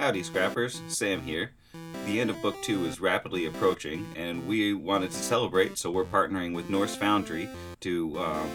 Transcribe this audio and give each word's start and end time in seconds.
Howdy, 0.00 0.22
Scrappers. 0.22 0.80
Sam 0.88 1.20
here. 1.20 1.50
The 2.06 2.22
end 2.22 2.30
of 2.30 2.40
Book 2.40 2.56
2 2.62 2.86
is 2.86 3.02
rapidly 3.02 3.44
approaching, 3.44 4.06
and 4.16 4.48
we 4.48 4.72
wanted 4.72 5.10
to 5.10 5.18
celebrate, 5.18 5.76
so 5.76 5.90
we're 5.90 6.06
partnering 6.06 6.54
with 6.54 6.70
Norse 6.70 6.96
Foundry 6.96 7.50
to 7.80 8.18
uh, 8.18 8.46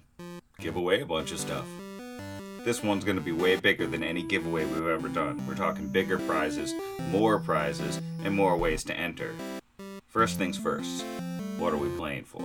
give 0.59 0.75
away 0.75 1.01
a 1.01 1.05
bunch 1.05 1.31
of 1.31 1.37
stuff. 1.37 1.67
This 2.63 2.81
one's 2.81 3.03
going 3.03 3.17
to 3.17 3.21
be 3.21 3.31
way 3.31 3.57
bigger 3.57 3.85
than 3.85 4.03
any 4.03 4.23
giveaway 4.23 4.65
we've 4.65 4.87
ever 4.87 5.07
done. 5.07 5.45
We're 5.45 5.53
talking 5.53 5.87
bigger 5.87 6.17
prizes, 6.17 6.73
more 7.11 7.37
prizes, 7.37 8.01
and 8.23 8.33
more 8.33 8.57
ways 8.57 8.83
to 8.85 8.97
enter. 8.97 9.35
First 10.07 10.39
things 10.39 10.57
first, 10.57 11.05
what 11.59 11.73
are 11.73 11.77
we 11.77 11.89
playing 11.89 12.23
for? 12.23 12.41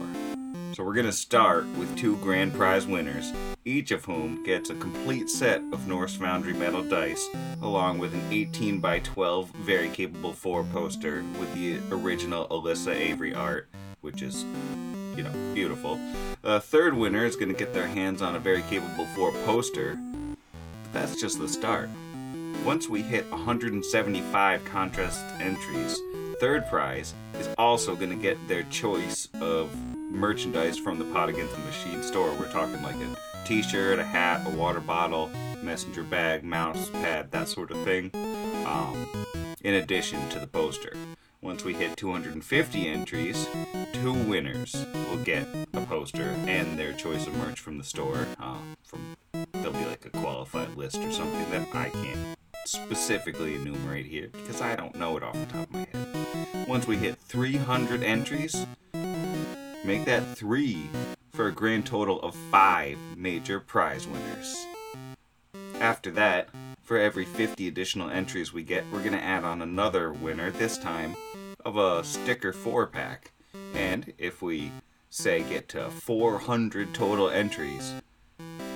So 0.73 0.85
we're 0.85 0.95
going 0.95 1.07
to 1.07 1.13
start 1.13 1.67
with 1.77 1.97
two 1.97 2.17
grand 2.19 2.55
prize 2.55 2.87
winners, 2.87 3.33
each 3.65 3.91
of 3.91 4.05
whom 4.05 4.45
gets 4.45 4.71
a 4.71 4.75
complete 4.77 5.29
set 5.29 5.61
of 5.73 5.89
Norse 5.89 6.15
Foundry 6.17 6.53
metal 6.53 6.83
dice, 6.83 7.29
along 7.61 7.99
with 7.99 8.15
an 8.15 8.23
18 8.31 8.79
by 8.79 9.01
12 9.01 9.51
very 9.51 9.89
capable 9.89 10.33
4 10.33 10.63
poster 10.65 11.25
with 11.41 11.53
the 11.55 11.81
original 11.93 12.47
Alyssa 12.49 12.95
Avery 12.95 13.35
art, 13.35 13.69
which 14.01 14.23
is, 14.23 14.45
you 15.17 15.25
know, 15.25 15.33
beautiful. 15.55 15.99
The 16.43 16.61
third 16.61 16.95
winner 16.95 17.25
is 17.25 17.35
going 17.35 17.53
to 17.53 17.59
get 17.59 17.75
their 17.75 17.89
hands 17.89 18.23
on 18.23 18.37
a 18.37 18.41
very 18.41 18.63
capable 18.63 19.07
4 19.07 19.33
poster. 19.45 19.99
But 20.85 20.93
that's 20.93 21.21
just 21.21 21.41
the 21.41 21.49
start. 21.49 21.91
Once 22.65 22.89
we 22.89 23.03
hit 23.03 23.29
175 23.33 24.65
contest 24.67 25.25
entries, 25.41 26.01
third 26.39 26.69
prize 26.69 27.13
is 27.41 27.49
also 27.59 27.97
going 27.97 28.11
to 28.11 28.23
get 28.23 28.37
their 28.47 28.63
choice 28.65 29.29
of 29.41 29.69
merchandise 30.11 30.79
from 30.79 30.99
the 30.99 31.05
Pod 31.07 31.29
Against 31.29 31.55
the 31.55 31.61
Machine 31.61 32.03
store. 32.03 32.33
We're 32.33 32.51
talking 32.51 32.83
like 32.83 32.97
a 32.97 33.17
t 33.47 33.63
shirt, 33.63 33.99
a 33.99 34.05
hat, 34.05 34.47
a 34.47 34.51
water 34.51 34.81
bottle, 34.81 35.31
messenger 35.63 36.03
bag, 36.03 36.45
mouse 36.45 36.91
pad, 36.91 37.31
that 37.31 37.49
sort 37.49 37.71
of 37.71 37.83
thing, 37.85 38.11
um, 38.67 39.07
in 39.63 39.75
addition 39.75 40.29
to 40.31 40.39
the 40.39 40.47
poster. 40.47 40.95
Once 41.43 41.65
we 41.65 41.73
hit 41.73 41.97
250 41.97 42.87
entries, 42.87 43.49
two 43.95 44.13
winners 44.13 44.85
will 45.09 45.17
get 45.25 45.47
a 45.73 45.81
poster 45.81 46.35
and 46.47 46.79
their 46.79 46.93
choice 46.93 47.27
of 47.27 47.35
merch 47.35 47.59
from 47.59 47.79
the 47.79 47.85
store. 47.85 48.27
Uh, 48.39 48.59
from 48.85 49.17
there'll 49.53 49.73
be 49.73 49.87
like 49.87 50.05
a 50.05 50.11
qualified 50.11 50.77
list 50.77 50.99
or 50.99 51.11
something 51.11 51.51
that 51.51 51.75
I 51.75 51.89
can't 51.89 52.37
specifically 52.67 53.55
enumerate 53.55 54.07
here 54.07 54.29
because 54.33 54.61
I 54.61 54.77
don't 54.77 54.95
know 54.95 55.17
it 55.17 55.23
off 55.23 55.35
the 55.35 55.47
top 55.47 55.69
of 55.69 55.73
my 55.73 55.87
head. 55.93 56.69
Once 56.69 56.87
we 56.87 56.97
hit 56.97 57.17
300 57.17 58.03
entries, 58.03 58.67
make 59.85 60.05
that 60.05 60.37
three 60.37 60.89
for 61.33 61.49
a 61.49 61.53
grand 61.53 61.87
total 61.87 62.21
of 62.21 62.35
five 62.51 62.99
major 63.17 63.61
prize 63.61 64.07
winners. 64.07 64.67
After 65.81 66.11
that, 66.13 66.49
for 66.83 66.99
every 66.99 67.25
50 67.25 67.69
additional 67.69 68.11
entries 68.11 68.53
we 68.53 68.63
get, 68.63 68.85
we're 68.93 69.01
going 69.01 69.13
to 69.13 69.23
add 69.23 69.45
on 69.45 69.63
another 69.63 70.13
winner, 70.13 70.51
this 70.51 70.77
time 70.77 71.17
of 71.65 71.77
a 71.77 72.05
sticker 72.05 72.53
4 72.53 72.87
pack. 72.89 73.33
And 73.75 74.13
if 74.19 74.43
we 74.43 74.73
say 75.09 75.43
get 75.45 75.69
to 75.71 75.89
400 75.91 76.93
total 76.93 77.31
entries, 77.31 77.95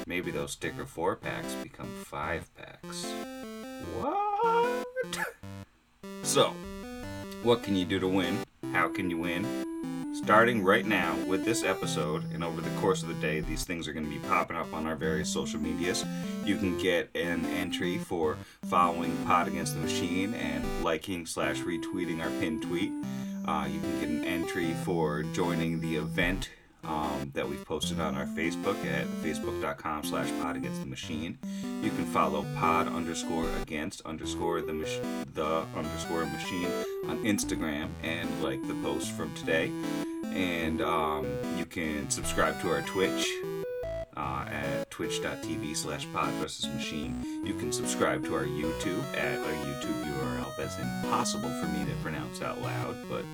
maybe 0.07 0.31
those 0.31 0.53
sticker 0.53 0.87
4 0.87 1.17
packs 1.17 1.55
become 1.55 1.89
5 2.05 2.51
packs. 2.55 3.07
What? 4.01 4.87
So, 6.23 6.55
what 7.43 7.63
can 7.63 7.77
you 7.77 7.85
do 7.85 7.99
to 7.99 8.09
win? 8.09 8.39
How 8.75 8.89
can 8.89 9.09
you 9.09 9.19
win? 9.19 9.47
Starting 10.15 10.65
right 10.65 10.85
now 10.85 11.17
with 11.29 11.45
this 11.45 11.63
episode, 11.63 12.25
and 12.33 12.43
over 12.43 12.61
the 12.61 12.81
course 12.81 13.03
of 13.03 13.09
the 13.09 13.15
day, 13.15 13.39
these 13.39 13.63
things 13.63 13.87
are 13.87 13.93
going 13.93 14.05
to 14.05 14.11
be 14.11 14.19
popping 14.27 14.57
up 14.57 14.75
on 14.75 14.85
our 14.85 14.97
various 14.97 15.33
social 15.33 15.61
medias. 15.61 16.05
You 16.45 16.57
can 16.57 16.77
get 16.79 17.09
an 17.15 17.47
entry 17.47 17.99
for 17.99 18.37
following 18.65 19.17
Pod 19.27 19.47
Against 19.47 19.75
the 19.75 19.81
Machine 19.81 20.35
and 20.35 20.83
liking 20.83 21.25
slash 21.25 21.59
retweeting 21.59 22.21
our 22.21 22.31
pinned 22.41 22.63
tweet. 22.63 22.91
Uh, 23.47 23.69
you 23.71 23.79
can 23.79 24.01
get 24.01 24.09
an 24.09 24.25
entry 24.25 24.75
for 24.85 25.23
joining 25.23 25.81
the 25.81 25.95
event 25.95 26.51
um, 26.87 27.31
that 27.35 27.49
we've 27.49 27.65
posted 27.65 28.01
on 28.01 28.15
our 28.15 28.27
Facebook 28.27 28.85
at 28.87 29.07
facebook.com 29.23 30.05
slash 30.05 30.31
pod 30.41 30.57
against 30.57 30.81
the 30.81 30.87
machine. 30.87 31.39
You 31.83 31.91
can 31.91 32.05
follow 32.07 32.45
pod 32.57 32.89
underscore 32.89 33.49
against 33.63 34.03
underscore 34.03 34.61
the, 34.63 34.73
mach- 34.73 35.35
the 35.35 35.65
underscore 35.77 36.27
machine 36.27 36.69
on 37.09 37.19
Instagram 37.25 37.89
and 38.03 38.43
like 38.43 38.67
the 38.67 38.75
post 38.75 39.13
from 39.13 39.35
today. 39.35 39.71
And 40.33 40.83
um, 40.83 41.27
you 41.57 41.65
can 41.65 42.11
subscribe 42.11 42.61
to 42.63 42.71
our 42.71 42.83
Twitch 42.83 43.29
uh, 44.17 44.47
at 44.49 44.91
twitch.tv 44.91 45.77
slash 45.77 46.07
pod 46.13 46.33
versus 46.35 46.67
machine. 46.75 47.43
You 47.45 47.55
can 47.55 47.73
subscribe 47.73 48.25
to 48.25 48.35
our 48.35 48.45
YouTube 48.45 49.05
at 49.17 49.39
our 49.39 49.67
YouTube 49.67 50.05
URL 50.05 50.57
that's 50.57 50.79
impossible 50.79 51.51
for 51.61 51.67
me 51.67 51.85
to 51.85 51.93
pronounce 52.03 52.43
out 52.43 52.61
loud, 52.61 52.97
but. 53.09 53.25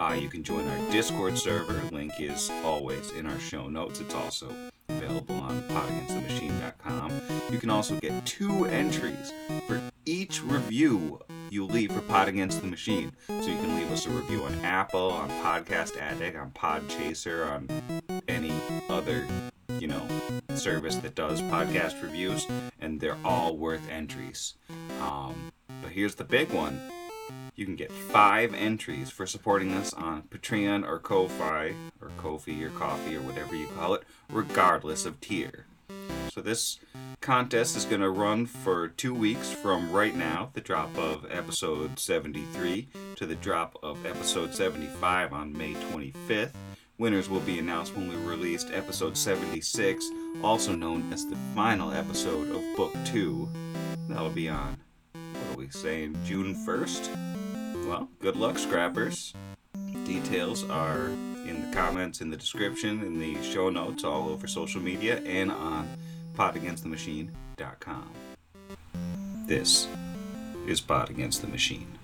Uh, 0.00 0.14
you 0.14 0.30
can 0.30 0.42
join 0.42 0.66
our 0.66 0.90
Discord 0.90 1.36
server. 1.36 1.78
Link 1.92 2.14
is 2.18 2.50
always 2.64 3.10
in 3.10 3.26
our 3.26 3.38
show 3.38 3.68
notes. 3.68 4.00
It's 4.00 4.14
also 4.14 4.50
available 4.88 5.36
on 5.36 5.60
podagainstthemachine.com. 5.64 7.12
You 7.52 7.58
can 7.58 7.68
also 7.68 7.96
get 7.96 8.24
two 8.24 8.64
entries 8.64 9.30
for 9.66 9.78
each 10.06 10.42
review 10.42 11.20
you 11.50 11.66
leave 11.66 11.92
for 11.92 12.00
Pod 12.00 12.28
Against 12.28 12.62
the 12.62 12.66
Machine. 12.66 13.12
So 13.26 13.34
you 13.34 13.58
can 13.58 13.76
leave 13.76 13.92
us 13.92 14.06
a 14.06 14.10
review 14.10 14.42
on 14.44 14.54
Apple, 14.64 15.10
on 15.10 15.28
Podcast 15.28 15.98
Addict, 15.98 16.34
on 16.34 16.50
Podchaser, 16.52 17.46
on 17.50 17.68
any 18.26 18.54
other, 18.88 19.26
you 19.78 19.88
know, 19.88 20.06
service 20.54 20.96
that 20.96 21.14
does 21.14 21.42
podcast 21.42 22.02
reviews, 22.02 22.46
and 22.80 23.00
they're 23.00 23.18
all 23.22 23.56
worth 23.56 23.86
entries. 23.90 24.54
Um, 25.02 25.52
but 25.82 25.92
here's 25.92 26.14
the 26.14 26.24
big 26.24 26.50
one. 26.52 26.80
You 27.60 27.66
can 27.66 27.76
get 27.76 27.92
five 27.92 28.54
entries 28.54 29.10
for 29.10 29.26
supporting 29.26 29.74
us 29.74 29.92
on 29.92 30.22
Patreon 30.22 30.82
or 30.82 30.98
Ko-Fi, 30.98 31.74
or 32.00 32.10
Ko-fi 32.16 32.64
or 32.64 32.70
Coffee 32.70 33.16
or 33.16 33.20
whatever 33.20 33.54
you 33.54 33.66
call 33.76 33.92
it, 33.92 34.02
regardless 34.30 35.04
of 35.04 35.20
tier. 35.20 35.66
So 36.32 36.40
this 36.40 36.80
contest 37.20 37.76
is 37.76 37.84
going 37.84 38.00
to 38.00 38.08
run 38.08 38.46
for 38.46 38.88
two 38.88 39.12
weeks 39.12 39.52
from 39.52 39.92
right 39.92 40.16
now, 40.16 40.48
the 40.54 40.62
drop 40.62 40.96
of 40.96 41.30
episode 41.30 41.98
73, 41.98 42.88
to 43.16 43.26
the 43.26 43.34
drop 43.34 43.78
of 43.82 44.06
episode 44.06 44.54
75 44.54 45.34
on 45.34 45.52
May 45.52 45.74
25th. 45.74 46.54
Winners 46.96 47.28
will 47.28 47.40
be 47.40 47.58
announced 47.58 47.94
when 47.94 48.08
we 48.08 48.16
release 48.26 48.64
episode 48.72 49.18
76, 49.18 50.10
also 50.42 50.74
known 50.74 51.12
as 51.12 51.26
the 51.26 51.36
final 51.54 51.92
episode 51.92 52.48
of 52.56 52.76
Book 52.78 52.94
2. 53.04 53.46
That'll 54.08 54.30
be 54.30 54.48
on, 54.48 54.78
what 55.12 55.54
are 55.54 55.58
we 55.58 55.68
saying, 55.68 56.16
June 56.24 56.54
1st? 56.54 57.29
Well, 57.90 58.08
good 58.20 58.36
luck, 58.36 58.56
Scrappers. 58.56 59.34
Details 60.04 60.62
are 60.70 61.08
in 61.08 61.66
the 61.68 61.76
comments, 61.76 62.20
in 62.20 62.30
the 62.30 62.36
description, 62.36 63.02
in 63.02 63.18
the 63.18 63.42
show 63.42 63.68
notes, 63.68 64.04
all 64.04 64.28
over 64.28 64.46
social 64.46 64.80
media, 64.80 65.20
and 65.26 65.50
on 65.50 65.88
podagainstthemachine.com. 66.36 68.10
This 69.44 69.88
is 70.68 70.80
Pod 70.80 71.10
Against 71.10 71.40
the 71.40 71.48
Machine. 71.48 71.98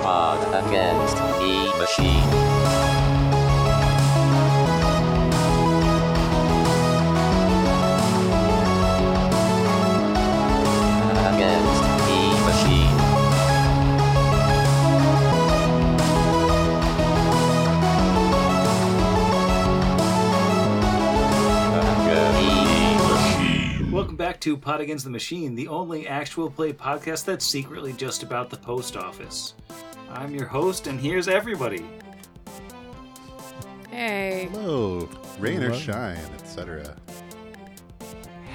Pod 0.00 0.64
against 0.64 1.16
the 1.18 1.74
machine. 1.78 2.49
Back 24.40 24.44
to 24.44 24.56
Pod 24.56 24.80
Against 24.80 25.04
the 25.04 25.10
Machine, 25.10 25.54
the 25.54 25.68
only 25.68 26.08
actual 26.08 26.48
play 26.48 26.72
podcast 26.72 27.26
that's 27.26 27.44
secretly 27.44 27.92
just 27.92 28.22
about 28.22 28.48
the 28.48 28.56
post 28.56 28.96
office. 28.96 29.52
I'm 30.08 30.34
your 30.34 30.46
host, 30.46 30.86
and 30.86 30.98
here's 30.98 31.28
everybody. 31.28 31.84
Hey, 33.90 34.48
Hello, 34.50 35.10
rain 35.38 35.62
or 35.62 35.74
shine, 35.74 36.24
etc. 36.38 36.96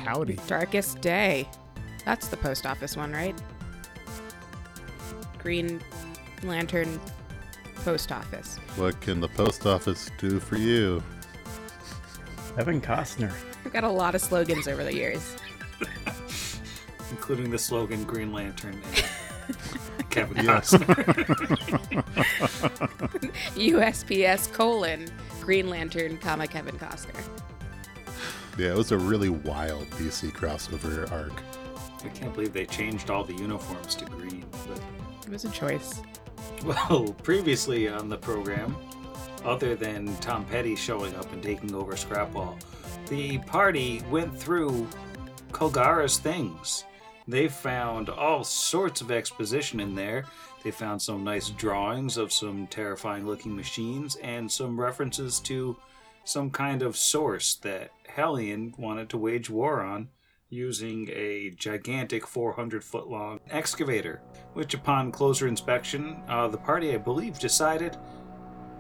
Howdy. 0.03 0.39
darkest 0.47 1.01
day. 1.01 1.47
That's 2.03 2.29
the 2.29 2.37
post 2.37 2.65
office 2.65 2.97
one, 2.97 3.11
right? 3.11 3.39
Green 5.37 5.79
Lantern 6.41 6.99
Post 7.83 8.11
Office. 8.11 8.57
What 8.75 8.99
can 9.01 9.19
the 9.19 9.27
post 9.27 9.67
office 9.67 10.09
do 10.17 10.39
for 10.39 10.55
you? 10.55 11.03
Kevin 12.55 12.81
Costner. 12.81 13.31
We've 13.63 13.71
got 13.71 13.83
a 13.83 13.89
lot 13.89 14.15
of 14.15 14.21
slogans 14.21 14.67
over 14.67 14.83
the 14.83 14.95
years. 14.95 15.35
including 17.11 17.49
the 17.51 17.57
slogan 17.59 18.03
Green 18.03 18.31
Lantern 18.33 18.81
and 18.83 20.09
Kevin 20.09 20.37
Yeah. 20.45 20.59
Costner. 20.61 20.95
USPS 23.55 24.51
colon 24.51 25.05
Green 25.41 25.69
Lantern, 25.69 26.17
comma 26.17 26.47
Kevin 26.47 26.77
Costner. 26.77 27.21
Yeah, 28.57 28.69
it 28.71 28.75
was 28.77 28.91
a 28.91 28.97
really 28.97 29.29
wild 29.29 29.85
DC 29.91 30.31
crossover 30.31 31.11
arc. 31.11 31.33
I 32.03 32.07
can't 32.09 32.33
believe 32.33 32.53
they 32.53 32.65
changed 32.65 33.09
all 33.09 33.23
the 33.23 33.33
uniforms 33.33 33.95
to 33.95 34.05
green. 34.05 34.45
But 34.67 34.81
It 35.25 35.31
was 35.31 35.43
a 35.45 35.49
choice. 35.49 36.01
Well, 36.63 37.15
previously 37.23 37.87
on 37.89 38.09
the 38.09 38.17
program, 38.17 38.75
other 39.43 39.75
than 39.75 40.15
Tom 40.17 40.45
Petty 40.45 40.75
showing 40.75 41.13
up 41.15 41.31
and 41.33 41.43
taking 41.43 41.75
over 41.75 41.93
Scrapball, 41.93 42.57
the 43.09 43.39
party 43.39 44.01
went 44.09 44.35
through 44.35 44.87
Kulgara's 45.55 46.17
things. 46.17 46.83
They 47.29 47.47
found 47.47 48.09
all 48.09 48.43
sorts 48.43 48.99
of 48.99 49.09
exposition 49.09 49.79
in 49.79 49.95
there. 49.95 50.25
They 50.65 50.71
found 50.71 51.01
some 51.01 51.23
nice 51.23 51.49
drawings 51.49 52.17
of 52.17 52.33
some 52.33 52.67
terrifying 52.67 53.25
looking 53.25 53.55
machines 53.55 54.17
and 54.17 54.51
some 54.51 54.77
references 54.77 55.39
to 55.41 55.77
some 56.25 56.51
kind 56.51 56.81
of 56.81 56.97
source 56.97 57.55
that 57.61 57.91
Hellion 58.05 58.73
wanted 58.77 59.07
to 59.11 59.17
wage 59.17 59.49
war 59.49 59.81
on 59.81 60.09
using 60.49 61.09
a 61.13 61.51
gigantic 61.51 62.27
400 62.27 62.83
foot 62.83 63.07
long 63.07 63.39
excavator, 63.49 64.21
which, 64.55 64.73
upon 64.73 65.09
closer 65.09 65.47
inspection, 65.47 66.21
uh, 66.27 66.49
the 66.49 66.57
party, 66.57 66.93
I 66.93 66.97
believe, 66.97 67.39
decided 67.39 67.95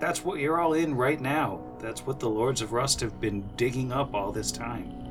that's 0.01 0.25
what 0.25 0.39
you're 0.39 0.59
all 0.59 0.73
in 0.73 0.93
right 0.93 1.21
now. 1.21 1.61
That's 1.79 2.05
what 2.05 2.19
the 2.19 2.29
Lords 2.29 2.61
of 2.61 2.73
Rust 2.73 2.99
have 2.99 3.21
been 3.21 3.47
digging 3.55 3.93
up 3.93 4.13
all 4.13 4.33
this 4.33 4.51
time. 4.51 5.04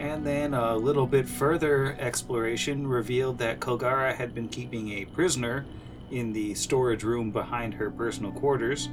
And 0.00 0.26
then 0.26 0.54
a 0.54 0.74
little 0.74 1.06
bit 1.06 1.28
further 1.28 1.94
exploration 2.00 2.86
revealed 2.86 3.36
that 3.38 3.60
Kulgara 3.60 4.14
had 4.14 4.34
been 4.34 4.48
keeping 4.48 4.88
a 4.92 5.04
prisoner 5.04 5.66
in 6.10 6.32
the 6.32 6.54
storage 6.54 7.04
room 7.04 7.30
behind 7.30 7.74
her 7.74 7.90
personal 7.90 8.32
quarters. 8.32 8.86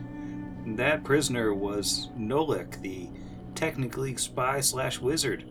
And 0.66 0.78
that 0.78 1.06
prisoner 1.06 1.54
was 1.54 2.10
Nolik, 2.20 2.82
the 2.82 3.08
technically 3.56 4.18
spy 4.18 4.60
slash 4.60 5.00
wizard, 5.00 5.46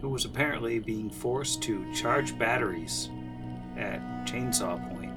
who 0.00 0.08
was 0.08 0.24
apparently 0.24 0.78
being 0.78 1.10
forced 1.10 1.62
to 1.64 1.92
charge 1.92 2.38
batteries 2.38 3.10
at 3.76 4.00
Chainsaw 4.24 4.78
Point. 4.96 5.12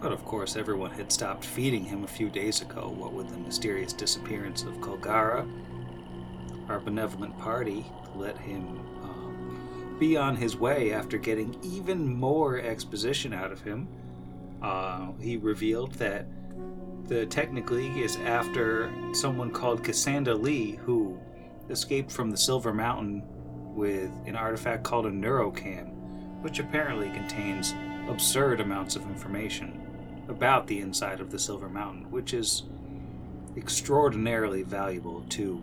But 0.00 0.10
of 0.10 0.24
course, 0.24 0.56
everyone 0.56 0.90
had 0.90 1.12
stopped 1.12 1.44
feeding 1.44 1.84
him 1.84 2.02
a 2.02 2.08
few 2.08 2.28
days 2.28 2.60
ago, 2.60 2.92
what 2.94 3.12
with 3.12 3.30
the 3.30 3.38
mysterious 3.38 3.92
disappearance 3.92 4.64
of 4.64 4.74
Kulgara. 4.78 5.48
Our 6.68 6.80
benevolent 6.80 7.38
party 7.38 7.84
let 8.14 8.38
him 8.38 8.80
um, 9.02 9.96
be 9.98 10.16
on 10.16 10.36
his 10.36 10.56
way 10.56 10.92
after 10.92 11.18
getting 11.18 11.56
even 11.62 12.14
more 12.14 12.58
exposition 12.58 13.32
out 13.32 13.52
of 13.52 13.60
him. 13.62 13.88
Uh, 14.62 15.12
he 15.20 15.36
revealed 15.36 15.92
that 15.94 16.26
the 17.06 17.26
Technic 17.26 17.70
League 17.70 17.98
is 17.98 18.16
after 18.24 18.90
someone 19.12 19.50
called 19.50 19.82
Cassandalee, 19.82 20.78
who 20.78 21.18
escaped 21.68 22.10
from 22.10 22.30
the 22.30 22.36
Silver 22.36 22.72
Mountain 22.72 23.22
with 23.74 24.10
an 24.26 24.36
artifact 24.36 24.84
called 24.84 25.06
a 25.06 25.10
Neurocam, 25.10 25.92
which 26.40 26.60
apparently 26.60 27.10
contains 27.10 27.74
absurd 28.08 28.60
amounts 28.60 28.96
of 28.96 29.02
information 29.02 29.80
about 30.28 30.66
the 30.66 30.80
inside 30.80 31.20
of 31.20 31.30
the 31.30 31.38
Silver 31.38 31.68
Mountain, 31.68 32.10
which 32.10 32.32
is 32.32 32.62
extraordinarily 33.56 34.62
valuable 34.62 35.24
to, 35.28 35.62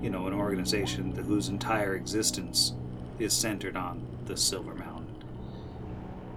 you 0.00 0.10
know, 0.10 0.26
an 0.26 0.32
organization 0.32 1.12
that, 1.14 1.24
whose 1.24 1.48
entire 1.48 1.94
existence 1.94 2.74
is 3.18 3.32
centered 3.32 3.76
on 3.76 4.06
the 4.26 4.36
Silver 4.36 4.74
Mountain. 4.74 5.06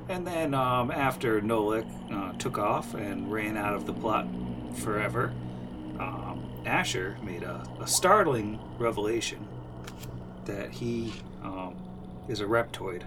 And 0.07 0.25
then, 0.25 0.53
um, 0.53 0.91
after 0.91 1.41
Nolik 1.41 1.87
uh, 2.11 2.37
took 2.37 2.57
off 2.57 2.93
and 2.93 3.31
ran 3.31 3.57
out 3.57 3.73
of 3.73 3.85
the 3.85 3.93
plot 3.93 4.27
forever, 4.75 5.33
um, 5.99 6.43
Asher 6.65 7.17
made 7.23 7.43
a, 7.43 7.63
a 7.79 7.87
startling 7.87 8.59
revelation 8.77 9.47
that 10.45 10.71
he 10.71 11.13
um, 11.43 11.75
is 12.27 12.41
a 12.41 12.45
reptoid. 12.45 13.03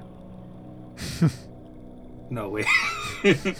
no, 2.30 2.48
wait. 2.48 2.66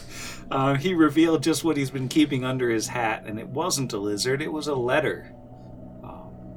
uh, 0.51 0.75
he 0.75 0.95
revealed 0.95 1.43
just 1.43 1.65
what 1.65 1.77
he's 1.77 1.91
been 1.91 2.09
keeping 2.09 2.45
under 2.45 2.71
his 2.71 2.89
hat, 2.89 3.25
and 3.27 3.39
it 3.39 3.49
wasn't 3.49 3.93
a 3.93 3.99
lizard, 3.99 4.43
it 4.43 4.53
was 4.53 4.67
a 4.67 4.75
letter. 4.75 5.33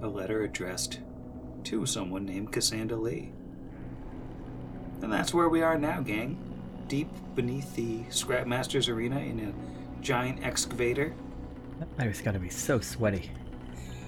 A 0.02 0.08
letter 0.08 0.44
addressed 0.44 1.00
to 1.66 1.86
someone 1.86 2.26
named 2.26 2.52
Cassandalee. 2.52 3.32
And 5.02 5.14
that's 5.14 5.32
where 5.32 5.48
we 5.48 5.62
are 5.62 5.78
now, 5.78 6.02
gang. 6.02 6.40
Deep 6.88 7.08
beneath 7.36 7.76
the 7.76 8.00
Scrapmasters 8.10 8.92
Arena 8.92 9.20
in 9.20 9.40
a 9.40 10.02
giant 10.02 10.44
excavator. 10.44 11.14
That 11.80 11.88
letter's 12.00 12.20
gotta 12.20 12.40
be 12.40 12.50
so 12.50 12.80
sweaty. 12.80 13.30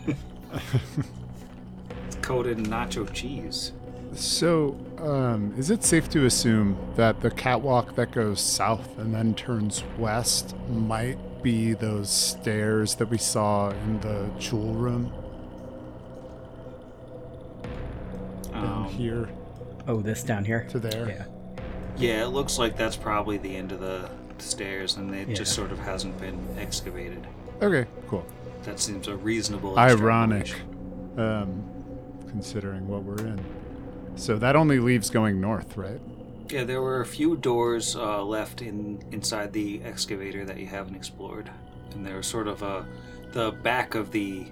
It's 0.08 2.16
coated 2.24 2.58
in 2.58 2.66
nacho 2.66 3.12
cheese. 3.14 3.74
So, 4.14 4.76
um, 4.98 5.54
is 5.58 5.70
it 5.70 5.84
safe 5.84 6.10
to 6.10 6.26
assume 6.26 6.76
that 6.96 7.22
the 7.22 7.30
catwalk 7.30 7.96
that 7.96 8.12
goes 8.12 8.42
south 8.42 8.98
and 8.98 9.14
then 9.14 9.36
turns 9.36 9.84
west 9.98 10.56
might 10.70 11.18
be 11.44 11.74
those 11.74 12.10
stairs 12.10 12.96
that 12.96 13.10
we 13.10 13.18
saw 13.18 13.70
in 13.70 14.00
the 14.02 14.30
jewel 14.40 14.74
room 14.74 15.12
down 18.64 18.83
Um, 18.83 18.83
here 18.94 19.30
Oh, 19.88 20.00
this 20.02 20.24
down 20.24 20.46
here? 20.46 20.66
to 20.70 20.80
there? 20.80 21.08
Yeah. 21.10 21.26
Yeah, 21.98 22.24
it 22.24 22.28
looks 22.30 22.58
like 22.58 22.78
that's 22.78 22.96
probably 22.96 23.38
the 23.38 23.54
end 23.56 23.72
of 23.72 23.80
the 23.82 24.10
stairs, 24.38 24.96
and 24.96 25.14
it 25.14 25.28
just 25.36 25.54
sort 25.54 25.72
of 25.72 25.80
hasn't 25.80 26.18
been 26.20 26.40
excavated. 26.58 27.28
Okay, 27.62 27.88
cool. 28.08 28.26
That 28.64 28.80
seems 28.80 29.08
a 29.08 29.16
reasonable. 29.16 29.78
Ironic, 29.78 30.54
um, 31.18 31.64
considering 32.30 32.88
what 32.88 33.04
we're 33.04 33.26
in. 33.28 33.44
So 34.16 34.38
that 34.38 34.56
only 34.56 34.80
leaves 34.80 35.10
going 35.10 35.42
north, 35.42 35.76
right? 35.76 36.00
Yeah, 36.50 36.64
there 36.64 36.82
were 36.82 37.02
a 37.02 37.06
few 37.06 37.36
doors 37.36 37.96
uh, 37.96 38.24
left 38.24 38.62
in 38.62 39.04
inside 39.12 39.54
the 39.54 39.82
excavator 39.84 40.46
that 40.46 40.58
you 40.58 40.68
haven't 40.68 40.96
explored, 40.96 41.50
and 41.94 42.06
there 42.06 42.18
was 42.18 42.28
sort 42.28 42.48
of 42.48 42.62
a 42.64 42.86
the 43.34 43.52
back 43.52 43.96
of 43.96 44.12
the 44.12 44.46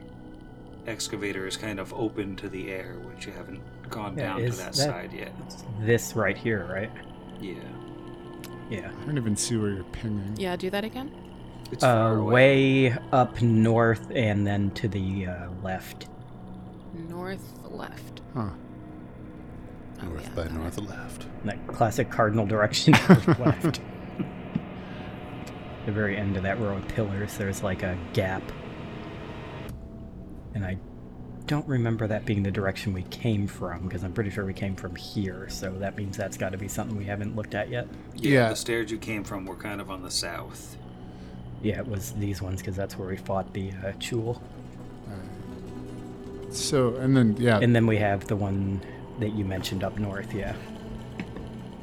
excavator 0.87 1.47
is 1.47 1.57
kind 1.57 1.79
of 1.79 1.93
open 1.93 2.35
to 2.37 2.49
the 2.49 2.71
air, 2.71 2.95
which 3.05 3.25
you 3.27 3.31
haven't 3.33 3.61
gone 3.91 4.17
Yeah, 4.17 4.27
down 4.29 4.37
to 4.39 4.43
is 4.45 4.57
that, 4.57 4.73
that- 4.73 4.75
side 4.75 5.13
yet. 5.13 5.31
It's 5.45 5.63
this 5.81 6.15
right 6.15 6.37
here, 6.37 6.67
right? 6.71 6.91
Yeah, 7.39 7.55
Yeah. 8.69 8.91
I 9.01 9.05
don't 9.05 9.17
even 9.17 9.35
see 9.35 9.57
where 9.57 9.71
you're 9.71 9.83
pinging. 9.85 10.35
Yeah, 10.37 10.55
do 10.55 10.69
that 10.69 10.83
again. 10.83 11.11
it's 11.71 11.83
far 11.83 12.17
Uh, 12.17 12.21
away. 12.21 12.89
way 12.89 12.97
up 13.11 13.41
north 13.41 14.09
and 14.13 14.45
then 14.47 14.71
to 14.71 14.87
the 14.87 15.27
uh, 15.27 15.49
left. 15.63 16.07
North 17.09 17.53
left. 17.69 18.21
Huh. 18.33 18.49
Oh, 20.01 20.05
North 20.07 20.23
yeah, 20.23 20.29
by 20.29 20.35
got 20.43 20.51
it. 20.51 20.53
north 20.53 20.77
left. 20.79 21.27
That 21.45 21.67
classic 21.67 22.09
cardinal 22.09 22.45
direction 22.45 22.93
left. 23.39 23.81
the 25.85 25.91
very 25.91 26.15
end 26.17 26.37
of 26.37 26.43
that 26.43 26.59
row 26.59 26.75
of 26.77 26.87
pillars, 26.89 27.37
there's 27.37 27.63
like 27.63 27.83
a 27.83 27.97
gap. 28.13 28.43
And 30.53 30.65
I 30.65 30.77
don't 31.51 31.67
remember 31.67 32.07
that 32.07 32.23
being 32.23 32.43
the 32.43 32.49
direction 32.49 32.93
we 32.93 33.03
came 33.03 33.45
from, 33.45 33.83
because 33.83 34.05
I'm 34.05 34.13
pretty 34.13 34.29
sure 34.29 34.45
we 34.45 34.53
came 34.53 34.73
from 34.73 34.95
here, 34.95 35.49
so 35.49 35.69
that 35.79 35.97
means 35.97 36.15
that's 36.15 36.37
got 36.37 36.53
to 36.53 36.57
be 36.57 36.69
something 36.69 36.97
we 36.97 37.03
haven't 37.03 37.35
looked 37.35 37.55
at 37.55 37.69
yet. 37.69 37.89
yeah, 38.15 38.31
yeah. 38.31 38.49
the 38.49 38.55
stairs 38.55 38.89
you 38.89 38.97
came 38.97 39.25
from 39.25 39.45
were 39.45 39.57
kind 39.57 39.81
of 39.81 39.91
on 39.91 40.01
the 40.01 40.09
south. 40.09 40.77
Yeah, 41.61 41.79
it 41.79 41.87
was 41.89 42.13
these 42.13 42.41
ones, 42.41 42.61
because 42.61 42.77
that's 42.77 42.97
where 42.97 43.09
we 43.09 43.17
fought 43.17 43.51
the 43.51 43.71
uh, 43.71 43.91
Chul. 43.99 44.39
So, 46.51 46.95
and 46.95 47.17
then, 47.17 47.35
yeah, 47.37 47.59
And 47.61 47.75
then 47.75 47.85
we 47.85 47.97
have 47.97 48.27
the 48.27 48.37
one 48.37 48.79
that 49.19 49.33
you 49.33 49.43
mentioned 49.43 49.83
up 49.83 49.99
north, 49.99 50.33
yeah. 50.33 50.55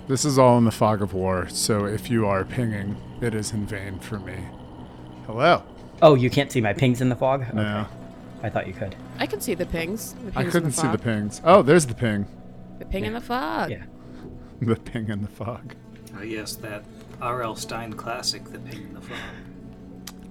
this 0.09 0.25
is 0.25 0.39
all 0.39 0.57
in 0.57 0.65
the 0.65 0.71
fog 0.71 1.03
of 1.03 1.13
war, 1.13 1.47
so 1.51 1.85
if 1.85 2.09
you 2.09 2.27
are 2.27 2.43
pinging, 2.43 2.97
it 3.21 3.35
is 3.35 3.53
in 3.53 3.67
vain 3.67 3.99
for 3.99 4.19
me. 4.19 4.39
Hello? 5.27 5.63
Oh, 6.01 6.15
you 6.15 6.31
can't 6.31 6.51
see 6.51 6.63
my 6.63 6.73
pings 6.73 7.03
in 7.03 7.11
the 7.11 7.17
fog? 7.17 7.53
No. 7.53 7.63
Okay. 7.63 8.08
I 8.43 8.49
thought 8.51 8.67
you 8.67 8.73
could. 8.73 8.95
I 9.19 9.27
can 9.27 9.41
see 9.41 9.55
the 9.55 9.67
pings. 9.67 10.13
The 10.15 10.33
pings 10.33 10.37
I 10.37 10.45
couldn't 10.51 10.73
see 10.73 10.87
the 10.89 10.99
pings. 10.99 11.41
Oh, 11.45 11.63
there's 11.63 11.87
the 11.87 11.95
ping. 11.95 12.27
The 12.79 12.85
ping 12.85 13.05
in 13.05 13.13
the 13.15 13.21
fog. 13.21 13.71
Yeah. 13.71 13.85
The 14.61 14.75
ping 14.75 15.09
in 15.09 15.23
the 15.23 15.29
fog. 15.29 15.75
Uh, 16.17 16.23
yes, 16.23 16.57
that 16.57 16.83
R.L. 17.21 17.55
Stine 17.55 17.93
classic, 17.93 18.45
The 18.47 18.59
Ping 18.59 18.83
in 18.83 18.95
the 18.95 19.01
Fog. 19.01 19.17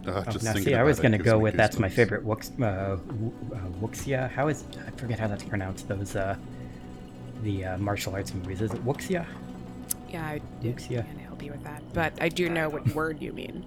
Uh, 0.06 0.24
Oh, 0.28 0.38
now, 0.42 0.54
see, 0.54 0.74
I 0.74 0.84
was 0.84 1.00
going 1.00 1.12
to 1.14 1.18
go 1.18 1.38
with 1.38 1.56
that's 1.56 1.80
my 1.80 1.88
favorite 1.90 2.26
Wux, 2.26 2.50
uh, 2.62 2.98
Wu- 3.20 3.34
uh, 3.54 3.58
Wuxia. 3.86 4.30
How 4.30 4.48
is 4.50 4.66
I 4.86 4.92
forget 4.92 5.18
how 5.20 5.28
that's 5.28 5.44
pronounced. 5.44 5.88
Those 5.88 6.16
uh, 6.18 6.36
the 7.44 7.64
uh, 7.66 7.78
martial 7.78 8.14
arts 8.16 8.34
movies. 8.34 8.62
Is 8.62 8.74
it 8.74 8.84
Wuxia? 8.86 9.26
Yeah, 10.10 10.26
I 10.26 10.42
Wuxia. 10.62 11.06
can't 11.06 11.20
help 11.22 11.42
you 11.44 11.52
with 11.52 11.64
that. 11.64 11.82
But 11.94 12.14
I 12.22 12.28
do 12.30 12.50
know 12.50 12.68
what 12.70 12.86
word 12.96 13.22
you 13.22 13.32
mean. 13.34 13.66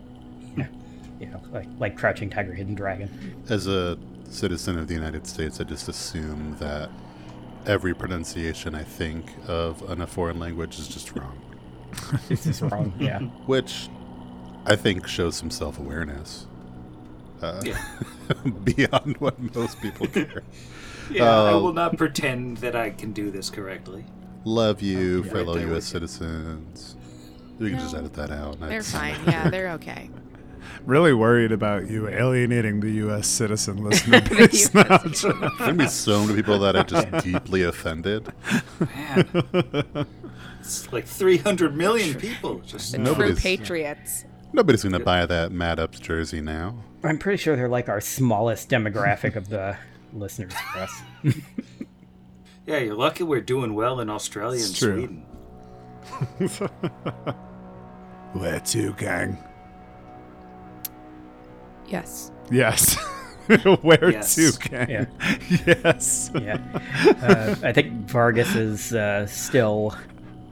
You 1.20 1.26
know, 1.26 1.42
like 1.52 1.68
like 1.78 1.96
Crouching 1.96 2.28
Tiger, 2.30 2.52
Hidden 2.54 2.74
Dragon. 2.74 3.08
As 3.50 3.66
a 3.66 3.98
citizen 4.30 4.78
of 4.78 4.88
the 4.88 4.94
United 4.94 5.26
States, 5.26 5.60
I 5.60 5.64
just 5.64 5.88
assume 5.88 6.56
that 6.60 6.90
every 7.66 7.94
pronunciation 7.94 8.74
I 8.74 8.82
think 8.84 9.32
of 9.46 9.82
in 9.90 10.00
a 10.00 10.06
foreign 10.06 10.38
language 10.38 10.78
is 10.78 10.88
just 10.88 11.14
wrong, 11.14 11.38
This 12.28 12.46
is 12.46 12.62
wrong. 12.62 12.92
Yeah. 12.98 13.18
which 13.46 13.88
I 14.66 14.76
think 14.76 15.06
shows 15.06 15.36
some 15.36 15.50
self 15.50 15.78
awareness. 15.78 16.46
uh, 17.42 17.60
Yeah. 17.64 17.78
beyond 18.64 19.16
what 19.18 19.38
most 19.54 19.80
people 19.80 20.06
care. 20.06 20.42
Yeah, 21.10 21.24
I 21.28 21.52
Oh. 21.52 21.62
will 21.62 21.72
not 21.72 21.96
pretend 21.96 22.58
that 22.58 22.76
I 22.76 22.90
can 22.90 23.12
do 23.12 23.30
this 23.30 23.50
correctly. 23.50 24.04
Love 24.44 24.80
you, 24.80 25.20
Okay. 25.20 25.28
fellow 25.30 25.54
Right 25.56 25.66
U.S. 25.66 25.92
with 25.92 26.02
you. 26.02 26.08
citizens. 26.08 26.96
We 27.58 27.70
can 27.70 27.78
just 27.80 27.94
edit 27.94 28.14
that 28.14 28.30
out. 28.30 28.58
They're 28.60 28.82
fine. 28.82 29.16
Yeah, 29.26 29.50
they're 29.50 29.72
okay. 29.72 30.08
Really 30.84 31.12
worried 31.12 31.52
about 31.52 31.88
you 31.90 32.08
alienating 32.08 32.80
the 32.80 32.90
U.S. 32.92 33.26
citizen 33.26 33.84
listener 33.84 34.20
The 34.20 34.34
base 34.34 34.72
now. 34.74 34.82
US 34.82 35.22
There's 35.22 35.34
gonna 35.58 35.74
be 35.74 35.86
so 35.88 36.24
many 36.24 36.34
people 36.36 36.58
that 36.60 36.74
are 36.76 36.84
just 36.84 37.10
deeply 37.24 37.62
offended. 37.62 38.32
Man. 38.80 40.06
it's 40.60 40.92
like 40.92 41.06
300 41.06 41.76
million 41.76 42.14
people. 42.18 42.58
Just 42.60 42.92
The 42.92 42.98
true 42.98 43.04
Nobody's- 43.06 43.40
patriots. 43.40 44.24
Nobody's 44.52 44.82
gonna 44.82 44.98
buy 45.00 45.26
that 45.26 45.52
Mad 45.52 45.78
Ups 45.78 46.00
jersey 46.00 46.40
now. 46.40 46.76
I'm 47.04 47.18
pretty 47.18 47.36
sure 47.36 47.54
they're 47.56 47.68
like 47.68 47.88
our 47.88 48.00
smallest 48.00 48.68
demographic 48.68 49.36
of 49.36 49.48
the 49.48 49.76
listeners 50.12 50.52
for 50.54 50.78
us. 50.80 51.02
Yeah, 52.66 52.78
you're 52.78 52.94
lucky 52.94 53.24
we're 53.24 53.40
doing 53.40 53.74
well 53.74 53.98
in 54.00 54.08
Australia 54.10 54.60
and 54.60 54.70
It's 54.70 54.78
true. 54.78 55.24
Sweden. 56.38 57.34
Where 58.32 58.60
to, 58.60 58.92
gang? 58.92 59.38
Yes. 61.90 62.30
Yes. 62.50 62.94
Where 63.82 64.10
Yes. 64.10 64.34
to, 64.36 64.52
gang? 64.68 64.90
Yeah. 64.90 65.04
yes. 65.66 66.30
Yeah. 66.34 66.58
Uh, 67.22 67.56
I 67.62 67.72
think 67.72 67.92
Vargas 68.08 68.54
is 68.54 68.94
uh, 68.94 69.26
still 69.26 69.94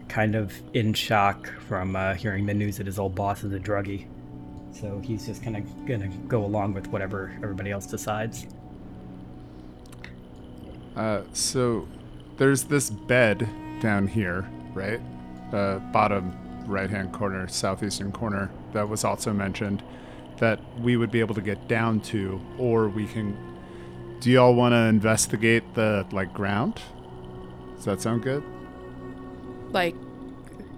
kind 0.09 0.35
of 0.35 0.53
in 0.75 0.95
shock 0.95 1.49
from 1.69 1.95
uh, 1.95 2.15
hearing 2.15 2.47
the 2.47 2.55
news 2.55 2.79
that 2.79 2.87
his 2.87 2.99
old 2.99 3.15
boss 3.15 3.45
is 3.45 3.53
a 3.53 3.59
druggie. 3.59 4.07
So 4.73 5.01
he's 5.01 5.27
just 5.27 5.43
kind 5.43 5.57
of 5.57 5.87
going 5.87 6.01
to 6.01 6.09
go 6.29 6.45
along 6.45 6.75
with 6.75 6.89
whatever 6.89 7.33
everybody 7.43 7.71
else 7.71 7.87
decides. 7.87 8.47
Uh, 10.97 11.23
so 11.33 11.87
there's 12.37 12.65
this 12.65 12.91
bed 12.91 13.49
down 13.81 14.07
here, 14.09 14.49
right? 14.75 15.01
Uh, 15.53 15.79
bottom 15.93 16.37
right 16.67 16.91
hand 16.91 17.13
corner, 17.13 17.47
southeastern 17.49 18.13
corner, 18.13 18.51
that 18.73 18.89
was 18.89 19.05
also 19.05 19.33
mentioned 19.33 19.83
that 20.39 20.61
we 20.81 20.97
would 20.97 21.11
be 21.11 21.21
able 21.21 21.35
to 21.35 21.41
get 21.41 21.69
down 21.69 22.01
to, 22.01 22.41
or 22.59 22.89
we 22.89 23.07
can. 23.07 23.37
Do 24.21 24.31
y'all 24.31 24.55
want 24.55 24.73
to 24.73 24.79
investigate 24.79 25.75
the 25.75 26.07
like 26.13 26.33
ground? 26.35 26.81
Does 27.77 27.85
that 27.85 28.01
sound 28.01 28.23
good? 28.23 28.43
Like 29.71 29.95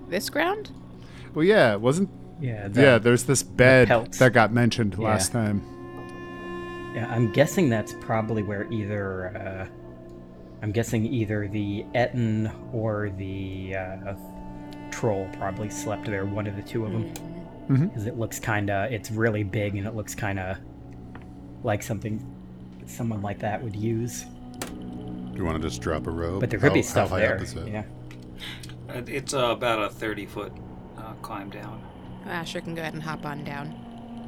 this 0.08 0.28
ground? 0.30 0.70
Well, 1.34 1.44
yeah, 1.44 1.72
it 1.72 1.80
wasn't. 1.80 2.10
Yeah. 2.40 2.68
the- 2.68 2.82
yeah, 2.82 2.98
there's 2.98 3.24
this 3.24 3.42
bed 3.42 3.88
pelts. 3.88 4.18
that 4.18 4.32
got 4.32 4.52
mentioned 4.52 4.96
Yeah. 4.98 5.04
last 5.08 5.30
time. 5.32 5.62
Yeah, 6.94 7.06
I'm 7.08 7.30
guessing 7.32 7.68
that's 7.68 7.94
probably 8.00 8.42
where 8.42 8.66
either 8.72 9.28
uh, 9.36 9.66
I'm 10.62 10.72
guessing 10.72 11.06
either 11.06 11.48
the 11.48 11.84
ettin 11.94 12.50
or 12.72 13.10
the 13.16 13.76
uh, 13.76 14.14
troll 14.90 15.28
probably 15.38 15.70
slept 15.70 16.06
there. 16.06 16.24
One 16.26 16.46
of 16.46 16.56
the 16.56 16.62
two 16.62 16.84
of 16.84 16.92
them, 16.92 17.04
Mhm. 17.04 17.39
Because 17.78 18.06
it 18.06 18.18
looks 18.18 18.38
kind 18.38 18.70
of 18.70 18.90
it's 18.92 19.10
really 19.10 19.42
big 19.42 19.76
and 19.76 19.86
it 19.86 19.94
looks 19.94 20.14
kind 20.14 20.38
of 20.38 20.56
like 21.62 21.82
something 21.82 22.24
someone 22.86 23.22
like 23.22 23.38
that 23.40 23.62
would 23.62 23.76
use. 23.76 24.24
Do 24.60 25.32
you 25.36 25.44
want 25.44 25.60
to 25.62 25.68
just 25.68 25.80
drop 25.80 26.06
a 26.06 26.10
rope? 26.10 26.40
But 26.40 26.50
there 26.50 26.58
could 26.58 26.68
How- 26.70 26.74
be 26.74 26.82
stuff 26.82 27.10
high 27.10 27.20
there. 27.20 27.36
up 27.36 27.42
is 27.42 27.54
it? 27.54 27.68
Yeah. 27.68 27.84
Uh, 28.88 29.02
It's 29.06 29.32
uh, 29.34 29.50
about 29.50 29.82
a 29.82 29.88
30 29.88 30.26
foot 30.26 30.52
uh, 30.98 31.12
climb 31.22 31.50
down. 31.50 31.80
Asher 32.26 32.60
can 32.60 32.74
go 32.74 32.82
ahead 32.82 32.94
and 32.94 33.02
hop 33.02 33.24
on 33.24 33.44
down. 33.44 33.68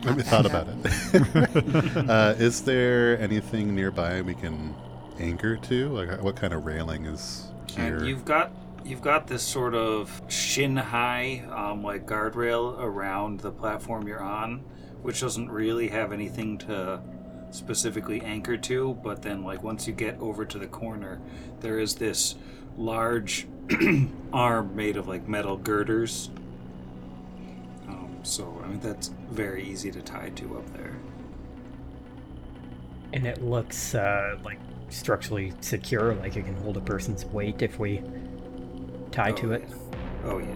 Have 0.05 0.17
we 0.17 0.23
thought 0.23 0.47
about 0.47 0.67
it? 0.69 1.97
uh, 2.09 2.35
is 2.39 2.63
there 2.63 3.19
anything 3.21 3.75
nearby 3.75 4.21
we 4.23 4.35
can 4.35 4.75
anchor 5.21 5.57
to? 5.57 5.89
Like, 5.91 6.23
what 6.23 6.35
kind 6.37 6.53
of 6.53 6.65
railing 6.65 7.07
is 7.07 7.49
here? 7.71 7.99
And 7.99 8.07
you've 8.07 8.25
got 8.25 8.53
you've 8.85 9.03
got 9.03 9.27
this 9.27 9.43
sort 9.43 9.75
of 9.75 10.23
shin 10.29 10.77
high 10.77 11.45
um, 11.51 11.83
like 11.83 12.07
guardrail 12.07 12.79
around 12.79 13.41
the 13.41 13.51
platform 13.51 14.07
you're 14.07 14.23
on, 14.23 14.59
which 15.03 15.21
doesn't 15.21 15.51
really 15.51 15.89
have 15.89 16.13
anything 16.13 16.59
to 16.59 17.01
specifically 17.51 18.21
anchor 18.23 18.57
to. 18.57 18.95
But 19.03 19.23
then, 19.23 19.45
like 19.45 19.63
once 19.63 19.87
you 19.87 19.93
get 19.93 20.19
over 20.21 20.45
to 20.45 20.59
the 20.59 20.67
corner, 20.67 21.21
there 21.61 21.79
is 21.79 21.95
this 21.95 22.35
large 22.77 23.47
arm 24.33 24.75
made 24.75 24.97
of 24.97 25.09
like 25.09 25.29
metal 25.29 25.57
girders. 25.57 26.31
Um, 27.89 28.19
so 28.23 28.61
I 28.65 28.69
mean 28.69 28.81
that's 28.81 29.09
very 29.31 29.65
easy 29.65 29.91
to 29.91 30.03
tie 30.03 30.31
to 30.31 30.59
up 30.59 30.73
there. 30.75 30.97
And 33.13 33.27
it 33.27 33.43
looks 33.43 33.95
uh, 33.95 34.39
like 34.43 34.59
structurally 34.89 35.53
secure, 35.61 36.15
like 36.15 36.37
it 36.37 36.47
can 36.47 36.57
hold 36.57 36.77
a 36.79 36.81
person's 36.81 37.25
weight 37.27 37.61
if 37.61 37.79
we 37.79 38.03
tie 39.13 39.33
to 39.33 39.51
Oh, 39.51 39.55
it. 39.55 39.65
yeah. 39.69 39.77
Oh 40.25 40.39
yeah. 40.39 40.47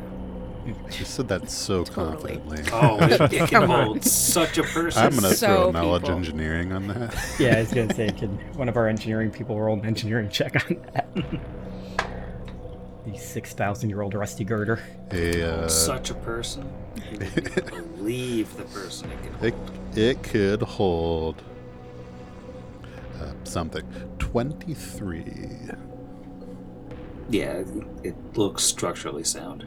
You 0.66 1.04
said 1.04 1.28
that 1.28 1.48
so 1.48 1.84
Totally. 1.84 2.38
confidently. 2.40 2.64
Oh, 2.72 2.98
it, 3.00 3.32
it 3.34 3.48
can 3.48 3.68
hold 3.70 4.02
such 4.04 4.58
a 4.58 4.64
person. 4.64 5.00
I'm 5.00 5.14
gonna 5.14 5.28
So 5.34 5.46
throw 5.46 5.70
knowledge 5.70 6.02
people. 6.02 6.16
engineering 6.16 6.72
on 6.72 6.88
that. 6.88 7.14
Yeah, 7.38 7.56
I 7.58 7.60
was 7.60 7.72
gonna 7.72 7.94
say, 7.94 8.10
can 8.10 8.30
one 8.56 8.68
of 8.68 8.76
our 8.76 8.88
engineering 8.88 9.30
people 9.30 9.60
roll 9.60 9.78
an 9.78 9.86
engineering 9.86 10.28
check 10.28 10.56
on 10.68 10.76
that? 10.92 11.06
the 13.06 13.16
six 13.16 13.52
thousand 13.52 13.90
year 13.90 14.02
old 14.02 14.14
rusty 14.14 14.42
girder. 14.42 14.80
A, 15.12 15.42
uh, 15.42 15.68
such 15.68 16.10
a 16.10 16.14
person. 16.14 16.68
You 17.12 17.18
believe 17.96 18.56
the 18.56 18.64
person 18.64 19.08
it 19.12 19.22
can 19.22 19.32
hold. 19.34 19.44
it, 19.94 19.98
it 19.98 20.22
could 20.24 20.62
hold 20.62 21.42
uh, 23.20 23.32
something. 23.44 23.84
Twenty-three. 24.18 25.70
Yeah, 27.28 27.64
it 28.04 28.14
looks 28.36 28.62
structurally 28.62 29.24
sound. 29.24 29.66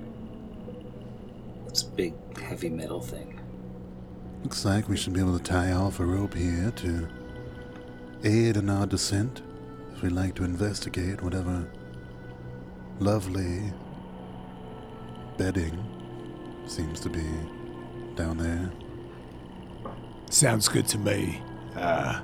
It's 1.68 1.84
a 1.84 1.90
big, 1.90 2.14
heavy 2.38 2.70
metal 2.70 3.02
thing. 3.02 3.40
Looks 4.44 4.64
like 4.64 4.88
we 4.88 4.96
should 4.96 5.14
be 5.14 5.20
able 5.20 5.38
to 5.38 5.44
tie 5.44 5.74
off 5.74 6.00
a 6.00 6.06
rope 6.06 6.34
here 6.34 6.72
to 6.78 7.08
aid 8.24 8.58
in 8.58 8.70
our 8.70 8.86
descent 8.86 9.42
if 9.94 10.02
we'd 10.02 10.14
like 10.14 10.36
to 10.36 10.44
investigate 10.44 11.22
whatever 11.22 11.70
lovely 13.00 13.74
bedding 15.38 15.78
seems 16.66 17.00
to 17.02 17.10
be 17.10 17.26
down 18.16 18.38
there. 18.38 18.72
Sounds 20.30 20.68
good 20.68 20.88
to 20.88 20.98
me. 20.98 21.42
Uh, 21.76 22.22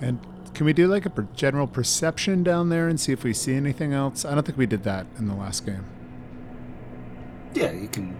and 0.00 0.18
can 0.54 0.66
we 0.66 0.72
do 0.72 0.86
like 0.86 1.04
a 1.04 1.10
per- 1.10 1.26
general 1.34 1.66
perception 1.66 2.42
down 2.42 2.68
there 2.68 2.88
and 2.88 2.98
see 2.98 3.12
if 3.12 3.24
we 3.24 3.34
see 3.34 3.54
anything 3.54 3.92
else? 3.92 4.24
I 4.24 4.34
don't 4.34 4.46
think 4.46 4.56
we 4.56 4.66
did 4.66 4.84
that 4.84 5.06
in 5.18 5.26
the 5.26 5.34
last 5.34 5.66
game. 5.66 5.84
Yeah, 7.54 7.72
you 7.72 7.88
can 7.88 8.16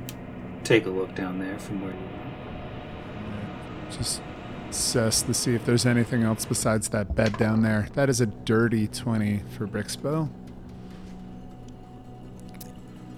take 0.65 0.87
a 0.87 0.91
look 0.91 1.15
down 1.15 1.39
there 1.39 1.59
from 1.59 1.83
where 1.83 1.93
you 1.93 1.99
are. 1.99 3.91
Just 3.91 4.21
assess 4.69 5.23
to 5.23 5.35
see 5.35 5.55
if 5.55 5.65
there's 5.65 5.87
anything 5.87 6.23
else 6.25 6.45
besides 6.45 6.89
that 6.89 7.15
bed 7.15 7.39
down 7.39 7.63
there. 7.63 7.89
That 7.95 8.09
is 8.09 8.21
a 8.21 8.27
dirty 8.27 8.89
20 8.89 9.43
for 9.57 9.67
Brixbo. 9.67 10.29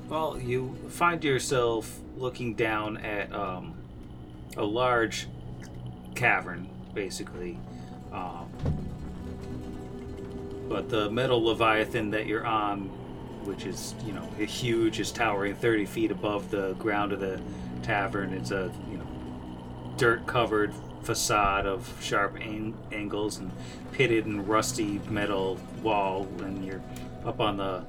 Well, 0.09 0.39
you 0.39 0.77
find 0.89 1.25
yourself 1.25 1.99
looking 2.17 2.55
down 2.55 2.99
at 2.99 3.33
um, 3.35 3.75
a 4.57 4.65
large 4.65 5.27
cavern, 6.15 6.69
basically. 6.95 7.59
Um, 8.13 8.49
but 10.69 10.89
the 10.89 11.11
metal 11.11 11.43
leviathan 11.43 12.11
that 12.11 12.27
you're 12.27 12.47
on, 12.47 12.83
which 13.45 13.65
is 13.67 13.95
you 14.05 14.13
know 14.13 14.23
huge, 14.39 15.01
is 15.01 15.13
towering 15.13 15.55
30 15.55 15.87
feet 15.87 16.11
above 16.11 16.51
the 16.51 16.75
ground 16.75 17.13
of 17.13 17.21
the 17.21 17.41
tavern. 17.83 18.33
It's 18.33 18.51
a 18.51 18.71
you 18.91 18.99
know 18.99 19.95
dirt-covered 19.97 20.75
facade 21.03 21.67
of 21.67 21.93
sharp 22.01 22.37
ang- 22.41 22.77
angles 22.93 23.39
and 23.39 23.51
pitted 23.93 24.27
and 24.27 24.47
rusty 24.49 25.01
metal 25.09 25.59
wall, 25.83 26.29
and 26.41 26.65
you're 26.65 26.83
up 27.25 27.41
on 27.41 27.57
the 27.57 27.85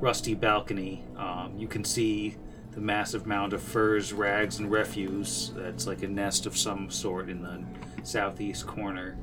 rusty 0.00 0.34
balcony. 0.34 1.04
Um, 1.16 1.54
you 1.56 1.68
can 1.68 1.84
see 1.84 2.36
the 2.72 2.80
massive 2.80 3.26
mound 3.26 3.52
of 3.52 3.62
furs, 3.62 4.12
rags, 4.12 4.58
and 4.58 4.70
refuse. 4.70 5.52
That's 5.54 5.86
like 5.86 6.02
a 6.02 6.08
nest 6.08 6.46
of 6.46 6.56
some 6.56 6.90
sort 6.90 7.28
in 7.28 7.42
the 7.42 7.62
southeast 8.02 8.66
corner. 8.66 9.16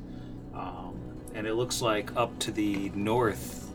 Um, 0.54 0.91
and 1.34 1.48
it 1.48 1.56
looks 1.56 1.82
like 1.82 2.16
up 2.16 2.38
to 2.40 2.52
the 2.52 2.90
north, 2.90 3.70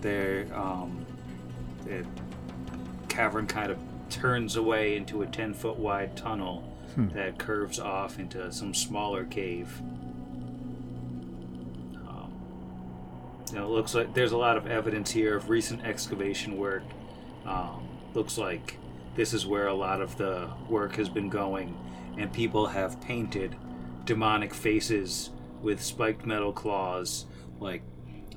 there, 0.00 0.46
um, 0.54 1.04
the 1.84 2.04
cavern 3.08 3.46
kind 3.46 3.70
of 3.70 3.78
turns 4.08 4.56
away 4.56 4.96
into 4.96 5.22
a 5.22 5.26
10 5.26 5.54
foot 5.54 5.76
wide 5.76 6.16
tunnel 6.16 6.64
that 6.96 7.38
curves 7.38 7.78
off 7.78 8.18
into 8.18 8.50
some 8.52 8.74
smaller 8.74 9.24
cave. 9.24 9.80
Um, 11.96 12.32
it 13.54 13.60
looks 13.60 13.94
like 13.94 14.14
there's 14.14 14.32
a 14.32 14.38
lot 14.38 14.56
of 14.56 14.66
evidence 14.66 15.10
here 15.10 15.36
of 15.36 15.48
recent 15.48 15.84
excavation 15.84 16.56
work. 16.56 16.82
Um, 17.46 17.88
looks 18.14 18.36
like 18.38 18.78
this 19.14 19.32
is 19.32 19.46
where 19.46 19.68
a 19.68 19.74
lot 19.74 20.00
of 20.00 20.16
the 20.16 20.50
work 20.68 20.96
has 20.96 21.08
been 21.08 21.28
going, 21.28 21.76
and 22.18 22.32
people 22.32 22.66
have 22.66 23.00
painted 23.00 23.54
demonic 24.04 24.52
faces 24.52 25.30
with 25.62 25.82
spiked 25.82 26.26
metal 26.26 26.52
claws, 26.52 27.26
like 27.58 27.82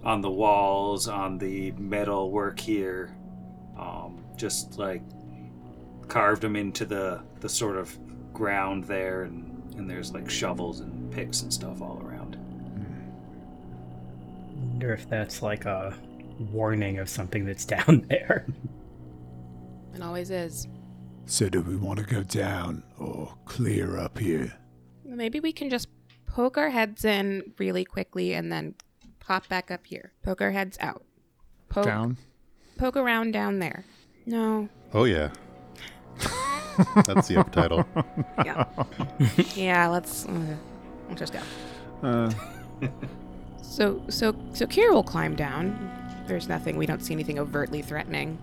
on 0.03 0.21
the 0.21 0.29
walls, 0.29 1.07
on 1.07 1.37
the 1.37 1.71
metal 1.73 2.31
work 2.31 2.59
here. 2.59 3.15
Um, 3.77 4.23
just 4.35 4.77
like 4.77 5.01
carved 6.07 6.41
them 6.41 6.55
into 6.55 6.85
the 6.85 7.21
the 7.39 7.49
sort 7.49 7.77
of 7.77 7.97
ground 8.33 8.83
there, 8.85 9.23
and 9.23 9.53
and 9.77 9.89
there's 9.89 10.13
like 10.13 10.29
shovels 10.29 10.79
and 10.79 11.11
picks 11.11 11.41
and 11.41 11.53
stuff 11.53 11.81
all 11.81 12.01
around. 12.03 12.37
wonder 14.69 14.93
if 14.93 15.07
that's 15.09 15.41
like 15.41 15.65
a 15.65 15.97
warning 16.51 16.99
of 16.99 17.09
something 17.09 17.45
that's 17.45 17.65
down 17.77 18.05
there. 18.09 18.45
It 19.93 20.01
always 20.01 20.31
is. 20.31 20.67
So, 21.25 21.47
do 21.47 21.61
we 21.61 21.77
want 21.77 21.99
to 21.99 22.05
go 22.05 22.21
down 22.23 22.83
or 22.97 23.33
clear 23.45 23.97
up 23.97 24.17
here? 24.17 24.51
Maybe 25.05 25.39
we 25.39 25.53
can 25.53 25.69
just 25.69 25.87
poke 26.33 26.57
our 26.57 26.69
heads 26.69 27.05
in 27.05 27.53
really 27.59 27.85
quickly 27.85 28.33
and 28.33 28.51
then 28.51 28.73
pop 29.19 29.47
back 29.47 29.69
up 29.71 29.85
here. 29.85 30.11
Poke 30.23 30.41
our 30.41 30.51
heads 30.51 30.77
out. 30.81 31.03
Poke, 31.69 31.85
Down? 31.85 32.17
Poke 32.77 32.97
around 32.97 33.31
down 33.31 33.59
there. 33.59 33.85
No. 34.25 34.67
Oh 34.93 35.03
yeah. 35.05 35.29
That's 37.05 37.27
the 37.27 37.43
title. 37.51 37.85
Yeah. 38.45 38.65
yeah. 39.55 39.87
Let's. 39.87 40.25
Uh, 40.25 40.55
let's 41.07 41.19
just 41.19 41.33
go. 41.33 41.39
Uh, 42.01 42.31
So 43.61 44.03
so 44.09 44.35
so 44.53 44.65
Kira 44.65 44.91
will 44.93 45.03
climb 45.03 45.35
down. 45.35 45.91
There's 46.27 46.47
nothing. 46.47 46.77
We 46.77 46.85
don't 46.85 47.01
see 47.01 47.13
anything 47.13 47.39
overtly 47.39 47.81
threatening. 47.81 48.37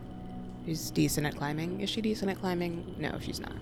She's 0.66 0.90
decent 0.90 1.26
at 1.26 1.37
climbing. 1.37 1.80
Is 1.80 1.90
she 1.90 2.00
decent 2.00 2.30
at 2.30 2.38
climbing? 2.38 2.94
No, 2.99 3.18
she's 3.20 3.40
not. 3.40 3.52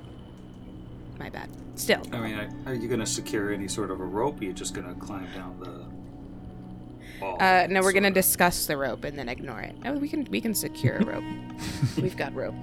My 1.19 1.31
bad. 1.31 1.49
Still. 1.75 2.03
I 2.13 2.19
mean, 2.21 2.35
are- 2.39 2.49
are 2.67 2.75
you 2.75 2.89
gonna 2.89 3.07
secure 3.07 3.53
any 3.53 3.69
sort 3.69 3.91
of 3.91 4.01
a 4.01 4.05
rope? 4.05 4.37
Or 4.37 4.43
are 4.43 4.45
you 4.47 4.53
just 4.53 4.75
gonna 4.75 4.95
climb 4.95 5.27
down 5.35 5.59
the 5.61 7.21
wall? 7.25 7.37
Uh, 7.41 7.67
no, 7.69 7.81
we're 7.83 7.93
gonna 7.93 8.11
discuss 8.11 8.67
the 8.67 8.77
rope 8.77 9.05
and 9.05 9.19
then 9.19 9.29
ignore 9.29 9.61
it. 9.61 9.75
Oh, 9.85 9.93
we 9.93 10.09
can 10.09 10.27
we 10.31 10.41
can 10.41 10.55
secure 10.55 10.97
a 10.97 11.05
rope. 11.05 11.25
We've 12.01 12.17
got 12.17 12.35
rope. 12.35 12.55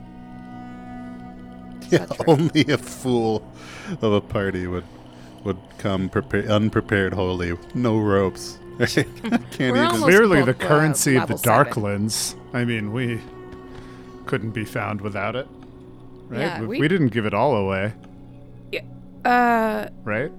Yeah, 1.92 2.00
That's 2.06 2.22
only 2.28 2.66
a 2.72 2.78
fool 2.78 3.46
of 4.02 4.14
a 4.14 4.22
party 4.22 4.66
would 4.68 4.86
would 5.44 5.58
come 5.78 6.10
prepared, 6.10 6.48
unprepared, 6.48 7.14
wholly, 7.14 7.56
no 7.76 8.00
ropes. 8.00 8.58
Can't 8.80 9.08
We're 9.60 9.68
even. 9.68 9.78
almost- 9.86 10.04
clearly, 10.04 10.40
the 10.42 10.54
book, 10.54 10.64
uh, 10.66 10.68
currency 10.68 11.16
of 11.18 11.28
the 11.28 11.36
level. 11.36 11.52
Darklands. 11.74 12.36
I 12.54 12.66
mean, 12.66 12.92
we 12.92 13.22
couldn't 14.26 14.52
be 14.52 14.66
found 14.66 15.02
without 15.02 15.36
it. 15.36 15.48
Right? 16.30 16.40
Yeah, 16.40 16.62
we, 16.62 16.68
we- 16.68 16.80
we 16.82 16.88
didn't 16.88 17.10
give 17.10 17.26
it 17.28 17.34
all 17.36 17.56
away, 17.56 17.94
Uh, 19.24 19.88
right? 20.04 20.32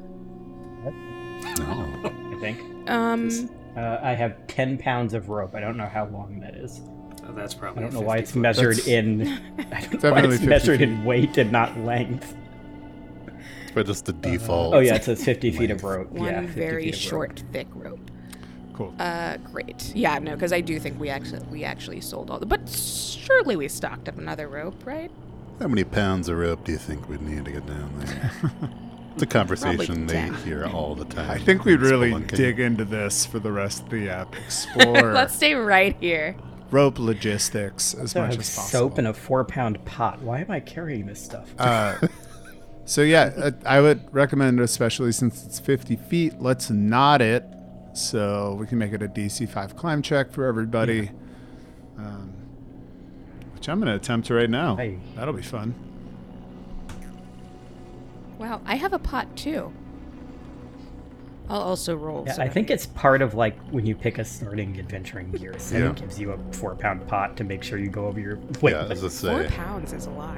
No. 1.58 1.86
I 2.04 2.38
think. 2.40 2.60
um, 2.90 3.30
Uh, 3.76 3.98
I 4.02 4.12
have 4.14 4.46
10 4.46 4.78
pounds 4.78 5.12
of 5.12 5.28
rope. 5.28 5.54
I 5.54 5.60
don't 5.60 5.76
know 5.76 5.86
how 5.86 6.06
long 6.06 6.40
that 6.40 6.54
is. 6.54 6.80
Oh, 7.28 7.32
that's 7.32 7.54
I 7.54 7.58
probably. 7.58 7.82
don't 7.82 7.92
know 7.94 8.00
why 8.00 8.18
it's 8.18 8.30
foot- 8.30 8.40
measured 8.40 8.76
That's 8.76 8.86
in. 8.88 9.22
I 9.72 9.80
don't 9.80 10.02
know 10.02 10.12
why 10.12 10.20
it's 10.22 10.40
measured 10.42 10.78
feet. 10.78 10.88
in 10.88 11.04
weight 11.04 11.36
and 11.36 11.50
not 11.52 11.76
length. 11.80 12.34
But 13.74 13.84
just 13.86 14.06
the 14.06 14.12
default. 14.14 14.74
Oh 14.74 14.78
yeah, 14.78 14.94
it 14.94 15.04
says 15.04 15.22
50 15.24 15.50
feet 15.50 15.70
of 15.70 15.84
rope. 15.84 16.10
one 16.10 16.24
yeah, 16.32 16.40
very 16.46 16.84
feet 16.84 16.94
of 16.94 17.00
rope. 17.02 17.10
short, 17.10 17.42
thick 17.52 17.66
rope. 17.74 18.10
Cool. 18.72 18.94
Uh, 18.98 19.36
great. 19.52 19.92
Yeah, 19.94 20.18
no, 20.18 20.32
because 20.34 20.52
I 20.52 20.60
do 20.62 20.78
think 20.78 20.98
we 21.00 21.08
actually 21.10 21.42
we 21.50 21.64
actually 21.64 22.00
sold 22.00 22.30
all 22.30 22.38
the. 22.38 22.46
But 22.46 22.68
surely 22.70 23.56
we 23.56 23.68
stocked 23.68 24.08
up 24.08 24.16
another 24.16 24.48
rope, 24.48 24.86
right? 24.86 25.10
How 25.60 25.68
many 25.68 25.84
pounds 25.84 26.28
of 26.28 26.36
rope 26.38 26.64
do 26.64 26.72
you 26.72 26.78
think 26.78 27.08
we'd 27.08 27.22
need 27.22 27.44
to 27.46 27.52
get 27.52 27.66
down 27.66 27.90
there? 27.98 28.30
it's 29.14 29.22
a 29.22 29.26
conversation 29.26 30.06
they 30.06 30.28
hear 30.44 30.66
all 30.66 30.94
the 30.94 31.06
time. 31.06 31.30
I 31.30 31.38
think 31.38 31.64
we'd 31.64 31.80
really 31.80 32.10
Spelunking. 32.10 32.36
dig 32.36 32.60
into 32.60 32.84
this 32.84 33.24
for 33.24 33.38
the 33.38 33.50
rest 33.50 33.84
of 33.84 33.90
the 33.90 34.10
app. 34.10 34.34
Explore 34.44 35.12
Let's 35.14 35.34
stay 35.34 35.54
right 35.54 35.96
here. 35.98 36.36
rope 36.70 36.98
logistics 36.98 37.94
as 37.94 38.10
So 38.10 38.20
I 38.20 38.24
much 38.24 38.32
have 38.34 38.40
as 38.40 38.54
possible. 38.56 38.90
soap 38.90 38.98
in 38.98 39.06
a 39.06 39.14
four 39.14 39.44
pound 39.44 39.82
pot. 39.86 40.20
Why 40.20 40.40
am 40.40 40.50
I 40.50 40.60
carrying 40.60 41.06
this 41.06 41.24
stuff? 41.24 41.48
Uh, 41.58 41.96
so 42.84 43.00
yeah, 43.00 43.32
uh, 43.36 43.50
I 43.64 43.80
would 43.80 44.12
recommend, 44.14 44.60
especially 44.60 45.12
since 45.12 45.46
it's 45.46 45.58
50 45.58 45.96
feet, 45.96 46.38
let's 46.38 46.68
knot 46.70 47.22
it 47.22 47.44
so 47.94 48.54
we 48.60 48.66
can 48.66 48.76
make 48.76 48.92
it 48.92 49.02
a 49.02 49.08
DC 49.08 49.48
5 49.48 49.74
climb 49.74 50.02
check 50.02 50.30
for 50.32 50.44
everybody. 50.44 51.12
Um, 51.96 52.34
which 53.56 53.70
I'm 53.70 53.80
going 53.80 53.88
to 53.90 53.96
attempt 53.96 54.28
right 54.28 54.50
now. 54.50 54.76
Hey. 54.76 54.98
That'll 55.14 55.32
be 55.32 55.40
fun. 55.40 55.74
Wow, 58.38 58.60
I 58.66 58.74
have 58.76 58.92
a 58.92 58.98
pot 58.98 59.34
too. 59.34 59.72
I'll 61.48 61.62
also 61.62 61.96
roll. 61.96 62.24
yeah, 62.26 62.34
so 62.34 62.42
I 62.42 62.48
think 62.50 62.70
it's 62.70 62.84
part 62.86 63.22
of 63.22 63.32
like 63.34 63.58
when 63.70 63.86
you 63.86 63.94
pick 63.94 64.18
a 64.18 64.24
starting 64.24 64.78
adventuring 64.78 65.30
gear 65.30 65.54
set, 65.58 65.80
Yeah. 65.80 65.90
it 65.90 65.96
gives 65.96 66.20
you 66.20 66.32
a 66.32 66.38
four 66.52 66.74
pound 66.74 67.06
pot 67.06 67.36
to 67.38 67.44
make 67.44 67.62
sure 67.62 67.78
you 67.78 67.88
go 67.88 68.06
over 68.06 68.20
your 68.20 68.36
weight. 68.60 68.72
Yeah, 68.74 68.84
as 68.90 68.98
I 69.02 69.08
four 69.08 69.44
say, 69.44 69.48
pounds 69.56 69.92
is 69.94 70.04
a 70.06 70.10
lot. 70.10 70.36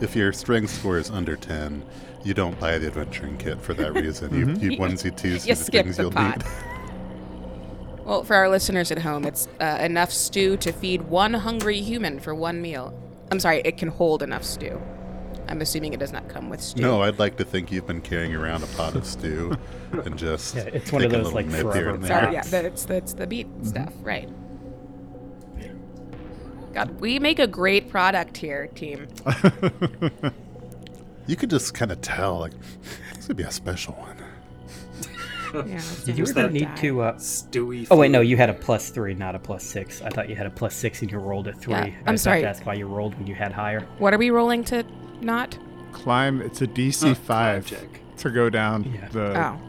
if 0.00 0.14
your 0.14 0.32
strength 0.34 0.70
score 0.70 0.98
is 0.98 1.10
under 1.10 1.36
10, 1.36 1.82
you 2.22 2.34
don't 2.34 2.58
buy 2.60 2.76
the 2.76 2.88
adventuring 2.88 3.38
kit 3.38 3.62
for 3.62 3.72
that 3.74 3.94
reason. 3.94 4.34
You, 4.34 4.46
mm-hmm. 4.46 4.62
you 4.72 4.78
onesie 4.78 5.16
twos 5.16 5.46
You 5.46 5.54
the 5.54 5.64
skip 5.64 5.84
things 5.86 5.96
the 5.96 6.02
you'll 6.02 6.10
pot. 6.12 6.38
need. 6.38 6.46
Well, 8.08 8.24
for 8.24 8.34
our 8.36 8.48
listeners 8.48 8.90
at 8.90 9.00
home, 9.00 9.26
it's 9.26 9.46
uh, 9.60 9.76
enough 9.82 10.10
stew 10.10 10.56
to 10.58 10.72
feed 10.72 11.02
one 11.02 11.34
hungry 11.34 11.82
human 11.82 12.20
for 12.20 12.34
one 12.34 12.62
meal. 12.62 12.98
I'm 13.30 13.38
sorry, 13.38 13.60
it 13.66 13.76
can 13.76 13.88
hold 13.88 14.22
enough 14.22 14.44
stew. 14.44 14.80
I'm 15.46 15.60
assuming 15.60 15.92
it 15.92 16.00
does 16.00 16.10
not 16.10 16.26
come 16.26 16.48
with 16.48 16.62
stew. 16.62 16.80
No, 16.80 17.02
I'd 17.02 17.18
like 17.18 17.36
to 17.36 17.44
think 17.44 17.70
you've 17.70 17.86
been 17.86 18.00
carrying 18.00 18.34
around 18.34 18.62
a 18.62 18.66
pot 18.68 18.96
of 18.96 19.04
stew 19.04 19.54
and 19.92 20.16
just 20.16 20.56
Yeah, 20.56 20.62
it's 20.62 20.90
one 20.90 21.04
of 21.04 21.10
take 21.10 21.20
a 21.20 21.22
those, 21.22 21.34
little 21.34 21.36
like, 21.36 21.46
nip 21.48 21.56
here 21.56 21.70
forever 21.70 21.90
and 21.90 22.06
Sorry, 22.06 22.32
yeah, 22.32 22.42
that's 22.44 22.86
that's 22.86 23.12
the 23.12 23.26
beet 23.26 23.46
stuff, 23.62 23.92
right? 24.00 24.30
God, 26.72 27.00
we 27.00 27.18
make 27.18 27.38
a 27.38 27.46
great 27.46 27.90
product 27.90 28.38
here, 28.38 28.68
team. 28.68 29.08
You 31.28 31.36
could 31.36 31.50
just 31.50 31.74
kind 31.74 31.92
of 31.92 32.00
tell, 32.00 32.38
like, 32.38 32.54
this 33.14 33.28
would 33.28 33.36
be 33.36 33.42
a 33.42 33.50
special 33.50 33.92
one. 33.92 34.16
Yeah, 35.66 35.80
Did 36.04 36.16
you 36.18 36.22
Was 36.22 36.30
ever 36.30 36.42
that 36.42 36.52
need 36.52 36.74
to? 36.76 37.00
Uh, 37.02 37.12
Stewie. 37.14 37.86
oh 37.90 37.96
wait, 37.96 38.10
no, 38.10 38.20
you 38.20 38.36
had 38.36 38.50
a 38.50 38.54
plus 38.54 38.90
three, 38.90 39.14
not 39.14 39.34
a 39.34 39.38
plus 39.38 39.64
six. 39.64 40.02
I 40.02 40.08
thought 40.10 40.28
you 40.28 40.36
had 40.36 40.46
a 40.46 40.50
plus 40.50 40.74
six 40.74 41.02
and 41.02 41.10
you 41.10 41.18
rolled 41.18 41.48
a 41.48 41.52
three. 41.52 41.72
Yeah, 41.74 41.80
I 41.84 41.94
I'm 42.06 42.14
thought 42.16 42.20
sorry. 42.20 42.42
That's 42.42 42.60
why 42.60 42.74
you 42.74 42.86
rolled 42.86 43.14
when 43.16 43.26
you 43.26 43.34
had 43.34 43.52
higher. 43.52 43.80
What 43.98 44.12
are 44.14 44.18
we 44.18 44.30
rolling 44.30 44.64
to 44.64 44.84
not? 45.20 45.58
Climb, 45.92 46.40
it's 46.42 46.60
a 46.62 46.66
DC 46.66 47.08
Huh, 47.08 47.14
5 47.14 47.66
check. 47.66 48.00
to 48.18 48.30
go 48.30 48.50
down 48.50 48.84
Yeah. 48.84 49.08
the. 49.08 49.38
Oh, 49.40 49.60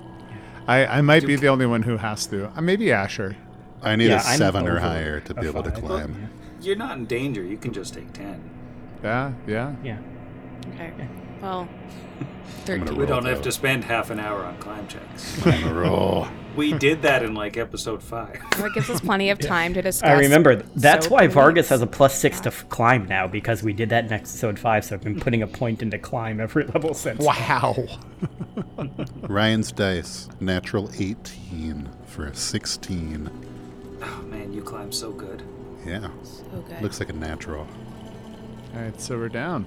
I, 0.68 0.86
I 0.86 1.02
might 1.02 1.26
be 1.26 1.36
the 1.36 1.48
only 1.48 1.66
one 1.66 1.82
who 1.84 1.98
has 1.98 2.28
to. 2.28 2.52
Uh, 2.56 2.62
maybe 2.62 2.92
Asher. 2.92 3.36
I 3.82 3.96
need 3.96 4.10
Yeah, 4.10 4.22
a 4.22 4.28
I'm 4.28 4.38
seven 4.38 4.68
or 4.68 4.80
higher 4.80 5.20
to 5.22 5.34
be 5.34 5.48
able 5.48 5.64
to 5.64 5.72
five. 5.72 5.80
climb. 5.84 6.30
You're 6.62 6.76
not 6.76 6.98
in 6.98 7.06
danger. 7.06 7.42
You 7.44 7.58
can 7.58 7.72
just 7.74 7.94
take 7.94 8.12
ten. 8.14 8.50
Yeah, 9.02 9.32
yeah. 9.48 9.76
Yeah. 9.84 9.98
okay. 10.74 10.92
Well, 11.42 11.68
thirteen. 12.66 12.96
We 12.98 13.06
don't 13.06 13.24
Roll 13.24 13.34
have 13.34 13.42
to 13.44 13.52
spend 13.52 13.84
half 13.86 14.10
an 14.10 14.20
hour 14.20 14.44
on 14.44 14.58
climb 14.58 14.88
checks. 14.88 15.46
On 15.46 15.64
a 15.64 15.74
roll. 15.74 16.28
we 16.56 16.74
did 16.74 17.02
that 17.04 17.24
in 17.24 17.34
like 17.34 17.56
episode 17.58 18.04
five. 18.04 18.42
Well, 18.58 18.66
it 18.66 18.74
gives 18.74 18.90
us 18.90 19.00
plenty 19.00 19.30
of 19.30 19.40
time 19.40 19.74
to 19.76 19.82
discuss. 19.82 20.10
I 20.10 20.20
remember. 20.20 20.58
That's 20.76 21.06
soap 21.06 21.14
why 21.14 21.24
and 21.24 21.34
Vargas 21.34 21.70
has 21.70 21.82
a 21.82 21.88
plus 21.88 22.20
six 22.20 22.40
to 22.42 22.50
f- 22.50 22.68
climb 22.70 23.08
now 23.08 23.28
because 23.28 23.64
we 23.64 23.72
did 23.74 23.90
that 23.90 24.06
in 24.06 24.12
episode 24.14 24.60
five. 24.60 24.84
So 24.86 24.96
I've 24.96 25.02
been 25.02 25.20
putting 25.20 25.42
a 25.42 25.48
point 25.48 25.82
into 25.82 25.98
climb 25.98 26.40
every 26.40 26.66
level 26.66 26.94
since. 26.94 27.24
Wow. 27.24 27.76
Ryan's 29.30 29.72
dice, 29.72 30.28
natural 30.40 30.90
18 30.98 31.90
for 32.08 32.26
a 32.26 32.36
16. 32.36 33.30
Oh 34.02 34.22
man, 34.24 34.52
you 34.54 34.62
climb 34.62 34.92
so 34.92 35.12
good. 35.12 35.44
Yeah, 35.86 36.10
So 36.24 36.44
good. 36.68 36.82
looks 36.82 37.00
like 37.00 37.10
a 37.10 37.14
natural. 37.14 37.66
All 38.76 38.82
right, 38.82 39.00
so 39.00 39.18
we're 39.18 39.30
down. 39.30 39.66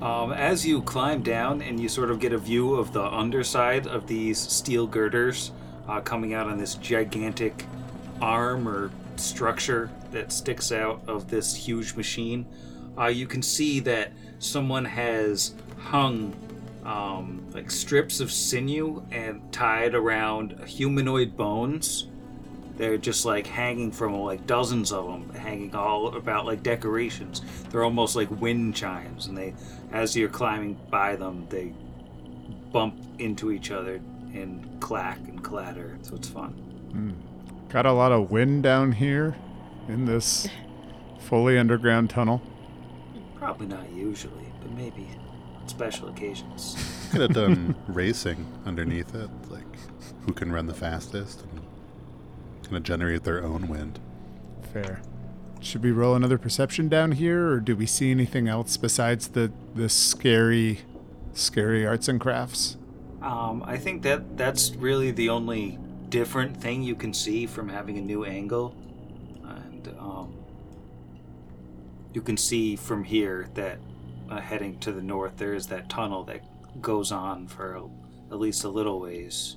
Um, 0.00 0.32
as 0.32 0.66
you 0.66 0.82
climb 0.82 1.22
down 1.22 1.62
and 1.62 1.80
you 1.80 1.88
sort 1.88 2.10
of 2.10 2.20
get 2.20 2.32
a 2.32 2.38
view 2.38 2.74
of 2.74 2.92
the 2.92 3.02
underside 3.02 3.86
of 3.86 4.06
these 4.06 4.38
steel 4.38 4.86
girders 4.86 5.52
uh, 5.88 6.00
coming 6.00 6.34
out 6.34 6.46
on 6.46 6.58
this 6.58 6.74
gigantic 6.74 7.64
arm 8.20 8.68
or 8.68 8.90
structure 9.16 9.90
that 10.10 10.32
sticks 10.32 10.70
out 10.70 11.00
of 11.06 11.28
this 11.28 11.54
huge 11.54 11.94
machine, 11.94 12.46
uh, 12.98 13.06
you 13.06 13.26
can 13.26 13.42
see 13.42 13.80
that 13.80 14.12
someone 14.38 14.84
has 14.84 15.54
hung 15.78 16.34
um, 16.84 17.44
like 17.52 17.70
strips 17.70 18.20
of 18.20 18.30
sinew 18.30 19.02
and 19.10 19.52
tied 19.52 19.94
around 19.94 20.62
humanoid 20.66 21.36
bones. 21.36 22.08
They're 22.76 22.98
just 22.98 23.24
like 23.24 23.46
hanging 23.46 23.90
from 23.90 24.14
like 24.20 24.46
dozens 24.46 24.92
of 24.92 25.06
them, 25.06 25.34
hanging 25.34 25.74
all 25.74 26.14
about 26.14 26.44
like 26.44 26.62
decorations. 26.62 27.42
They're 27.70 27.84
almost 27.84 28.16
like 28.16 28.30
wind 28.30 28.74
chimes, 28.76 29.26
and 29.26 29.36
they, 29.36 29.54
as 29.92 30.14
you're 30.16 30.28
climbing 30.28 30.78
by 30.90 31.16
them, 31.16 31.46
they 31.48 31.72
bump 32.72 33.00
into 33.18 33.50
each 33.50 33.70
other 33.70 34.00
and 34.34 34.80
clack 34.80 35.18
and 35.20 35.42
clatter. 35.42 35.98
So 36.02 36.14
it's 36.16 36.28
fun. 36.28 36.50
Hmm. 36.92 37.12
Got 37.70 37.86
a 37.86 37.92
lot 37.92 38.12
of 38.12 38.30
wind 38.30 38.62
down 38.62 38.92
here 38.92 39.34
in 39.88 40.04
this 40.04 40.48
fully 41.18 41.58
underground 41.58 42.10
tunnel. 42.10 42.42
Probably 43.36 43.66
not 43.66 43.90
usually, 43.92 44.52
but 44.60 44.70
maybe 44.72 45.08
on 45.60 45.68
special 45.68 46.08
occasions. 46.08 46.76
Could 47.10 47.22
have 47.22 47.32
done 47.32 47.74
racing 47.88 48.46
underneath 48.64 49.14
it, 49.14 49.30
like 49.48 49.64
who 50.26 50.32
can 50.32 50.52
run 50.52 50.66
the 50.66 50.74
fastest, 50.74 51.42
and 51.42 51.55
kind 52.66 52.76
of 52.76 52.82
generate 52.82 53.24
their 53.24 53.44
own 53.44 53.68
wind. 53.68 53.98
Fair. 54.72 55.00
Should 55.60 55.82
we 55.82 55.90
roll 55.90 56.14
another 56.14 56.38
perception 56.38 56.88
down 56.88 57.12
here, 57.12 57.48
or 57.48 57.60
do 57.60 57.74
we 57.74 57.86
see 57.86 58.10
anything 58.10 58.46
else 58.46 58.76
besides 58.76 59.28
the 59.28 59.50
the 59.74 59.88
scary, 59.88 60.80
scary 61.32 61.86
arts 61.86 62.08
and 62.08 62.20
crafts? 62.20 62.76
Um, 63.22 63.62
I 63.66 63.76
think 63.78 64.02
that 64.02 64.36
that's 64.36 64.74
really 64.76 65.10
the 65.10 65.30
only 65.30 65.78
different 66.08 66.56
thing 66.56 66.82
you 66.82 66.94
can 66.94 67.12
see 67.12 67.46
from 67.46 67.68
having 67.68 67.98
a 67.98 68.00
new 68.00 68.24
angle, 68.24 68.76
and 69.42 69.88
um, 69.98 70.34
you 72.12 72.20
can 72.20 72.36
see 72.36 72.76
from 72.76 73.02
here 73.02 73.48
that 73.54 73.78
uh, 74.30 74.40
heading 74.40 74.78
to 74.80 74.92
the 74.92 75.02
north 75.02 75.36
there 75.38 75.54
is 75.54 75.66
that 75.68 75.88
tunnel 75.88 76.22
that 76.24 76.42
goes 76.82 77.10
on 77.10 77.46
for 77.46 77.74
a, 77.74 77.82
at 78.30 78.38
least 78.38 78.64
a 78.64 78.68
little 78.68 79.00
ways. 79.00 79.56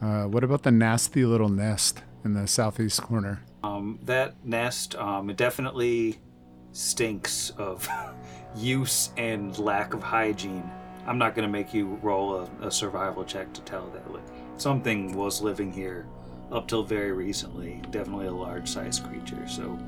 Uh, 0.00 0.24
what 0.24 0.42
about 0.42 0.62
the 0.62 0.70
nasty 0.70 1.24
little 1.24 1.48
nest 1.48 2.02
in 2.24 2.34
the 2.34 2.46
southeast 2.46 3.02
corner? 3.02 3.42
Um, 3.62 3.98
that 4.04 4.44
nest, 4.44 4.94
um, 4.96 5.30
it 5.30 5.36
definitely 5.36 6.18
stinks 6.72 7.50
of 7.56 7.88
use 8.56 9.10
and 9.16 9.56
lack 9.58 9.94
of 9.94 10.02
hygiene. 10.02 10.70
I'm 11.06 11.18
not 11.18 11.34
gonna 11.34 11.48
make 11.48 11.72
you 11.72 11.98
roll 12.02 12.36
a, 12.60 12.66
a 12.66 12.70
survival 12.70 13.24
check 13.24 13.52
to 13.54 13.60
tell 13.62 13.88
that 13.90 14.12
like, 14.12 14.22
something 14.56 15.16
was 15.16 15.40
living 15.40 15.72
here 15.72 16.06
up 16.50 16.66
till 16.68 16.82
very 16.82 17.12
recently. 17.12 17.82
Definitely 17.90 18.26
a 18.26 18.32
large-sized 18.32 19.04
creature. 19.04 19.46
So 19.46 19.78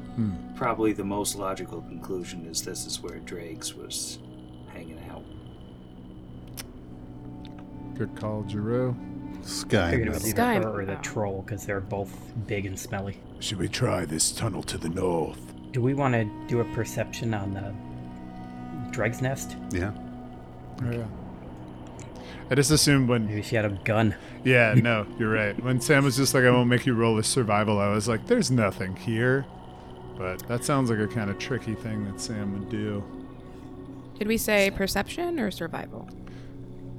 probably 0.55 0.93
the 0.93 1.05
most 1.05 1.37
logical 1.37 1.81
conclusion 1.83 2.47
is 2.47 2.63
this 2.63 2.87
is 2.87 3.01
where 3.01 3.19
Drake's 3.21 3.75
was 3.75 4.19
hanging 4.73 5.01
out. 5.11 5.25
Good 7.97 8.15
call, 8.15 8.47
Giroux. 8.49 8.95
Sky 9.43 9.91
figured 9.93 10.09
it 10.09 10.15
was 10.15 10.25
either 10.25 10.37
Sky- 10.37 10.55
her 10.57 10.81
or 10.81 10.85
the 10.85 10.97
troll 10.97 11.43
because 11.43 11.65
they're 11.67 11.81
both 11.81 12.13
big 12.47 12.67
and 12.67 12.79
smelly. 12.79 13.19
Should 13.41 13.59
we 13.59 13.69
try 13.69 14.05
this 14.05 14.33
tunnel 14.33 14.63
to 14.65 14.79
the 14.79 14.89
north? 14.89 15.41
Do 15.73 15.81
we 15.81 15.95
want 15.95 16.15
to 16.15 16.29
do 16.49 16.61
a 16.61 16.65
perception 16.75 17.33
on 17.35 17.55
the 17.55 17.73
Dreg's 18.93 19.23
nest? 19.23 19.57
Yeah. 19.71 19.93
Oh, 20.83 20.91
yeah. 20.91 21.05
I 22.51 22.55
just 22.57 22.71
assumed 22.73 23.09
when. 23.09 23.27
Maybe 23.27 23.43
she 23.43 23.55
had 23.55 23.65
a 23.65 23.71
gun. 23.85 24.15
Yeah, 24.45 24.75
no, 24.77 25.07
you're 25.19 25.31
right. 25.33 25.61
When 25.63 25.81
Sam 25.81 26.05
was 26.05 26.17
just 26.17 26.35
like, 26.35 26.43
"I 26.45 26.51
won't 26.51 26.69
make 26.69 26.85
you 26.87 26.95
roll 26.95 27.17
a 27.19 27.23
survival," 27.23 27.79
I 27.79 27.89
was 27.93 28.09
like, 28.09 28.27
"There's 28.27 28.51
nothing 28.51 28.97
here." 28.97 29.47
But 30.19 30.41
that 30.49 30.65
sounds 30.65 30.91
like 30.91 30.99
a 30.99 31.07
kind 31.07 31.31
of 31.31 31.39
tricky 31.39 31.75
thing 31.75 32.05
that 32.07 32.21
Sam 32.21 32.53
would 32.53 32.69
do. 32.69 33.05
Did 34.19 34.27
we 34.29 34.37
say 34.37 34.71
perception 34.71 35.39
or 35.39 35.51
survival? 35.51 36.09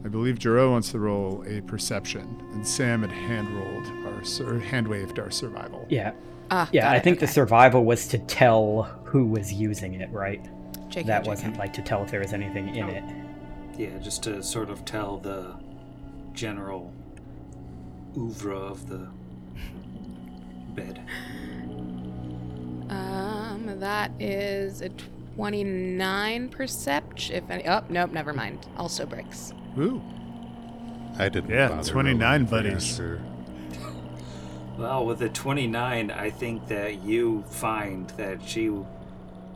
I 0.03 0.07
believe 0.07 0.39
Jiro 0.39 0.71
wants 0.71 0.91
to 0.91 0.99
roll 0.99 1.43
a 1.47 1.61
perception, 1.61 2.41
and 2.53 2.65
Sam 2.65 3.01
had 3.01 3.11
hand 3.11 3.47
rolled 3.55 3.87
our 4.15 4.23
sur- 4.23 4.59
hand 4.59 4.87
waved 4.87 5.19
our 5.19 5.29
survival. 5.29 5.85
Yeah. 5.89 6.13
Ah, 6.49 6.67
Yeah, 6.71 6.89
I 6.91 6.95
it, 6.97 7.03
think 7.03 7.19
the 7.19 7.27
survival 7.27 7.85
was 7.85 8.07
to 8.09 8.17
tell 8.17 8.83
who 9.05 9.25
was 9.25 9.53
using 9.53 9.93
it, 9.95 10.09
right? 10.11 10.43
JK, 10.89 11.05
that 11.05 11.23
JK. 11.23 11.27
wasn't 11.27 11.57
like 11.57 11.71
to 11.73 11.81
tell 11.81 12.03
if 12.03 12.11
there 12.11 12.19
was 12.19 12.33
anything 12.33 12.75
in 12.75 12.89
it. 12.89 13.03
Yeah, 13.77 13.97
just 13.99 14.23
to 14.23 14.41
sort 14.43 14.69
of 14.69 14.83
tell 14.85 15.17
the 15.19 15.55
general 16.33 16.91
oeuvre 18.17 18.53
of 18.57 18.87
the 18.89 19.07
bed. 20.75 20.99
Um, 22.89 23.79
that 23.79 24.11
is 24.19 24.81
a 24.81 24.89
29 25.35 26.49
perception. 26.49 27.35
If 27.35 27.49
any. 27.49 27.67
Oh, 27.67 27.83
nope, 27.87 28.11
never 28.11 28.33
mind. 28.33 28.67
Also 28.77 29.05
bricks. 29.05 29.53
Ooh, 29.77 30.01
I 31.17 31.29
didn't. 31.29 31.49
Yeah, 31.49 31.81
29 31.83 32.19
rolling 32.21 32.45
for 32.45 32.51
buddies. 32.51 32.93
Asher. 32.93 33.21
Well, 34.77 35.05
with 35.05 35.19
the 35.19 35.29
29, 35.29 36.11
I 36.11 36.29
think 36.29 36.67
that 36.67 37.03
you 37.03 37.43
find 37.49 38.09
that 38.11 38.39
she 38.47 38.71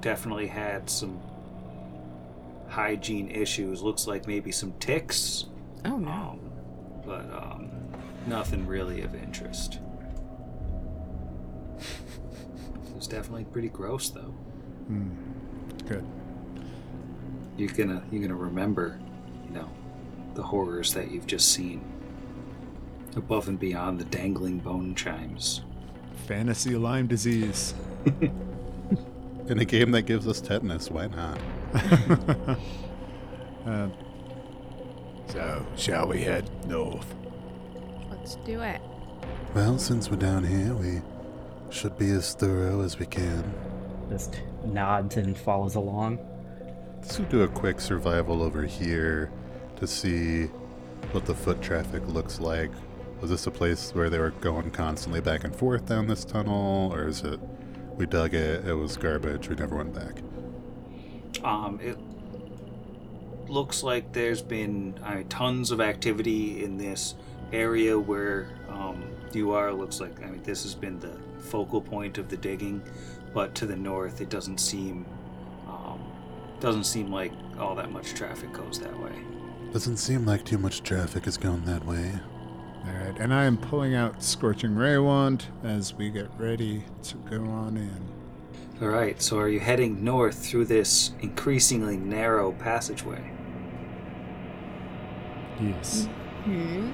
definitely 0.02 0.48
had 0.48 0.90
some 0.90 1.20
hygiene 2.68 3.30
issues. 3.30 3.82
Looks 3.82 4.08
like 4.08 4.28
maybe 4.28 4.52
some 4.52 4.74
ticks, 4.80 5.46
Oh 5.84 5.98
no. 5.98 6.10
um, 6.12 6.40
but 7.06 7.26
um, 7.34 7.70
nothing 8.28 8.68
really 8.68 9.02
of 9.02 9.16
interest. 9.16 9.80
It's 12.98 13.08
definitely 13.08 13.46
pretty 13.46 13.70
gross, 13.70 14.10
though. 14.10 14.34
good. 15.88 16.06
You're 17.58 17.70
gonna 17.70 18.04
you're 18.12 18.22
gonna 18.22 18.36
remember, 18.36 19.00
you 19.00 19.05
know, 19.05 19.05
the 20.36 20.44
horrors 20.44 20.94
that 20.94 21.12
you've 21.12 21.28
just 21.28 21.52
seen. 21.52 21.84
Above 23.16 23.48
and 23.48 23.60
beyond 23.60 24.00
the 24.00 24.06
dangling 24.06 24.60
bone 24.60 24.94
chimes. 24.94 25.62
Fantasy 26.28 26.76
Lyme 26.76 27.08
disease. 27.08 27.74
In 29.48 29.60
a 29.60 29.66
game 29.66 29.92
that 29.92 30.04
gives 30.04 30.28
us 30.28 30.42
tetanus, 30.42 30.92
why 30.92 31.08
not? 31.08 31.40
Uh, 33.66 33.90
so, 35.26 35.66
shall 35.76 36.08
we 36.08 36.22
head 36.22 36.48
north? 36.68 37.16
Let's 38.12 38.36
do 38.46 38.62
it. 38.62 38.80
Well, 39.56 39.80
since 39.80 40.08
we're 40.12 40.18
down 40.18 40.44
here, 40.44 40.76
we 40.76 41.02
should 41.72 41.98
be 41.98 42.12
as 42.12 42.36
thorough 42.36 42.82
as 42.82 43.00
we 43.00 43.08
can. 43.08 43.52
Just 44.08 44.40
nods 44.66 45.18
and 45.18 45.36
follows 45.36 45.74
along. 45.74 46.20
Let's 46.98 47.18
do 47.18 47.42
a 47.42 47.48
quick 47.48 47.82
survival 47.82 48.44
over 48.44 48.62
here 48.62 49.32
to 49.78 49.88
see 49.88 50.46
what 51.12 51.26
the 51.26 51.34
foot 51.34 51.62
traffic 51.62 52.06
looks 52.08 52.40
like. 52.40 52.72
Was 53.22 53.30
this 53.30 53.48
a 53.48 53.52
place 53.52 53.94
where 53.94 54.10
they 54.10 54.20
were 54.20 54.32
going 54.32 54.72
constantly 54.72 55.22
back 55.22 55.44
and 55.44 55.56
forth 55.56 55.86
down 55.86 56.08
this 56.08 56.26
tunnel, 56.26 56.92
or 56.94 57.08
is 57.08 57.22
it 57.22 57.40
we 57.96 58.06
dug 58.06 58.34
it, 58.34 58.66
it 58.68 58.74
was 58.74 58.98
garbage, 58.98 59.48
we 59.48 59.56
never 59.56 59.78
went 59.78 59.94
back? 59.94 60.22
Um, 61.44 61.80
it 61.82 61.98
looks 63.50 63.84
like 63.84 64.12
there's 64.12 64.42
been 64.42 65.00
tons 65.30 65.72
of 65.72 65.80
activity 65.80 66.64
in 66.64 66.78
this 66.78 67.16
area 67.54 67.98
where 67.98 68.50
um, 68.70 69.04
you 69.34 69.52
are. 69.52 69.72
Looks 69.74 70.00
like 70.00 70.22
I 70.22 70.28
mean 70.28 70.44
this 70.44 70.64
has 70.64 70.76
been 70.76 71.00
the 71.00 71.16
focal 71.40 71.82
point 71.82 72.18
of 72.18 72.30
the 72.30 72.38
digging, 72.38 72.82
but 73.34 73.56
to 73.56 73.66
the 73.66 73.76
north 73.76 74.22
it 74.22 74.30
doesn't 74.30 74.60
seem 74.60 75.06
um, 75.68 76.00
doesn't 76.60 76.86
seem 76.86 77.12
like 77.12 77.32
all 77.60 77.76
that 77.76 77.92
much 77.92 78.14
traffic 78.14 78.52
goes 78.52 78.80
that 78.80 78.98
way. 79.00 79.14
Doesn't 79.76 79.98
seem 79.98 80.26
like 80.26 80.46
too 80.46 80.58
much 80.58 80.84
traffic 80.84 81.28
is 81.28 81.36
going 81.36 81.66
that 81.66 81.86
way. 81.86 82.10
All 82.88 82.94
right, 82.94 83.20
and 83.20 83.34
I 83.34 83.44
am 83.44 83.58
pulling 83.58 83.94
out 83.94 84.24
Scorching 84.24 84.74
Ray 84.74 84.98
Wand 84.98 85.48
as 85.66 85.94
we 85.94 86.10
get 86.10 86.30
ready 86.38 86.86
to 87.04 87.18
go 87.30 87.44
on 87.44 87.76
in. 87.76 88.02
All 88.82 88.88
right, 88.88 89.22
so 89.22 89.38
are 89.38 89.50
you 89.50 89.60
heading 89.60 90.02
north 90.02 90.46
through 90.46 90.68
this 90.68 91.12
increasingly 91.20 91.98
narrow 91.98 92.54
passageway? 92.54 93.30
Yes. 95.60 96.08
Hmm. 96.46 96.94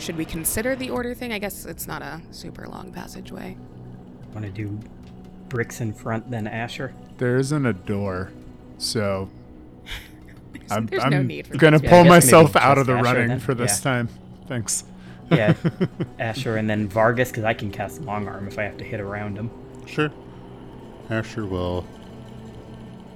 Should 0.00 0.16
we 0.16 0.24
consider 0.24 0.74
the 0.74 0.90
order 0.90 1.14
thing? 1.14 1.32
I 1.32 1.38
guess 1.38 1.64
it's 1.64 1.86
not 1.86 2.02
a 2.02 2.20
super 2.32 2.66
long 2.66 2.90
passageway. 2.92 3.56
Want 4.32 4.44
to 4.46 4.50
do 4.50 4.80
bricks 5.48 5.80
in 5.80 5.92
front, 5.92 6.28
then 6.28 6.48
Asher? 6.48 6.92
There 7.18 7.36
isn't 7.36 7.66
a 7.66 7.72
door, 7.72 8.32
so 8.78 9.30
I'm, 10.76 10.86
There's 10.86 11.02
I'm 11.04 11.10
no 11.10 11.22
need 11.22 11.46
for 11.46 11.56
gonna 11.56 11.78
that. 11.78 11.84
Yeah, 11.84 11.90
I 11.90 12.02
pull 12.02 12.04
myself 12.04 12.56
out 12.56 12.78
of 12.78 12.86
the 12.86 12.94
Asher 12.94 13.02
running 13.04 13.28
then. 13.28 13.40
for 13.40 13.54
this 13.54 13.78
Yeah. 13.78 13.84
time. 13.92 14.08
Thanks. 14.46 14.84
Yeah, 15.30 15.54
Asher 16.18 16.56
and 16.56 16.68
then 16.70 16.88
Vargas, 16.88 17.28
because 17.30 17.44
I 17.44 17.52
can 17.54 17.70
cast 17.70 18.00
long 18.02 18.26
arm 18.28 18.48
if 18.48 18.58
I 18.58 18.62
have 18.64 18.78
to 18.78 18.84
hit 18.84 19.00
around 19.00 19.36
him. 19.36 19.50
Sure. 19.86 20.10
Asher 21.10 21.44
will 21.46 21.86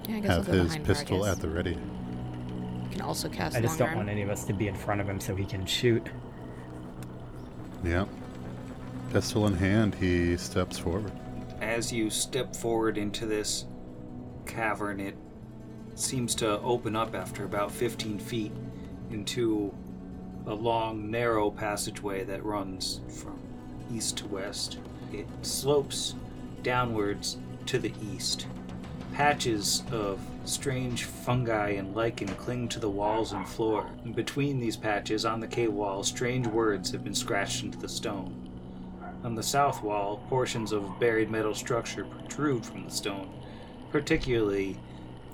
Yeah, 0.09 0.17
I 0.17 0.21
guess 0.21 0.31
have 0.37 0.49
we'll 0.49 0.65
his 0.65 0.77
pistol 0.79 1.19
Vargas. 1.21 1.37
at 1.37 1.43
the 1.43 1.49
ready. 1.49 1.71
You 1.71 2.89
Can 2.91 3.01
also 3.01 3.29
cast 3.31 3.57
I 3.57 3.61
just 3.61 3.73
long 3.73 3.79
don't 3.79 3.89
arm. 3.89 3.97
want 3.99 4.09
any 4.11 4.23
of 4.23 4.29
us 4.29 4.45
to 4.45 4.53
be 4.53 4.69
in 4.69 4.75
front 4.75 5.01
of 5.01 5.09
him 5.09 5.21
so 5.21 5.35
he 5.35 5.45
can 5.47 5.65
shoot. 5.65 6.07
Yeah. 7.85 8.05
Pistol 9.13 9.47
in 9.47 9.55
hand, 9.55 9.95
he 9.95 10.37
steps 10.37 10.79
forward. 10.79 11.13
As 11.61 11.93
you 11.93 12.11
step 12.11 12.55
forward 12.57 12.99
into 12.99 13.25
this 13.27 13.67
cavern, 14.47 15.01
it 15.01 15.17
seems 15.95 16.35
to 16.37 16.61
open 16.61 16.97
up 16.97 17.15
after 17.15 17.45
about 17.45 17.71
15 17.71 18.19
feet 18.19 18.53
into 19.11 19.75
a 20.47 20.55
long, 20.55 21.11
narrow 21.11 21.51
passageway 21.51 22.25
that 22.25 22.45
runs 22.45 23.01
from 23.09 23.39
east 23.93 24.17
to 24.19 24.27
west. 24.27 24.79
It 25.13 25.27
slopes 25.43 26.15
downwards 26.63 27.37
to 27.67 27.79
the 27.79 27.93
east. 28.15 28.47
Patches 29.13 29.83
of 29.93 30.21
strange 30.45 31.05
fungi 31.05 31.71
and 31.71 31.95
lichen 31.95 32.29
cling 32.29 32.69
to 32.69 32.81
the 32.81 32.89
walls 32.89 33.33
and 33.33 33.47
floor. 33.47 33.87
And 34.05 34.17
between 34.17 34.59
these 34.59 34.77
patches, 34.77 35.25
on 35.25 35.41
the 35.41 35.47
cave 35.47 35.73
wall, 35.73 36.03
strange 36.03 36.47
words 36.47 36.91
have 36.91 37.05
been 37.05 37.15
scratched 37.15 37.63
into 37.63 37.79
the 37.79 37.89
stone. 37.89 38.49
On 39.23 39.35
the 39.35 39.43
south 39.43 39.83
wall, 39.83 40.25
portions 40.29 40.73
of 40.73 40.99
buried 40.99 41.31
metal 41.31 41.55
structure 41.55 42.05
protrude 42.05 42.67
from 42.67 42.85
the 42.85 42.91
stone, 42.91 43.31
particularly 43.91 44.79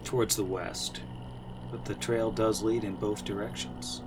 towards 0.05 0.37
the 0.37 0.45
west. 0.45 1.01
but 1.71 1.85
the 1.85 1.95
trail 1.97 2.31
does 2.31 2.63
lead 2.63 2.83
in 2.83 2.95
both 2.95 3.25
directions. 3.27 4.01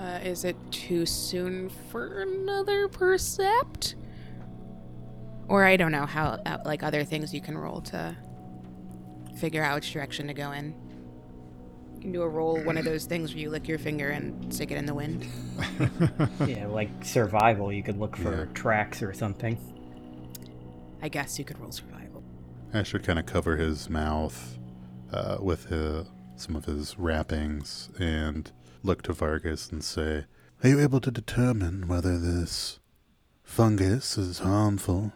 Uh, 0.00 0.18
is 0.22 0.44
it 0.44 0.56
too 0.70 1.04
soon 1.04 1.68
for 1.90 2.20
another 2.22 2.86
percept? 2.86 3.96
Or 5.48 5.64
I 5.64 5.76
don't 5.76 5.90
know 5.90 6.06
how, 6.06 6.38
uh, 6.46 6.58
like 6.64 6.82
other 6.84 7.02
things 7.02 7.34
you 7.34 7.40
can 7.40 7.58
roll 7.58 7.80
to 7.82 8.16
figure 9.38 9.64
out 9.64 9.74
which 9.76 9.92
direction 9.92 10.28
to 10.28 10.34
go 10.34 10.52
in. 10.52 10.74
You 11.96 12.00
can 12.02 12.12
do 12.12 12.22
a 12.22 12.28
roll, 12.28 12.62
one 12.62 12.76
of 12.78 12.84
those 12.84 13.04
things 13.06 13.32
where 13.34 13.40
you 13.40 13.50
lick 13.50 13.66
your 13.66 13.78
finger 13.78 14.10
and 14.10 14.52
stick 14.54 14.70
it 14.70 14.76
in 14.76 14.86
the 14.86 14.94
wind. 14.94 15.26
yeah, 16.46 16.66
like 16.68 16.88
survival, 17.04 17.72
you 17.72 17.82
could 17.82 17.98
look 17.98 18.16
for 18.16 18.44
Yeah. 18.46 18.52
tracks 18.54 19.02
or 19.02 19.12
something. 19.12 19.58
I 21.02 21.08
guess 21.08 21.36
you 21.38 21.44
could 21.44 21.58
roll 21.58 21.72
survival. 21.72 21.95
Asher 22.76 22.98
kind 22.98 23.18
of 23.18 23.24
cover 23.24 23.56
his 23.56 23.88
mouth 23.88 24.58
uh, 25.10 25.38
with 25.40 25.72
some 26.36 26.54
of 26.54 26.66
his 26.66 26.98
wrappings 26.98 27.88
and 27.98 28.52
look 28.82 29.00
to 29.02 29.14
Vargas 29.14 29.70
and 29.72 29.82
say, 29.82 30.26
Are 30.62 30.68
you 30.68 30.80
able 30.80 31.00
to 31.00 31.10
determine 31.10 31.88
whether 31.88 32.18
this 32.18 32.78
fungus 33.42 34.18
is 34.18 34.40
harmful? 34.40 35.12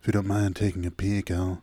If 0.00 0.06
you 0.06 0.12
don't 0.12 0.28
mind 0.28 0.54
taking 0.54 0.86
a 0.86 0.92
peek, 0.92 1.28
I'll 1.28 1.60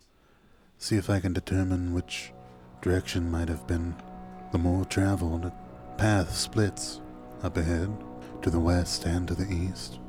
see 0.78 0.98
if 0.98 1.10
I 1.10 1.22
can 1.22 1.32
determine 1.32 1.94
which 1.94 2.34
direction 2.82 3.32
might 3.32 3.48
have 3.48 3.66
been 3.66 3.96
the 4.52 4.58
more 4.58 4.84
traveled. 4.84 5.50
Path 5.98 6.36
splits 6.36 7.00
up 7.44 7.56
ahead 7.56 7.90
to 8.42 8.50
the 8.50 8.60
west 8.60 9.06
and 9.06 9.26
to 9.30 9.36
the 9.36 9.50
east. 9.50 10.00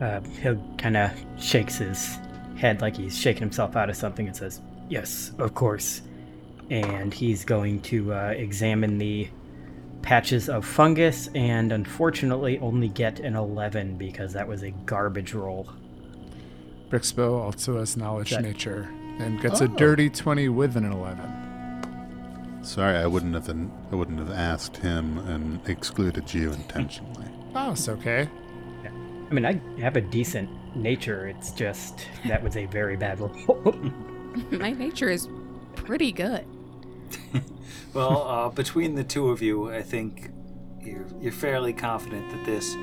Uh, 0.00 0.20
he'll 0.40 0.62
kind 0.78 0.96
of 0.96 1.10
shakes 1.36 1.78
his 1.78 2.18
head 2.56 2.80
like 2.80 2.96
he's 2.96 3.16
shaking 3.16 3.40
himself 3.42 3.76
out 3.76 3.88
of 3.90 3.96
something 3.96 4.26
and 4.26 4.36
says, 4.36 4.60
"Yes, 4.88 5.32
of 5.38 5.54
course." 5.54 6.02
And 6.70 7.14
he's 7.14 7.44
going 7.44 7.80
to 7.82 8.12
uh, 8.12 8.34
examine 8.36 8.98
the 8.98 9.28
patches 10.02 10.48
of 10.48 10.64
fungus, 10.64 11.28
and 11.34 11.72
unfortunately, 11.72 12.58
only 12.58 12.88
get 12.88 13.20
an 13.20 13.36
eleven 13.36 13.96
because 13.96 14.32
that 14.32 14.48
was 14.48 14.62
a 14.62 14.70
garbage 14.70 15.32
roll. 15.34 15.68
Brixbo 16.90 17.38
also 17.40 17.78
has 17.78 17.96
knowledge 17.96 18.30
That- 18.30 18.42
nature 18.42 18.88
and 19.18 19.40
gets 19.40 19.60
a 19.60 19.64
Oh. 19.64 19.76
dirty 19.76 20.08
20 20.10 20.48
with 20.48 20.76
an 20.76 20.84
11. 20.84 21.32
Sorry, 22.62 22.96
I 22.96 23.06
wouldn't 23.06 23.34
have 23.34 23.48
I 23.48 23.94
wouldn't 23.94 24.18
have 24.18 24.30
asked 24.30 24.76
him 24.78 25.18
and 25.18 25.60
excluded 25.68 26.32
you 26.34 26.52
intentionally. 26.52 27.26
Oh, 27.54 27.72
it's 27.72 27.88
okay. 27.88 28.28
Yeah. 28.84 28.90
I 29.30 29.34
mean, 29.34 29.46
I 29.46 29.60
have 29.80 29.96
a 29.96 30.00
decent 30.00 30.48
nature. 30.76 31.26
It's 31.28 31.50
just 31.50 32.06
that 32.26 32.42
was 32.42 32.56
a 32.56 32.66
very 32.66 32.96
bad 32.96 33.20
roll. 33.20 33.74
My 34.50 34.72
nature 34.72 35.08
is 35.08 35.28
pretty 35.74 36.12
good. 36.12 36.44
Well, 37.94 38.28
uh, 38.28 38.48
between 38.50 38.94
the 38.94 39.04
two 39.04 39.30
of 39.30 39.40
you, 39.40 39.70
I 39.70 39.80
think 39.80 40.30
you're, 40.82 41.06
you're 41.18 41.32
fairly 41.32 41.72
confident 41.72 42.30
that 42.30 42.44
this 42.44 42.74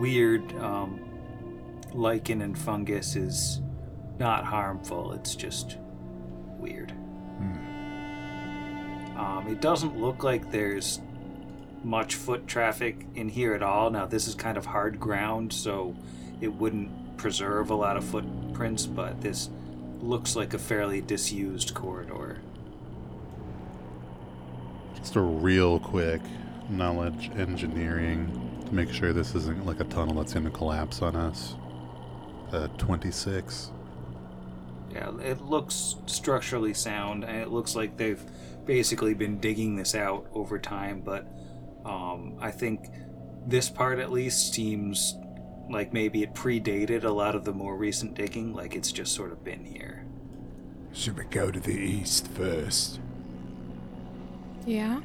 weird 0.00 0.50
um, 0.54 1.00
lichen 1.92 2.40
and 2.40 2.58
fungus 2.58 3.14
is 3.14 3.60
not 4.18 4.46
harmful. 4.46 5.12
It's 5.12 5.34
just 5.34 5.76
weird. 6.58 6.92
Um, 9.18 9.48
it 9.50 9.60
doesn't 9.60 10.00
look 10.00 10.24
like 10.24 10.50
there's 10.50 11.00
much 11.84 12.14
foot 12.14 12.46
traffic 12.46 13.04
in 13.16 13.28
here 13.28 13.52
at 13.52 13.62
all. 13.62 13.90
Now, 13.90 14.06
this 14.06 14.26
is 14.26 14.34
kind 14.34 14.56
of 14.56 14.64
hard 14.64 14.98
ground, 14.98 15.52
so 15.52 15.94
it 16.40 16.48
wouldn't 16.54 16.90
preserve 17.18 17.70
a 17.70 17.74
lot 17.74 17.96
of 17.96 18.04
footprints, 18.04 18.86
but 18.86 19.20
this 19.20 19.50
looks 20.00 20.36
like 20.36 20.54
a 20.54 20.58
fairly 20.58 21.00
disused 21.00 21.74
corridor. 21.74 22.38
Just 24.96 25.16
a 25.16 25.20
real 25.20 25.80
quick 25.80 26.20
knowledge 26.68 27.30
engineering 27.36 28.62
to 28.66 28.74
make 28.74 28.92
sure 28.92 29.12
this 29.12 29.34
isn't 29.34 29.66
like 29.66 29.80
a 29.80 29.84
tunnel 29.84 30.14
that's 30.14 30.32
going 30.32 30.44
to 30.44 30.50
collapse 30.50 31.02
on 31.02 31.16
us. 31.16 31.54
Uh, 32.52 32.68
26. 32.78 33.72
Yeah, 34.90 35.18
it 35.20 35.42
looks 35.42 35.96
structurally 36.06 36.72
sound, 36.72 37.24
and 37.24 37.36
it 37.36 37.48
looks 37.48 37.74
like 37.76 37.96
they've 37.96 38.22
basically 38.64 39.14
been 39.14 39.38
digging 39.38 39.76
this 39.76 39.94
out 39.94 40.26
over 40.32 40.58
time. 40.58 41.02
But 41.04 41.26
um, 41.84 42.36
I 42.40 42.50
think 42.50 42.88
this 43.46 43.68
part, 43.68 43.98
at 43.98 44.10
least, 44.10 44.54
seems 44.54 45.14
like 45.70 45.92
maybe 45.92 46.22
it 46.22 46.34
predated 46.34 47.04
a 47.04 47.10
lot 47.10 47.34
of 47.34 47.44
the 47.44 47.52
more 47.52 47.76
recent 47.76 48.14
digging. 48.14 48.54
Like 48.54 48.74
it's 48.74 48.90
just 48.92 49.14
sort 49.14 49.32
of 49.32 49.44
been 49.44 49.64
here. 49.64 50.04
Should 50.92 51.16
we 51.18 51.24
go 51.24 51.50
to 51.50 51.60
the 51.60 51.72
east 51.78 52.28
first? 52.28 53.00
Yeah? 54.66 55.00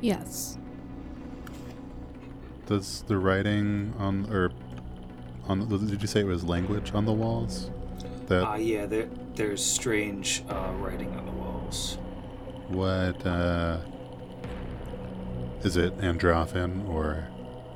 Yes. 0.00 0.58
Does 2.66 3.02
the 3.06 3.16
writing 3.16 3.94
on, 3.98 4.30
or 4.30 4.50
on, 5.46 5.68
the- 5.68 5.78
did 5.78 6.02
you 6.02 6.06
say 6.08 6.20
it 6.20 6.26
was 6.26 6.44
language 6.44 6.92
on 6.94 7.04
the 7.06 7.12
walls? 7.12 7.70
That, 8.26 8.46
Uh, 8.46 8.54
yeah, 8.56 8.84
there, 8.86 9.08
there's 9.34 9.64
strange 9.64 10.44
uh, 10.50 10.72
writing 10.78 11.14
on 11.16 11.24
the 11.24 11.32
walls. 11.32 11.96
what, 12.68 13.26
uh, 13.26 13.78
is 15.62 15.76
it 15.78 15.96
Androffan 15.98 16.86
or 16.88 17.26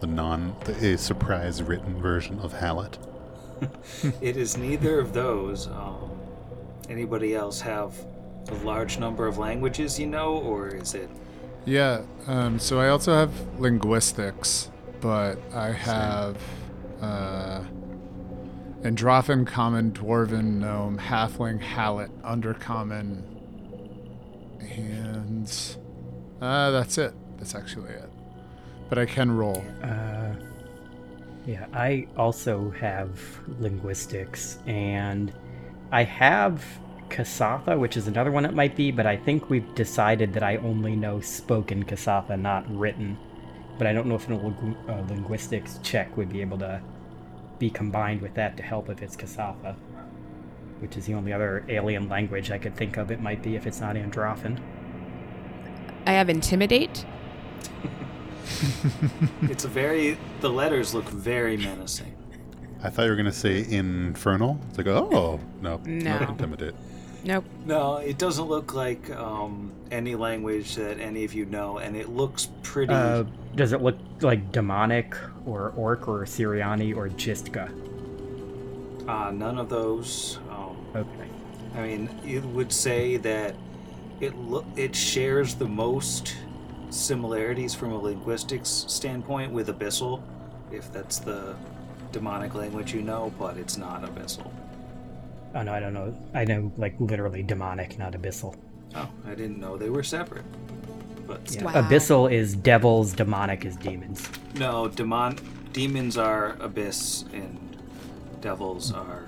the 0.02 0.08
non, 0.08 0.54
the, 0.64 0.94
a 0.94 0.98
surprise 0.98 1.62
written 1.62 1.96
version 2.02 2.40
of 2.40 2.52
Hallit? 2.52 2.98
it 4.20 4.36
is 4.36 4.56
neither 4.58 4.98
of 4.98 5.12
those. 5.12 5.68
Um, 5.68 6.10
anybody 6.88 7.36
else 7.36 7.60
have 7.60 7.94
a 8.48 8.54
large 8.64 8.98
number 8.98 9.28
of 9.28 9.38
languages 9.38 10.00
you 10.00 10.08
know, 10.08 10.36
or 10.38 10.68
is 10.68 10.94
it 10.94 11.08
Yeah, 11.64 12.02
um, 12.26 12.58
so 12.58 12.80
I 12.80 12.88
also 12.88 13.14
have 13.14 13.30
linguistics, 13.60 14.70
but 15.00 15.38
I 15.54 15.70
have 15.70 16.36
uh, 17.00 17.62
Androffan, 18.82 19.46
Common, 19.46 19.92
Dwarven, 19.92 20.58
Gnome, 20.58 20.98
Halfling, 20.98 21.62
Hallit, 21.62 22.10
Undercommon, 22.22 23.22
and 24.60 25.76
uh, 26.40 26.72
that's 26.72 26.98
it. 26.98 27.14
That's 27.38 27.54
actually 27.54 27.92
it. 27.92 28.11
But 28.92 28.98
I 28.98 29.06
can 29.06 29.34
roll. 29.34 29.64
Uh, 29.82 30.34
yeah, 31.46 31.64
I 31.72 32.08
also 32.14 32.68
have 32.72 33.18
linguistics, 33.58 34.58
and 34.66 35.32
I 35.90 36.02
have 36.02 36.62
Kasatha, 37.08 37.78
which 37.78 37.96
is 37.96 38.06
another 38.06 38.30
one 38.30 38.44
it 38.44 38.52
might 38.52 38.76
be, 38.76 38.90
but 38.90 39.06
I 39.06 39.16
think 39.16 39.48
we've 39.48 39.74
decided 39.74 40.34
that 40.34 40.42
I 40.42 40.58
only 40.58 40.94
know 40.94 41.22
spoken 41.22 41.84
Kasatha, 41.84 42.36
not 42.36 42.70
written. 42.70 43.16
But 43.78 43.86
I 43.86 43.94
don't 43.94 44.08
know 44.08 44.16
if 44.16 44.28
a 44.28 44.32
lingu- 44.32 44.76
uh, 44.86 45.08
linguistics 45.08 45.80
check 45.82 46.14
would 46.18 46.28
be 46.28 46.42
able 46.42 46.58
to 46.58 46.82
be 47.58 47.70
combined 47.70 48.20
with 48.20 48.34
that 48.34 48.58
to 48.58 48.62
help 48.62 48.90
if 48.90 49.00
it's 49.00 49.16
Kasatha, 49.16 49.74
which 50.80 50.98
is 50.98 51.06
the 51.06 51.14
only 51.14 51.32
other 51.32 51.64
alien 51.70 52.10
language 52.10 52.50
I 52.50 52.58
could 52.58 52.76
think 52.76 52.98
of 52.98 53.10
it 53.10 53.22
might 53.22 53.42
be 53.42 53.56
if 53.56 53.66
it's 53.66 53.80
not 53.80 53.96
Androffan. 53.96 54.60
I 56.06 56.12
have 56.12 56.28
intimidate. 56.28 57.06
It's 59.42 59.64
very. 59.64 60.18
The 60.40 60.50
letters 60.50 60.94
look 60.94 61.04
very 61.08 61.56
menacing. 61.56 62.14
I 62.82 62.90
thought 62.90 63.04
you 63.04 63.10
were 63.10 63.16
going 63.16 63.26
to 63.26 63.32
say 63.32 63.64
infernal. 63.68 64.58
It's 64.68 64.78
like, 64.78 64.86
oh, 64.88 65.08
no. 65.10 65.40
No. 65.60 65.80
Nope, 66.18 66.28
intimidate. 66.30 66.74
Nope. 67.24 67.44
No, 67.64 67.96
it 67.98 68.18
doesn't 68.18 68.46
look 68.46 68.74
like 68.74 69.08
um, 69.10 69.70
any 69.92 70.16
language 70.16 70.74
that 70.74 70.98
any 70.98 71.24
of 71.24 71.32
you 71.34 71.44
know, 71.46 71.78
and 71.78 71.96
it 71.96 72.08
looks 72.08 72.48
pretty. 72.64 72.92
Uh, 72.92 73.24
does 73.54 73.72
it 73.72 73.80
look 73.82 73.96
like 74.20 74.50
demonic 74.50 75.14
or 75.46 75.72
orc 75.76 76.08
or 76.08 76.24
Siriani 76.24 76.96
or 76.96 77.08
Jistka? 77.08 77.70
uh, 79.08 79.30
none 79.30 79.58
of 79.58 79.68
those. 79.68 80.38
Um, 80.50 80.76
Okay. 80.94 81.28
I 81.74 81.80
mean, 81.86 82.10
it 82.26 82.44
would 82.44 82.70
say 82.72 83.16
that 83.18 83.54
it 84.20 84.36
look 84.36 84.66
it 84.76 84.94
shares 84.94 85.54
the 85.54 85.66
most 85.66 86.36
similarities 86.92 87.74
from 87.74 87.92
a 87.92 87.98
linguistics 87.98 88.84
standpoint 88.88 89.50
with 89.52 89.68
Abyssal, 89.68 90.22
if 90.70 90.92
that's 90.92 91.18
the 91.18 91.54
demonic 92.12 92.54
language 92.54 92.92
you 92.94 93.02
know, 93.02 93.32
but 93.38 93.56
it's 93.56 93.76
not 93.76 94.02
Abyssal. 94.02 94.50
Oh 95.54 95.62
no, 95.62 95.72
I 95.72 95.80
don't 95.80 95.92
know. 95.94 96.14
I 96.34 96.44
know 96.44 96.72
like 96.78 96.94
literally 96.98 97.42
demonic, 97.42 97.98
not 97.98 98.12
abyssal. 98.14 98.56
Oh, 98.94 99.08
I 99.26 99.34
didn't 99.34 99.58
know 99.60 99.76
they 99.76 99.90
were 99.90 100.02
separate. 100.02 100.44
But 101.26 101.50
Yeah. 101.54 101.64
Wow. 101.64 101.72
Abyssal 101.82 102.32
is 102.32 102.54
devils, 102.56 103.12
demonic 103.12 103.64
is 103.66 103.76
demons. 103.76 104.28
no, 104.54 104.88
demon 104.88 105.38
demons 105.72 106.16
are 106.16 106.56
abyss 106.60 107.24
and 107.34 107.58
devils 108.40 108.92
are 108.92 109.24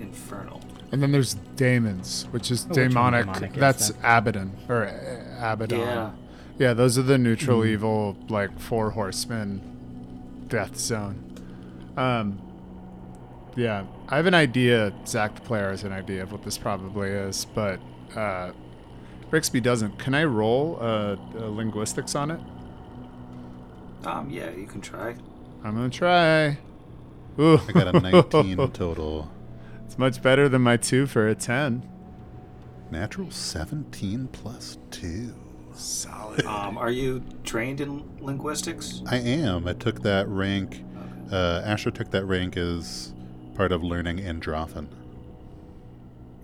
infernal. 0.00 0.60
And 0.92 1.02
then 1.02 1.12
there's 1.12 1.34
Daemons, 1.56 2.26
which 2.30 2.50
is 2.50 2.64
Oh, 2.64 2.68
which 2.68 2.76
demonic. 2.76 3.26
demonic 3.26 3.52
is 3.54 3.58
That's 3.60 3.88
that? 3.90 4.18
Abaddon 4.18 4.52
or 4.68 4.86
uh, 4.86 5.52
Abaddon. 5.52 5.80
Yeah. 5.80 6.10
Yeah, 6.58 6.72
those 6.72 6.96
are 6.98 7.02
the 7.02 7.18
neutral 7.18 7.60
Hmm. 7.62 7.68
evil, 7.68 8.16
like 8.28 8.58
four 8.58 8.90
horsemen, 8.90 9.60
death 10.48 10.76
zone. 10.76 11.22
Um, 11.96 12.38
yeah, 13.56 13.84
I 14.08 14.16
have 14.16 14.26
an 14.26 14.34
idea. 14.34 14.92
Zach, 15.06 15.34
the 15.34 15.40
player, 15.42 15.70
has 15.70 15.84
an 15.84 15.92
idea 15.92 16.22
of 16.22 16.32
what 16.32 16.42
this 16.42 16.56
probably 16.58 17.10
is, 17.10 17.44
but 17.54 17.78
uh, 18.14 18.52
Brixby 19.30 19.60
doesn't. 19.62 19.98
Can 19.98 20.14
I 20.14 20.24
roll 20.24 20.78
uh, 20.80 21.16
uh, 21.38 21.46
linguistics 21.48 22.14
on 22.14 22.30
it? 22.30 22.40
Um, 24.04 24.30
yeah, 24.30 24.50
you 24.50 24.66
can 24.66 24.80
try. 24.80 25.14
I'm 25.64 25.74
gonna 25.74 25.90
try. 25.90 26.58
Ooh, 27.38 27.58
I 27.68 27.72
got 27.72 27.94
a 27.94 28.00
19 28.00 28.56
total. 28.72 29.30
It's 29.84 29.98
much 29.98 30.22
better 30.22 30.48
than 30.48 30.62
my 30.62 30.76
two 30.76 31.06
for 31.06 31.28
a 31.28 31.34
ten. 31.34 31.86
Natural 32.90 33.30
17 33.30 34.28
plus 34.28 34.78
2. 34.92 35.34
Solid. 35.76 36.44
Um, 36.46 36.78
are 36.78 36.90
you 36.90 37.22
trained 37.44 37.80
in 37.80 38.02
linguistics? 38.20 39.02
I 39.06 39.18
am. 39.18 39.68
I 39.68 39.74
took 39.74 40.02
that 40.02 40.26
rank. 40.28 40.82
Uh, 41.30 41.62
Asher 41.64 41.90
took 41.90 42.10
that 42.12 42.24
rank 42.24 42.56
as 42.56 43.12
part 43.54 43.72
of 43.72 43.82
learning 43.82 44.18
Androffan. 44.18 44.88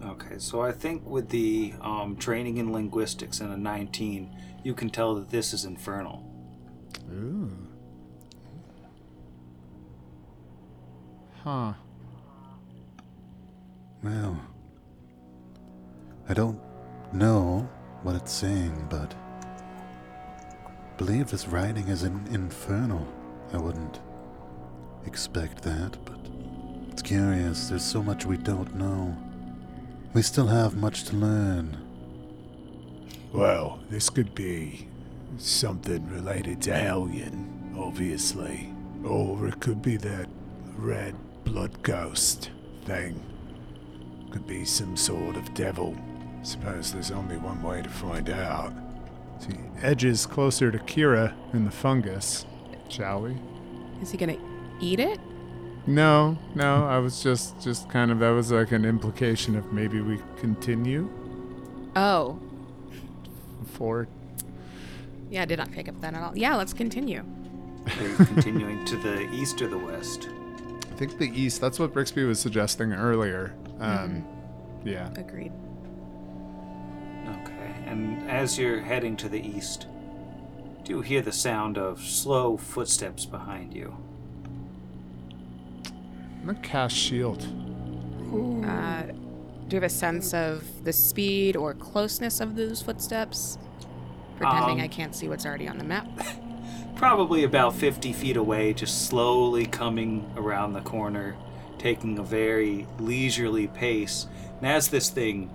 Okay, 0.04 0.38
so 0.38 0.60
I 0.60 0.72
think 0.72 1.06
with 1.06 1.28
the 1.30 1.72
um, 1.80 2.16
training 2.16 2.58
in 2.58 2.72
linguistics 2.72 3.40
and 3.40 3.52
a 3.52 3.56
19, 3.56 4.30
you 4.64 4.74
can 4.74 4.90
tell 4.90 5.14
that 5.14 5.30
this 5.30 5.54
is 5.54 5.64
infernal. 5.64 6.28
Ooh. 7.10 7.56
Huh. 11.42 11.72
Well, 14.02 14.40
I 16.28 16.34
don't 16.34 16.60
know 17.12 17.68
what 18.02 18.16
it's 18.16 18.32
saying, 18.32 18.86
but 18.90 19.14
believe 20.96 21.30
this 21.30 21.48
writing 21.48 21.88
is 21.88 22.02
in 22.02 22.26
infernal. 22.30 23.06
I 23.52 23.58
wouldn't 23.58 24.00
expect 25.06 25.62
that, 25.62 25.96
but 26.04 26.18
it's 26.90 27.02
curious. 27.02 27.68
There's 27.68 27.84
so 27.84 28.02
much 28.02 28.24
we 28.24 28.36
don't 28.36 28.74
know. 28.76 29.16
We 30.14 30.22
still 30.22 30.46
have 30.46 30.76
much 30.76 31.04
to 31.04 31.16
learn. 31.16 31.78
Well, 33.32 33.80
this 33.88 34.10
could 34.10 34.34
be 34.34 34.88
something 35.38 36.08
related 36.10 36.60
to 36.62 36.74
Hellion, 36.74 37.74
obviously. 37.78 38.72
Or 39.04 39.48
it 39.48 39.60
could 39.60 39.82
be 39.82 39.96
that 39.96 40.28
red 40.76 41.16
blood 41.44 41.82
ghost 41.82 42.50
thing. 42.84 43.20
Could 44.30 44.46
be 44.46 44.64
some 44.64 44.96
sort 44.96 45.36
of 45.36 45.54
devil. 45.54 45.96
Suppose 46.42 46.92
there's 46.92 47.10
only 47.10 47.36
one 47.36 47.62
way 47.62 47.82
to 47.82 47.88
find 47.88 48.28
out. 48.30 48.72
See, 49.42 49.56
edges 49.82 50.26
closer 50.26 50.70
to 50.70 50.78
Kira 50.78 51.34
and 51.52 51.66
the 51.66 51.70
fungus. 51.70 52.46
Shall 52.88 53.22
we? 53.22 53.36
Is 54.00 54.10
he 54.10 54.18
gonna 54.18 54.36
eat 54.80 55.00
it? 55.00 55.18
No, 55.86 56.38
no. 56.54 56.86
I 56.86 56.98
was 56.98 57.22
just, 57.22 57.60
just 57.60 57.88
kind 57.88 58.10
of. 58.12 58.20
That 58.20 58.30
was 58.30 58.52
like 58.52 58.70
an 58.72 58.84
implication 58.84 59.56
of 59.56 59.72
maybe 59.72 60.00
we 60.00 60.20
continue 60.38 61.10
Oh, 61.96 62.38
for. 63.72 64.06
yeah, 65.30 65.42
I 65.42 65.44
did 65.44 65.58
not 65.58 65.72
pick 65.72 65.88
up 65.88 66.00
that 66.02 66.14
at 66.14 66.22
all. 66.22 66.36
Yeah, 66.38 66.54
let's 66.56 66.72
continue. 66.72 67.24
Are 67.98 68.02
you 68.06 68.14
continuing 68.26 68.84
to 68.86 68.96
the 68.98 69.28
east 69.32 69.60
or 69.60 69.66
the 69.68 69.78
west? 69.78 70.28
I 70.90 70.94
think 70.94 71.18
the 71.18 71.28
east. 71.30 71.60
That's 71.60 71.78
what 71.80 71.92
Brixby 71.92 72.24
was 72.26 72.38
suggesting 72.38 72.92
earlier. 72.92 73.52
Um, 73.80 74.24
yeah. 74.84 75.10
Agreed. 75.16 75.52
Okay, 77.92 78.00
and 78.00 78.30
as 78.30 78.58
you're 78.58 78.80
heading 78.80 79.16
to 79.18 79.28
the 79.28 79.40
east, 79.40 79.86
do 80.84 80.96
you 80.96 81.00
hear 81.00 81.22
the 81.22 81.32
sound 81.32 81.78
of 81.78 82.00
slow 82.00 82.56
footsteps 82.56 83.26
behind 83.26 83.74
you? 83.74 83.96
I'm 86.40 86.46
gonna 86.46 86.58
cast 86.60 86.96
shield. 86.96 87.46
Uh, 88.66 89.02
do 89.68 89.76
you 89.76 89.80
have 89.80 89.82
a 89.84 89.88
sense 89.88 90.34
of 90.34 90.64
the 90.84 90.92
speed 90.92 91.56
or 91.56 91.74
closeness 91.74 92.40
of 92.40 92.56
those 92.56 92.82
footsteps? 92.82 93.58
Pretending 94.36 94.78
Um, 94.78 94.84
I 94.84 94.88
can't 94.88 95.14
see 95.14 95.28
what's 95.28 95.46
already 95.46 95.68
on 95.68 95.78
the 95.78 95.84
map. 95.84 96.08
Probably 96.96 97.44
about 97.44 97.74
50 97.74 98.12
feet 98.12 98.36
away, 98.36 98.72
just 98.72 99.06
slowly 99.06 99.66
coming 99.66 100.30
around 100.36 100.72
the 100.72 100.80
corner, 100.80 101.36
taking 101.78 102.18
a 102.18 102.22
very 102.22 102.86
leisurely 102.98 103.66
pace. 103.68 104.26
And 104.60 104.70
as 104.70 104.88
this 104.88 105.10
thing 105.10 105.50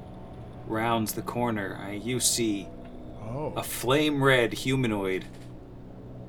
rounds 0.67 1.13
the 1.13 1.21
corner, 1.21 1.79
uh, 1.87 1.91
you 1.91 2.19
see 2.19 2.67
Oh. 3.23 3.53
a 3.55 3.63
flame 3.63 4.23
red 4.23 4.53
humanoid 4.53 5.25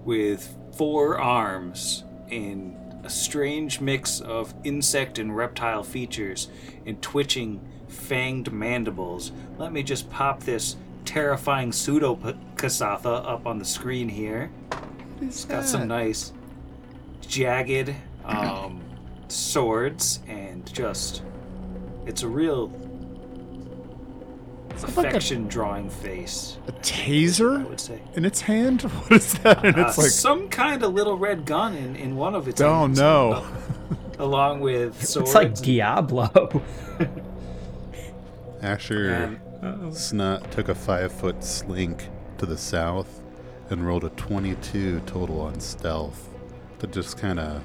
with 0.04 0.56
four 0.76 1.18
arms 1.20 2.04
and 2.30 2.74
a 3.04 3.10
strange 3.10 3.80
mix 3.80 4.20
of 4.20 4.52
insect 4.64 5.18
and 5.18 5.36
reptile 5.36 5.82
features 5.84 6.48
and 6.86 7.00
twitching 7.00 7.60
fanged 7.88 8.50
mandibles. 8.52 9.32
Let 9.58 9.72
me 9.72 9.82
just 9.82 10.10
pop 10.10 10.42
this 10.42 10.76
terrifying 11.04 11.72
pseudo 11.72 12.16
Kasatha 12.56 13.08
up 13.26 13.46
on 13.46 13.58
the 13.58 13.64
screen 13.64 14.08
here. 14.08 14.50
It's 15.20 15.44
got 15.44 15.64
some 15.64 15.88
nice 15.88 16.32
jagged 17.20 17.94
um, 18.24 18.80
swords 19.28 20.20
and 20.26 20.70
just 20.72 21.22
it's 22.06 22.22
a 22.22 22.28
real 22.28 22.68
affection 24.84 25.46
drawing 25.48 25.88
face. 25.90 26.58
A 26.68 26.72
I 26.72 26.74
taser 26.80 27.60
I 27.64 27.68
would 27.68 27.80
say. 27.80 28.00
in 28.14 28.24
its 28.24 28.40
hand? 28.42 28.82
What 29.08 29.12
is 29.12 29.34
that? 29.40 29.64
And 29.64 29.76
Uh, 29.78 29.86
it's 29.88 29.98
like, 29.98 30.08
some 30.10 30.48
kind 30.48 30.82
of 30.82 30.92
little 30.94 31.16
red 31.18 31.44
gun 31.46 31.74
in, 31.76 31.96
in 31.96 32.16
one 32.16 32.34
of 32.34 32.48
its 32.48 32.60
oh 32.60 32.80
hands, 32.80 32.98
no. 32.98 33.32
uh, 33.32 33.46
along 34.18 34.60
with 34.60 35.04
swords. 35.06 35.28
It's 35.30 35.34
like 35.34 35.54
Diablo. 35.54 36.62
Asher 38.62 39.10
and 39.62 39.94
Snot 39.96 40.50
took 40.50 40.68
a 40.68 40.74
five 40.74 41.12
foot 41.12 41.44
slink 41.44 42.08
to 42.38 42.46
the 42.46 42.58
south 42.58 43.20
and 43.70 43.86
rolled 43.86 44.04
a 44.04 44.08
22 44.10 45.00
total 45.00 45.40
on 45.40 45.60
stealth 45.60 46.28
to 46.80 46.86
just 46.86 47.18
kind 47.18 47.38
of 47.38 47.62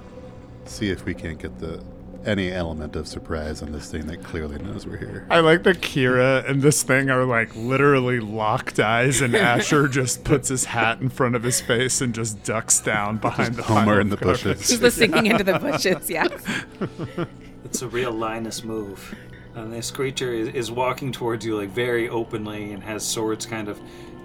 see 0.66 0.90
if 0.90 1.06
we 1.06 1.14
can't 1.14 1.40
get 1.40 1.58
the 1.60 1.84
any 2.26 2.52
element 2.52 2.96
of 2.96 3.08
surprise 3.08 3.62
on 3.62 3.72
this 3.72 3.90
thing 3.92 4.08
that 4.08 4.24
clearly 4.24 4.58
knows 4.60 4.86
we're 4.86 4.98
here. 4.98 5.26
I 5.30 5.40
like 5.40 5.64
that 5.64 5.82
Kira 5.82 6.48
and 6.50 6.62
this 6.62 6.84
thing 6.84 7.10
are 7.10 7.26
like 7.26 7.56
literally 7.56 8.20
locked 8.20 8.80
eyes, 8.80 9.22
and 9.22 9.36
Asher 9.54 9.88
just 9.88 10.24
puts 10.24 10.50
his 10.50 10.66
hat 10.66 11.02
in 11.02 11.10
front 11.10 11.36
of 11.36 11.44
his 11.44 11.60
face 11.62 12.02
and 12.02 12.14
just 12.14 12.44
ducks 12.44 12.80
down 12.80 13.18
behind 13.18 13.56
the 13.56 13.64
Homer 13.64 13.86
pile 13.86 14.00
in 14.00 14.10
the 14.10 14.18
garbage. 14.18 14.44
bushes. 14.44 14.68
Just 14.70 14.82
the 14.82 14.92
sinking 14.92 15.26
into 15.28 15.44
the 15.44 15.60
bushes, 15.60 16.10
yeah. 16.10 16.28
it's 17.66 17.82
a 17.82 17.88
real 17.88 18.12
Linus 18.12 18.64
move. 18.64 19.16
And 19.56 19.72
this 19.72 19.92
creature 19.92 20.34
is, 20.34 20.48
is 20.50 20.72
walking 20.72 21.12
towards 21.12 21.46
you 21.46 21.58
like 21.58 21.70
very 21.70 22.10
openly 22.10 22.72
and 22.72 22.82
has 22.84 23.06
swords 23.06 23.46
kind 23.46 23.68
of 23.68 23.80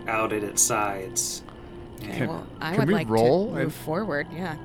out 0.07 0.33
at 0.33 0.43
its 0.43 0.63
sides. 0.63 1.43
Can- 2.01 2.29
well, 2.29 2.47
I 2.61 2.71
can 2.71 2.79
would 2.81 2.89
we 2.89 2.95
like 2.95 3.09
roll 3.09 3.49
to 3.49 3.55
and- 3.57 3.65
move 3.65 3.75
forward, 3.75 4.27
yeah. 4.33 4.57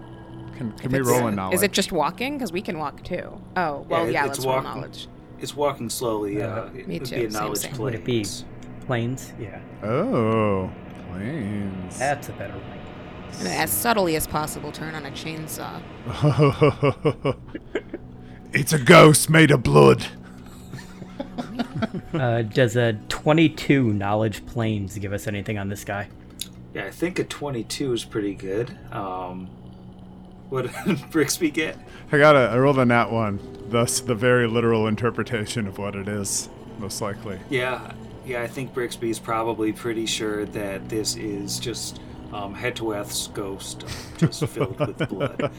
Can, 0.57 0.71
can 0.73 0.91
we 0.91 0.99
roll 1.01 1.27
a 1.27 1.31
knowledge? 1.31 1.55
Is 1.55 1.63
it 1.63 1.71
just 1.71 1.91
walking? 1.91 2.37
Because 2.37 2.51
we 2.51 2.61
can 2.61 2.77
walk 2.77 3.03
too. 3.03 3.41
Oh, 3.55 3.85
well, 3.89 4.05
it- 4.07 4.11
yeah, 4.13 4.25
it's 4.25 4.37
let's 4.39 4.45
roll 4.45 4.55
walking. 4.55 4.69
knowledge. 4.81 5.07
It's 5.39 5.55
walking 5.55 5.89
slowly. 5.89 6.41
Uh, 6.41 6.47
Uh, 6.47 6.69
it 6.75 6.87
me 6.87 6.99
would 6.99 7.07
too, 7.07 7.15
be 7.15 7.25
a 7.25 7.31
same, 7.31 7.41
knowledge 7.41 7.57
same. 7.59 7.77
Would 7.77 7.95
it 7.95 8.05
be- 8.05 8.23
planes. 8.23 8.45
Planes? 8.85 9.33
Yeah. 9.39 9.59
Oh, 9.83 10.69
planes. 11.11 11.97
That's 11.99 12.29
a 12.29 12.33
better 12.33 12.53
one. 12.53 12.63
And 13.39 13.47
as 13.47 13.71
subtly 13.71 14.15
as 14.15 14.27
possible, 14.27 14.71
turn 14.71 14.93
on 14.95 15.05
a 15.05 15.11
chainsaw. 15.11 15.81
It's 18.55 18.71
a 18.71 18.77
ghost 18.77 19.29
made 19.31 19.49
of 19.51 19.63
blood. 19.63 20.05
Uh, 22.13 22.43
does 22.43 22.75
a 22.75 22.93
22 23.09 23.91
knowledge 23.93 24.45
planes 24.45 24.97
give 24.99 25.11
us 25.13 25.25
anything 25.27 25.57
on 25.57 25.67
this 25.69 25.83
guy? 25.83 26.07
Yeah, 26.73 26.85
I 26.85 26.91
think 26.91 27.17
a 27.19 27.23
22 27.23 27.91
is 27.93 28.05
pretty 28.05 28.35
good. 28.35 28.77
Um, 28.91 29.49
what 30.53 30.63
did 30.85 30.97
Brixby 31.11 31.51
get? 31.51 31.77
I 32.11 32.17
got 32.19 32.35
it. 32.35 32.49
I 32.51 32.57
rolled 32.57 32.77
a 32.79 32.85
nat 32.85 33.11
one. 33.11 33.39
Thus, 33.69 33.99
the 34.01 34.13
very 34.15 34.47
literal 34.47 34.85
interpretation 34.87 35.65
of 35.67 35.77
what 35.79 35.95
it 35.95 36.07
is, 36.07 36.47
most 36.77 37.01
likely. 37.01 37.39
Yeah, 37.49 37.91
yeah, 38.25 38.41
I 38.43 38.47
think 38.47 38.73
Brixby 38.73 39.09
is 39.09 39.17
probably 39.19 39.73
pretty 39.73 40.05
sure 40.05 40.45
that 40.45 40.89
this 40.89 41.15
is 41.15 41.57
just 41.59 41.99
um, 42.31 42.53
Hetweth's 42.53 43.27
ghost, 43.27 43.85
just 44.17 44.45
filled 44.47 44.79
with 44.79 45.09
blood. 45.09 45.51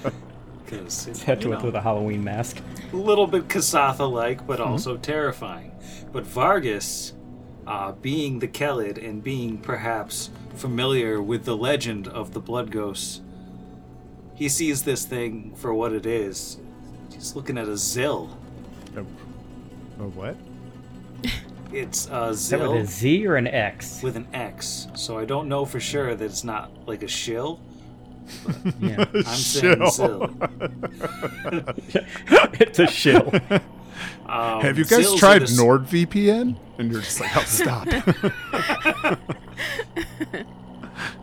Because 0.65 1.09
it's 1.09 1.23
Had 1.25 1.41
to 1.41 1.47
you 1.47 1.51
with 1.51 1.59
know, 1.61 1.65
with 1.67 1.75
a 1.75 1.81
Halloween 1.81 2.23
mask. 2.23 2.59
a 2.93 2.97
little 2.97 3.27
bit 3.27 3.49
Kasatha-like, 3.49 4.39
Mm-hmm. 4.39 4.47
but 4.47 4.61
also 4.61 4.97
terrifying. 4.97 5.73
But 6.13 6.25
Vargas, 6.25 7.13
uh, 7.67 7.93
being 7.93 8.39
the 8.39 8.49
Kelid 8.49 8.97
and 8.99 9.23
being 9.25 9.59
perhaps 9.59 10.31
familiar 10.55 11.21
with 11.21 11.45
the 11.45 11.57
legend 11.57 12.07
of 12.07 12.33
the 12.33 12.41
Blood 12.41 12.71
Ghosts, 12.71 13.21
he 14.35 14.49
sees 14.49 14.83
this 14.83 15.05
thing 15.05 15.55
for 15.57 15.75
what 15.75 15.93
it 15.93 16.07
is. 16.07 16.59
He's 17.13 17.37
looking 17.37 17.59
at 17.59 17.69
a 17.69 17.77
Xill. 17.77 18.31
A, 18.97 19.01
a 19.01 20.09
what? 20.09 20.37
It's 21.73 22.09
a 22.09 22.27
Is 22.29 22.49
that 22.51 22.61
with 22.61 22.71
a 22.71 22.75
Xill 22.83 22.87
Z 22.87 23.27
or 23.27 23.37
an 23.37 23.47
X? 23.49 24.03
with 24.03 24.17
an 24.17 24.29
X, 24.33 24.87
so 24.95 25.19
I 25.19 25.25
don't 25.25 25.49
know 25.49 25.65
for 25.65 25.81
sure 25.81 26.15
that 26.15 26.25
it's 26.25 26.45
not 26.45 26.71
like 26.87 27.03
a 27.03 27.09
shill. 27.09 27.59
yeah. 28.81 29.05
I'm 29.15 29.25
saying 29.25 29.77
Shill. 29.77 29.91
Xill. 29.91 30.31
it's 32.61 32.79
a 32.79 32.87
shill. 32.87 33.31
Um, 34.27 34.61
Have 34.63 34.79
you 34.79 34.85
guys 34.85 35.07
Xills 35.07 35.19
tried 35.19 35.41
the 35.41 35.45
s- 35.45 35.59
NordVPN? 35.61 36.57
And 36.79 36.91
you're 36.93 37.01
just 37.03 37.21
like, 37.21 37.37
oh, 37.37 37.43
stop. 37.45 37.87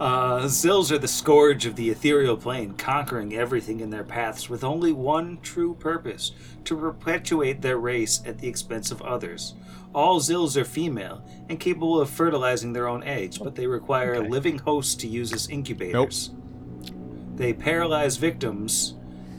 Uh, 0.02 0.45
Xills 0.45 0.89
are 0.91 0.97
the 0.97 1.08
scourge 1.08 1.68
of 1.68 1.76
the 1.76 1.91
ethereal 1.91 2.36
plane, 2.36 2.74
conquering 2.74 3.36
everything 3.36 3.82
in 3.82 3.91
their 3.91 4.04
paths 4.04 4.49
with 4.49 4.64
only 4.64 4.91
one 4.91 5.38
true 5.43 5.76
purpose 5.76 6.32
to 6.64 6.76
perpetuate 6.76 7.62
their 7.62 7.78
race 7.78 8.20
at 8.26 8.39
the 8.39 8.47
expense 8.47 8.89
of 8.89 8.99
others. 9.04 9.54
All 9.93 10.20
Xills 10.20 10.58
are 10.60 10.66
female 10.66 11.24
and 11.49 11.60
capable 11.60 12.02
of 12.02 12.10
fertilizing 12.10 12.74
their 12.74 12.88
own 12.88 13.04
eggs, 13.04 13.38
but 13.38 13.54
they 13.54 13.68
require 13.68 14.16
Okay. 14.16 14.26
a 14.26 14.30
living 14.30 14.58
host 14.58 14.99
to 15.02 15.08
use 15.08 15.32
as 15.34 15.47
incubators. 15.49 16.32
Nope. 16.32 17.36
They 17.36 17.54
paralyze 17.54 18.18
victims 18.18 18.95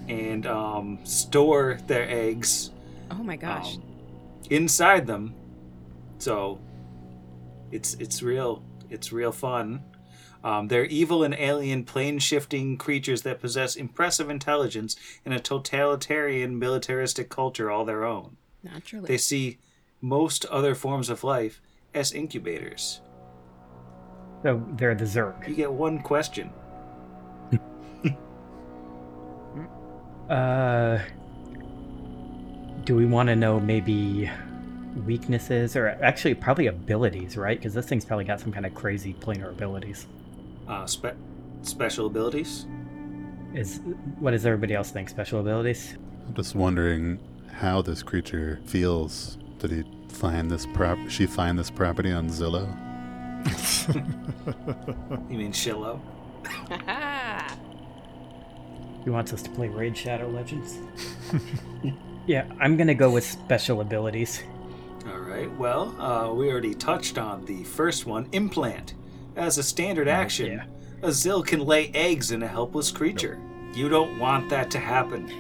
and 0.09 0.47
um, 0.47 1.01
store 1.03 1.81
their 1.89 2.09
eggs 2.09 2.71
Oh 3.11 3.25
my 3.25 3.35
gosh. 3.35 3.75
um, 3.79 3.83
inside 4.49 5.09
them. 5.09 5.35
So 6.19 6.61
it's 7.73 7.95
it's 7.95 8.23
real 8.23 8.63
it's 8.91 9.11
real 9.11 9.33
fun. 9.33 9.83
Um, 10.45 10.69
they're 10.69 10.85
evil 10.85 11.23
and 11.23 11.35
alien 11.35 11.85
plane 11.85 12.19
shifting 12.19 12.77
creatures 12.77 13.23
that 13.23 13.41
possess 13.41 13.77
impressive 13.77 14.29
intelligence 14.29 14.97
and 15.25 15.33
a 15.33 15.39
totalitarian 15.39 16.59
militaristic 16.59 17.29
culture 17.29 17.71
all 17.71 17.85
their 17.85 18.05
own. 18.05 18.37
Naturally. 18.63 19.07
They 19.07 19.19
see 19.19 19.59
most 20.01 20.45
other 20.47 20.75
forms 20.75 21.09
of 21.09 21.23
life 21.25 21.61
as 21.95 22.13
incubators. 22.13 23.01
So 24.43 24.65
they're 24.73 24.95
the 24.95 25.05
Zerg. 25.05 25.49
You 25.49 25.55
get 25.55 25.73
one 25.73 26.01
question. 26.01 26.51
Uh, 30.31 30.99
do 32.85 32.97
we 32.97 33.05
want 33.05 33.29
to 33.29 33.37
know 33.37 33.61
maybe 33.61 34.31
weaknesses 35.05 35.77
or 35.77 35.89
actually 36.03 36.33
probably 36.33 36.69
abilities, 36.69 37.37
right? 37.37 37.59
Because 37.59 37.75
this 37.75 37.87
thing's 37.87 38.05
probably 38.05 38.25
got 38.25 38.41
some 38.41 38.51
kind 38.51 38.65
of 38.65 38.75
crazy 38.75 39.15
planar 39.15 39.51
abilities. 39.51 40.07
Uh, 40.69 40.87
spe- 40.87 41.17
special 41.63 42.07
abilities? 42.07 42.67
Is 43.55 43.81
what 44.19 44.31
does 44.31 44.47
everybody 44.47 44.75
else 44.75 44.91
think? 44.91 45.09
Special 45.09 45.41
abilities? 45.41 45.97
I'm 46.27 46.35
just 46.35 46.55
wondering 46.55 47.19
how 47.53 47.83
this 47.83 48.03
creature 48.03 48.61
feels. 48.65 49.37
Did 49.59 49.71
he 49.73 49.85
find 50.09 50.51
this 50.51 50.67
prop? 50.67 50.99
She 51.09 51.27
find 51.27 51.59
this 51.59 51.71
property 51.71 52.13
on 52.13 52.29
Zillow? 52.29 52.69
You 55.29 55.39
mean 55.39 55.53
Shillow? 55.53 56.01
He 59.05 59.11
wants 59.11 59.33
us 59.33 59.43
to 59.43 59.51
play 59.51 59.69
Raid 59.69 59.97
Shadow 59.97 60.29
Legends. 60.29 60.79
yeah, 62.27 62.45
I'm 62.61 62.77
gonna 62.77 62.95
go 62.95 63.11
with 63.11 63.25
special 63.25 63.81
abilities. 63.81 64.45
All 65.09 65.19
right. 65.19 65.51
Well, 65.59 66.01
uh, 66.01 66.33
we 66.33 66.49
already 66.51 66.75
touched 66.75 67.19
on 67.19 67.45
the 67.47 67.65
first 67.65 68.07
one, 68.07 68.29
implant. 68.31 68.95
As 69.37 69.57
a 69.57 69.63
standard 69.63 70.09
action, 70.09 70.53
yeah. 70.53 70.65
a 71.03 71.13
Xill 71.13 71.43
can 71.43 71.61
lay 71.61 71.91
eggs 71.95 72.33
in 72.33 72.43
a 72.43 72.49
helpless 72.49 72.91
creature. 72.91 73.41
You 73.75 73.89
don't 73.89 74.19
want 74.19 74.51
that 74.51 74.71
to 74.73 74.79
happen. 74.79 75.31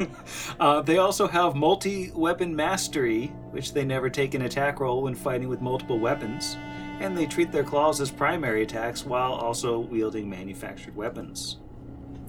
uh, 0.60 0.80
they 0.80 0.96
also 0.96 1.26
have 1.26 1.54
multi-weapon 1.54 2.56
mastery, 2.56 3.26
which 3.50 3.74
they 3.74 3.84
never 3.84 4.08
take 4.08 4.34
an 4.34 4.42
attack 4.42 4.80
roll 4.80 5.02
when 5.02 5.14
fighting 5.14 5.48
with 5.48 5.60
multiple 5.60 5.98
weapons, 5.98 6.56
and 7.00 7.16
they 7.16 7.26
treat 7.26 7.52
their 7.52 7.64
claws 7.64 8.00
as 8.00 8.10
primary 8.10 8.62
attacks 8.62 9.04
while 9.04 9.32
also 9.32 9.78
wielding 9.78 10.28
manufactured 10.28 10.96
weapons. 10.96 11.58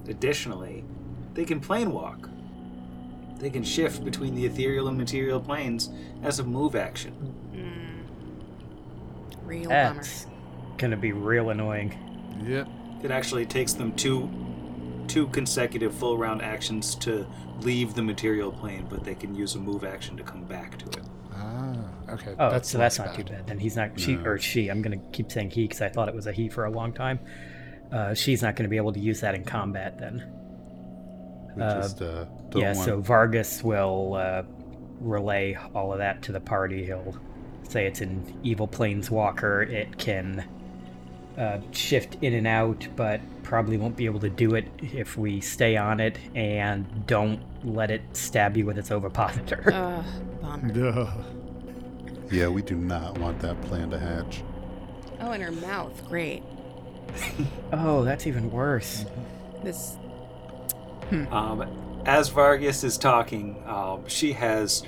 Additionally, 0.08 0.84
they 1.32 1.46
can 1.46 1.60
plane 1.60 1.90
walk. 1.90 2.28
They 3.38 3.48
can 3.48 3.64
shift 3.64 4.04
between 4.04 4.34
the 4.34 4.44
ethereal 4.44 4.88
and 4.88 4.98
material 4.98 5.40
planes 5.40 5.88
as 6.22 6.38
a 6.38 6.44
move 6.44 6.76
action. 6.76 7.34
Real 9.48 9.68
That's 9.68 10.26
gonna 10.76 10.96
be 10.96 11.12
real 11.12 11.50
annoying. 11.50 11.94
yep. 12.46 12.68
It 13.02 13.10
actually 13.10 13.46
takes 13.46 13.72
them 13.72 13.92
two 13.92 14.28
two 15.08 15.26
consecutive 15.28 15.94
full 15.94 16.18
round 16.18 16.42
actions 16.42 16.94
to 16.96 17.26
leave 17.62 17.94
the 17.94 18.02
material 18.02 18.52
plane, 18.52 18.86
but 18.90 19.04
they 19.04 19.14
can 19.14 19.34
use 19.34 19.54
a 19.54 19.58
move 19.58 19.82
action 19.84 20.16
to 20.18 20.22
come 20.22 20.44
back 20.44 20.76
to 20.78 20.86
it. 20.98 21.04
Ah, 21.34 21.74
okay. 22.10 22.34
Oh, 22.38 22.50
that's 22.50 22.68
so 22.68 22.76
that's 22.78 22.98
less 22.98 23.06
not 23.06 23.16
too 23.16 23.24
bad. 23.24 23.32
bad. 23.38 23.46
Then 23.46 23.58
he's 23.58 23.74
not 23.76 23.98
she 23.98 24.16
No. 24.16 24.24
or 24.30 24.38
she. 24.38 24.68
I'm 24.68 24.82
gonna 24.82 25.00
keep 25.12 25.32
saying 25.32 25.50
he 25.50 25.62
because 25.62 25.80
I 25.80 25.88
thought 25.88 26.08
it 26.08 26.14
was 26.14 26.26
a 26.26 26.32
he 26.32 26.48
for 26.48 26.64
a 26.66 26.70
long 26.70 26.92
time. 26.92 27.18
Uh, 27.90 28.12
she's 28.12 28.42
not 28.42 28.54
gonna 28.54 28.68
be 28.68 28.76
able 28.76 28.92
to 28.92 29.00
use 29.00 29.20
that 29.20 29.34
in 29.34 29.44
combat 29.44 29.98
then. 29.98 30.22
We 31.56 31.62
Uh, 31.62 31.80
just 31.80 32.02
uh, 32.02 32.24
don't 32.50 32.62
yeah, 32.62 32.74
want. 32.74 32.84
so 32.84 33.00
Vargas 33.00 33.64
will 33.64 34.14
uh, 34.14 34.42
relay 35.00 35.56
all 35.74 35.92
of 35.92 35.98
that 36.00 36.22
to 36.22 36.32
the 36.32 36.40
party. 36.40 36.84
He'll 36.84 37.16
say 37.68 37.86
it's 37.86 38.00
an 38.00 38.38
evil 38.42 38.66
planeswalker. 38.66 39.68
It 39.68 39.98
can 39.98 40.44
uh, 41.36 41.60
shift 41.70 42.16
in 42.22 42.34
and 42.34 42.46
out, 42.46 42.88
but 42.96 43.20
probably 43.42 43.76
won't 43.76 43.96
be 43.96 44.06
able 44.06 44.20
to 44.20 44.28
do 44.28 44.54
it 44.54 44.66
if 44.82 45.16
we 45.16 45.40
stay 45.40 45.76
on 45.76 46.00
it 46.00 46.18
and 46.34 47.06
don't 47.06 47.40
let 47.64 47.90
it 47.90 48.02
stab 48.12 48.56
you 48.56 48.66
with 48.66 48.78
its 48.78 48.90
ovipositor. 48.90 49.62
Ugh, 49.72 50.04
bummer. 50.42 50.72
Duh. 50.72 51.10
yeah, 52.30 52.48
we 52.48 52.62
do 52.62 52.74
not 52.74 53.16
want 53.18 53.38
that 53.40 53.60
plan 53.62 53.90
to 53.90 53.98
hatch. 53.98 54.42
Oh, 55.20 55.32
in 55.32 55.40
her 55.40 55.52
mouth. 55.52 56.06
Great. 56.08 56.42
oh, 57.72 58.04
that's 58.04 58.26
even 58.26 58.50
worse. 58.50 59.04
This. 59.62 59.96
Um, 61.30 62.02
as 62.04 62.28
Vargas 62.28 62.84
is 62.84 62.98
talking, 62.98 63.62
um, 63.66 64.06
she 64.06 64.32
has 64.32 64.84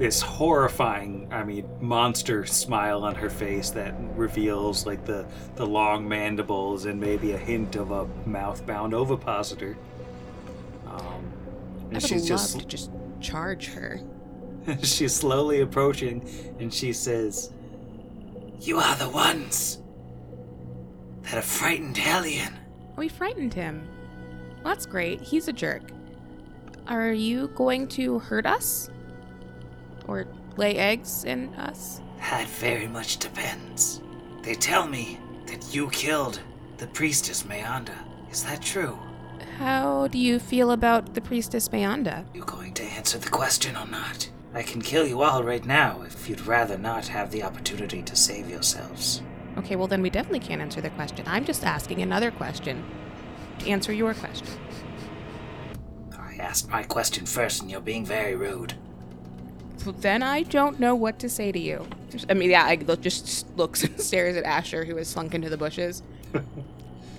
this 0.00 0.22
horrifying, 0.22 1.28
I 1.30 1.44
mean, 1.44 1.68
monster 1.78 2.46
smile 2.46 3.04
on 3.04 3.14
her 3.16 3.28
face 3.28 3.68
that 3.72 3.94
reveals 4.16 4.86
like 4.86 5.04
the, 5.04 5.26
the 5.56 5.66
long 5.66 6.08
mandibles 6.08 6.86
and 6.86 6.98
maybe 6.98 7.32
a 7.32 7.36
hint 7.36 7.76
of 7.76 7.90
a 7.90 8.06
mouth 8.26 8.64
bound 8.64 8.94
ovipositor. 8.94 9.76
Um, 10.86 11.30
I 11.90 11.94
would 11.94 12.02
she's 12.02 12.22
love 12.22 12.40
just 12.40 12.60
to 12.60 12.66
just 12.66 12.90
charge 13.20 13.66
her. 13.74 14.00
she's 14.82 15.14
slowly 15.14 15.60
approaching 15.60 16.26
and 16.58 16.72
she 16.72 16.94
says, 16.94 17.52
You 18.58 18.78
are 18.78 18.96
the 18.96 19.10
ones 19.10 19.82
that 21.24 21.32
have 21.32 21.44
frightened 21.44 21.98
Hellion. 21.98 22.54
We 22.96 23.08
frightened 23.08 23.52
him. 23.52 23.86
Well, 24.64 24.72
that's 24.72 24.86
great. 24.86 25.20
He's 25.20 25.48
a 25.48 25.52
jerk. 25.52 25.82
Are 26.86 27.12
you 27.12 27.48
going 27.48 27.86
to 27.88 28.18
hurt 28.20 28.46
us? 28.46 28.88
Or 30.08 30.26
lay 30.56 30.76
eggs 30.76 31.24
in 31.24 31.54
us? 31.54 32.00
That 32.18 32.48
very 32.48 32.86
much 32.86 33.18
depends. 33.18 34.02
They 34.42 34.54
tell 34.54 34.86
me 34.86 35.18
that 35.46 35.74
you 35.74 35.90
killed 35.90 36.40
the 36.78 36.86
priestess 36.86 37.44
Meyanda. 37.44 37.94
Is 38.30 38.44
that 38.44 38.62
true? 38.62 38.98
How 39.58 40.08
do 40.08 40.18
you 40.18 40.38
feel 40.38 40.70
about 40.70 41.14
the 41.14 41.20
priestess 41.20 41.68
Meyanda? 41.68 42.24
You 42.34 42.42
going 42.44 42.72
to 42.74 42.84
answer 42.84 43.18
the 43.18 43.28
question 43.28 43.76
or 43.76 43.86
not? 43.86 44.30
I 44.54 44.62
can 44.62 44.82
kill 44.82 45.06
you 45.06 45.22
all 45.22 45.44
right 45.44 45.64
now 45.64 46.02
if 46.02 46.28
you'd 46.28 46.46
rather 46.46 46.76
not 46.76 47.06
have 47.08 47.30
the 47.30 47.42
opportunity 47.42 48.02
to 48.02 48.16
save 48.16 48.48
yourselves. 48.48 49.22
Okay, 49.58 49.76
well 49.76 49.86
then 49.86 50.02
we 50.02 50.10
definitely 50.10 50.40
can't 50.40 50.62
answer 50.62 50.80
the 50.80 50.90
question. 50.90 51.24
I'm 51.28 51.44
just 51.44 51.64
asking 51.64 52.02
another 52.02 52.30
question. 52.30 52.84
To 53.60 53.68
answer 53.68 53.92
your 53.92 54.14
question. 54.14 54.46
I 56.18 56.36
asked 56.36 56.70
my 56.70 56.82
question 56.82 57.26
first 57.26 57.62
and 57.62 57.70
you're 57.70 57.80
being 57.80 58.06
very 58.06 58.34
rude. 58.34 58.74
So 59.82 59.92
then 59.92 60.22
I 60.22 60.42
don't 60.42 60.78
know 60.78 60.94
what 60.94 61.18
to 61.20 61.28
say 61.30 61.52
to 61.52 61.58
you. 61.58 61.86
Just- 62.10 62.30
I 62.30 62.34
mean, 62.34 62.50
yeah, 62.50 62.64
I 62.64 62.74
look, 62.74 63.00
just 63.00 63.46
looks 63.56 63.82
and 63.82 63.98
stares 63.98 64.36
at 64.36 64.44
Asher, 64.44 64.84
who 64.84 64.96
has 64.96 65.08
slunk 65.08 65.34
into 65.34 65.48
the 65.48 65.56
bushes. 65.56 66.02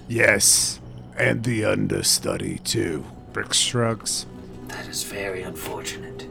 Yes, 0.08 0.82
and 1.18 1.42
the 1.46 1.64
understudy 1.64 2.58
too. 2.66 3.06
Brick 3.32 3.54
shrugs. 3.54 4.26
That 4.68 4.86
is 4.90 5.04
very 5.04 5.42
unfortunate. 5.42 6.28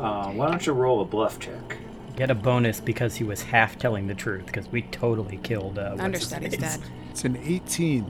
Uh, 0.00 0.30
why 0.32 0.50
don't 0.50 0.66
you 0.66 0.72
roll 0.72 1.00
a 1.02 1.04
bluff 1.04 1.38
check? 1.38 1.78
Get 2.16 2.32
a 2.32 2.34
bonus 2.34 2.80
because 2.80 3.14
he 3.14 3.22
was 3.22 3.42
half 3.42 3.78
telling 3.78 4.08
the 4.08 4.14
truth 4.14 4.46
because 4.46 4.66
we 4.72 4.82
totally 4.82 5.36
killed. 5.44 5.78
Uh, 5.78 5.90
what's 5.90 6.02
Understudy's 6.02 6.52
name? 6.52 6.60
dead. 6.62 6.80
It's 7.12 7.24
an 7.24 7.36
18. 7.36 8.02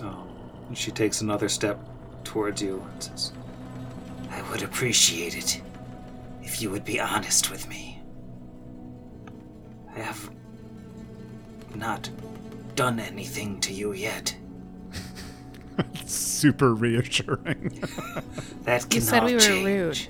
Um, 0.00 0.28
and 0.66 0.76
she 0.76 0.90
takes 0.90 1.20
another 1.20 1.48
step 1.48 1.78
towards 2.24 2.60
you 2.60 2.84
and 2.92 3.02
says, 3.04 3.30
I 4.30 4.42
would 4.50 4.62
appreciate 4.62 5.36
it 5.36 5.62
if 6.42 6.60
you 6.60 6.70
would 6.70 6.84
be 6.84 7.00
honest 7.00 7.50
with 7.50 7.68
me. 7.68 8.00
I 9.94 10.00
have 10.00 10.30
not 11.74 12.08
done 12.74 12.98
anything 13.00 13.60
to 13.60 13.72
you 13.72 13.92
yet. 13.92 14.34
Super 16.06 16.74
reassuring. 16.74 17.82
That 18.64 18.82
can 18.88 18.92
You 18.92 19.00
said 19.00 19.24
we 19.24 19.34
were 19.34 19.40
change. 19.40 19.66
rude. 19.66 20.08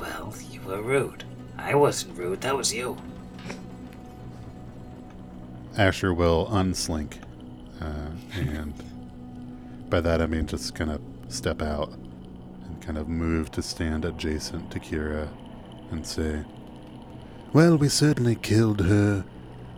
Well, 0.00 0.32
you 0.48 0.60
were 0.60 0.80
rude. 0.80 1.24
I 1.58 1.74
wasn't 1.74 2.16
rude, 2.16 2.40
that 2.42 2.56
was 2.56 2.72
you. 2.72 2.96
Asher 5.76 6.14
will 6.14 6.46
unslink, 6.46 7.14
uh, 7.80 8.10
and 8.36 8.72
by 9.90 10.00
that 10.00 10.22
I 10.22 10.26
mean 10.26 10.46
just 10.46 10.74
kind 10.76 10.90
of 10.90 11.00
step 11.28 11.60
out 11.60 11.90
and 11.92 12.80
kind 12.80 12.96
of 12.96 13.08
move 13.08 13.50
to 13.52 13.62
stand 13.62 14.04
adjacent 14.04 14.70
to 14.70 14.78
Kira 14.78 15.28
and 15.94 16.06
say, 16.06 16.44
Well, 17.52 17.76
we 17.76 17.88
certainly 17.88 18.34
killed 18.34 18.80
her 18.80 19.24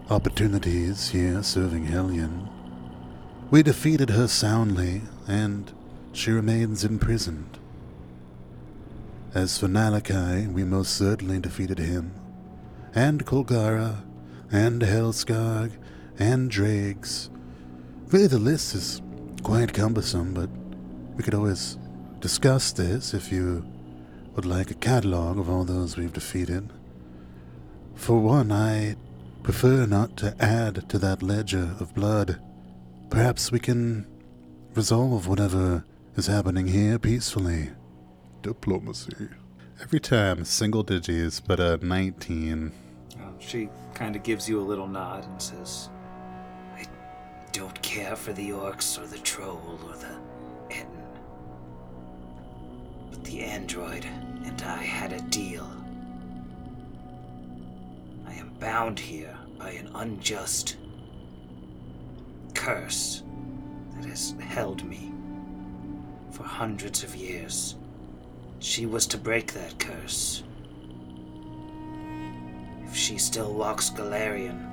opportunities 0.08 1.10
here 1.10 1.42
serving 1.42 1.86
Hellion. 1.86 2.48
We 3.50 3.62
defeated 3.62 4.10
her 4.10 4.26
soundly, 4.26 5.02
and 5.28 5.72
she 6.12 6.30
remains 6.30 6.84
imprisoned. 6.84 7.58
As 9.34 9.58
for 9.58 9.68
Nalakai, 9.68 10.50
we 10.52 10.64
most 10.64 10.94
certainly 10.96 11.38
defeated 11.38 11.78
him, 11.78 12.14
and 12.94 13.26
Kulgara, 13.26 14.02
and 14.50 14.80
Helskarg, 14.80 15.72
and 16.18 16.50
Dregs. 16.50 17.28
Really, 18.06 18.28
the 18.28 18.38
list 18.38 18.74
is 18.74 19.02
quite 19.42 19.74
cumbersome, 19.74 20.32
but 20.32 20.48
we 21.14 21.22
could 21.22 21.34
always 21.34 21.76
discuss 22.20 22.72
this 22.72 23.12
if 23.12 23.30
you 23.30 23.64
would 24.36 24.44
like 24.44 24.70
a 24.70 24.74
catalog 24.74 25.38
of 25.38 25.48
all 25.48 25.64
those 25.64 25.96
we've 25.96 26.12
defeated. 26.12 26.68
For 27.94 28.20
one, 28.20 28.52
I 28.52 28.96
prefer 29.42 29.86
not 29.86 30.18
to 30.18 30.36
add 30.38 30.88
to 30.90 30.98
that 30.98 31.22
ledger 31.22 31.74
of 31.80 31.94
blood. 31.94 32.38
Perhaps 33.08 33.50
we 33.50 33.58
can 33.58 34.06
resolve 34.74 35.26
whatever 35.26 35.84
is 36.16 36.26
happening 36.26 36.66
here 36.66 36.98
peacefully. 36.98 37.70
Diplomacy. 38.42 39.28
Every 39.80 40.00
time, 40.00 40.44
single 40.44 40.82
digits, 40.82 41.40
but 41.40 41.58
a 41.58 41.78
19. 41.78 42.72
Uh, 43.18 43.22
she 43.38 43.70
kind 43.94 44.16
of 44.16 44.22
gives 44.22 44.46
you 44.46 44.60
a 44.60 44.62
little 44.62 44.86
nod 44.86 45.24
and 45.24 45.40
says, 45.40 45.88
I 46.74 46.84
don't 47.52 47.80
care 47.80 48.16
for 48.16 48.34
the 48.34 48.50
orcs 48.50 49.02
or 49.02 49.06
the 49.06 49.18
troll 49.18 49.80
or 49.86 49.96
the 49.96 50.25
the 53.26 53.42
android 53.42 54.06
and 54.44 54.62
I 54.62 54.82
had 54.82 55.12
a 55.12 55.20
deal. 55.20 55.68
I 58.26 58.34
am 58.34 58.52
bound 58.60 59.00
here 59.00 59.36
by 59.58 59.70
an 59.70 59.90
unjust 59.94 60.76
curse 62.54 63.24
that 63.96 64.08
has 64.08 64.34
held 64.40 64.84
me 64.84 65.12
for 66.30 66.44
hundreds 66.44 67.02
of 67.02 67.16
years. 67.16 67.74
She 68.60 68.86
was 68.86 69.06
to 69.08 69.18
break 69.18 69.52
that 69.54 69.78
curse. 69.80 70.44
If 72.84 72.94
she 72.94 73.18
still 73.18 73.52
walks 73.52 73.90
Golarion, 73.90 74.70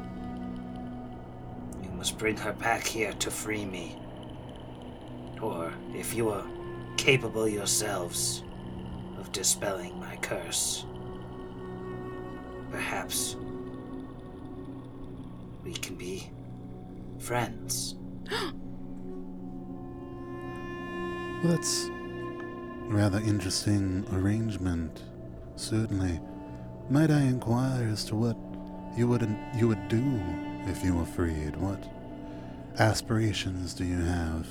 you 1.83 1.89
must 1.89 2.19
bring 2.19 2.37
her 2.37 2.53
back 2.53 2.85
here 2.85 3.13
to 3.13 3.31
free 3.31 3.65
me. 3.65 3.97
Or, 5.41 5.73
if 5.93 6.13
you 6.13 6.29
are 6.29 6.45
capable 6.97 7.47
yourselves 7.47 8.43
of 9.19 9.31
dispelling 9.31 9.99
my 9.99 10.15
curse, 10.17 10.85
perhaps 12.71 13.35
we 15.63 15.73
can 15.73 15.95
be 15.95 16.29
friends. 17.19 17.95
That's 21.43 21.89
rather 22.87 23.19
interesting 23.19 24.05
arrangement. 24.13 25.03
Certainly. 25.55 26.19
Might 26.89 27.11
I 27.11 27.21
inquire 27.21 27.87
as 27.87 28.03
to 28.05 28.15
what 28.15 28.37
you 28.97 29.07
would 29.07 29.27
you 29.55 29.67
would 29.67 29.87
do 29.87 30.21
if 30.65 30.83
you 30.83 30.95
were 30.95 31.05
freed? 31.05 31.55
What 31.57 31.83
aspirations 32.79 33.73
do 33.73 33.85
you 33.85 33.99
have? 33.99 34.47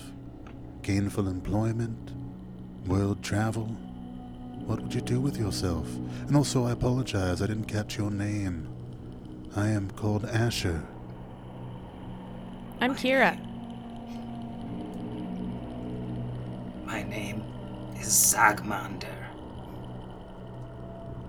Gainful 0.82 1.28
employment? 1.28 2.12
World 2.86 3.22
travel? 3.22 3.66
What 4.66 4.80
would 4.80 4.94
you 4.94 5.00
do 5.00 5.20
with 5.20 5.36
yourself? 5.36 5.86
And 6.26 6.36
also, 6.36 6.64
I 6.64 6.72
apologize, 6.72 7.40
I 7.40 7.46
didn't 7.46 7.66
catch 7.66 7.96
your 7.96 8.10
name. 8.10 8.68
I 9.54 9.68
am 9.68 9.90
called 9.92 10.24
Asher. 10.24 10.82
I'm 12.80 12.94
Kira. 12.96 13.38
My 16.84 17.02
name 17.04 17.44
is 18.00 18.08
Zagmander. 18.08 19.06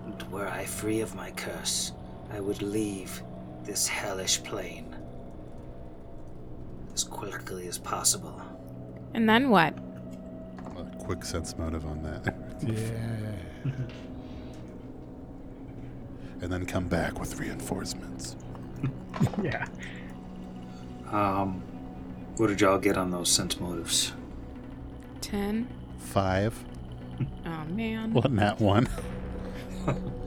And 0.06 0.22
were 0.32 0.48
I 0.48 0.64
free 0.64 1.00
of 1.00 1.14
my 1.14 1.30
curse, 1.32 1.92
I 2.32 2.40
would 2.40 2.62
leave 2.62 3.22
this 3.62 3.86
hellish 3.86 4.42
plane 4.42 4.94
as 6.92 7.04
quickly 7.04 7.68
as 7.68 7.78
possible. 7.78 8.40
And 9.14 9.28
then 9.28 9.50
what? 9.50 9.78
A 11.04 11.06
quick 11.06 11.24
sense 11.24 11.56
motive 11.58 11.84
on 11.86 12.02
that. 12.02 12.34
Yeah. 12.66 12.80
and 16.40 16.50
then 16.50 16.64
come 16.64 16.88
back 16.88 17.20
with 17.20 17.38
reinforcements. 17.38 18.36
Yeah. 19.42 19.66
um, 21.10 21.62
what 22.36 22.46
did 22.48 22.60
y'all 22.62 22.78
get 22.78 22.96
on 22.96 23.10
those 23.10 23.30
sense 23.30 23.60
motives? 23.60 24.12
Ten. 25.20 25.68
Five. 25.98 26.64
Oh 27.44 27.64
man. 27.68 28.12
What, 28.14 28.32
nat 28.32 28.60
one? 28.60 28.88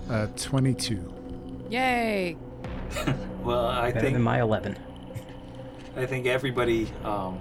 Uh, 0.09 0.27
22. 0.37 1.13
Yay. 1.69 2.37
Well, 3.43 3.65
I 3.65 3.89
Better 3.89 4.01
think 4.01 4.13
than 4.13 4.21
my 4.23 4.39
11. 4.41 4.77
I 5.97 6.05
think 6.05 6.27
everybody 6.27 6.87
um, 7.03 7.37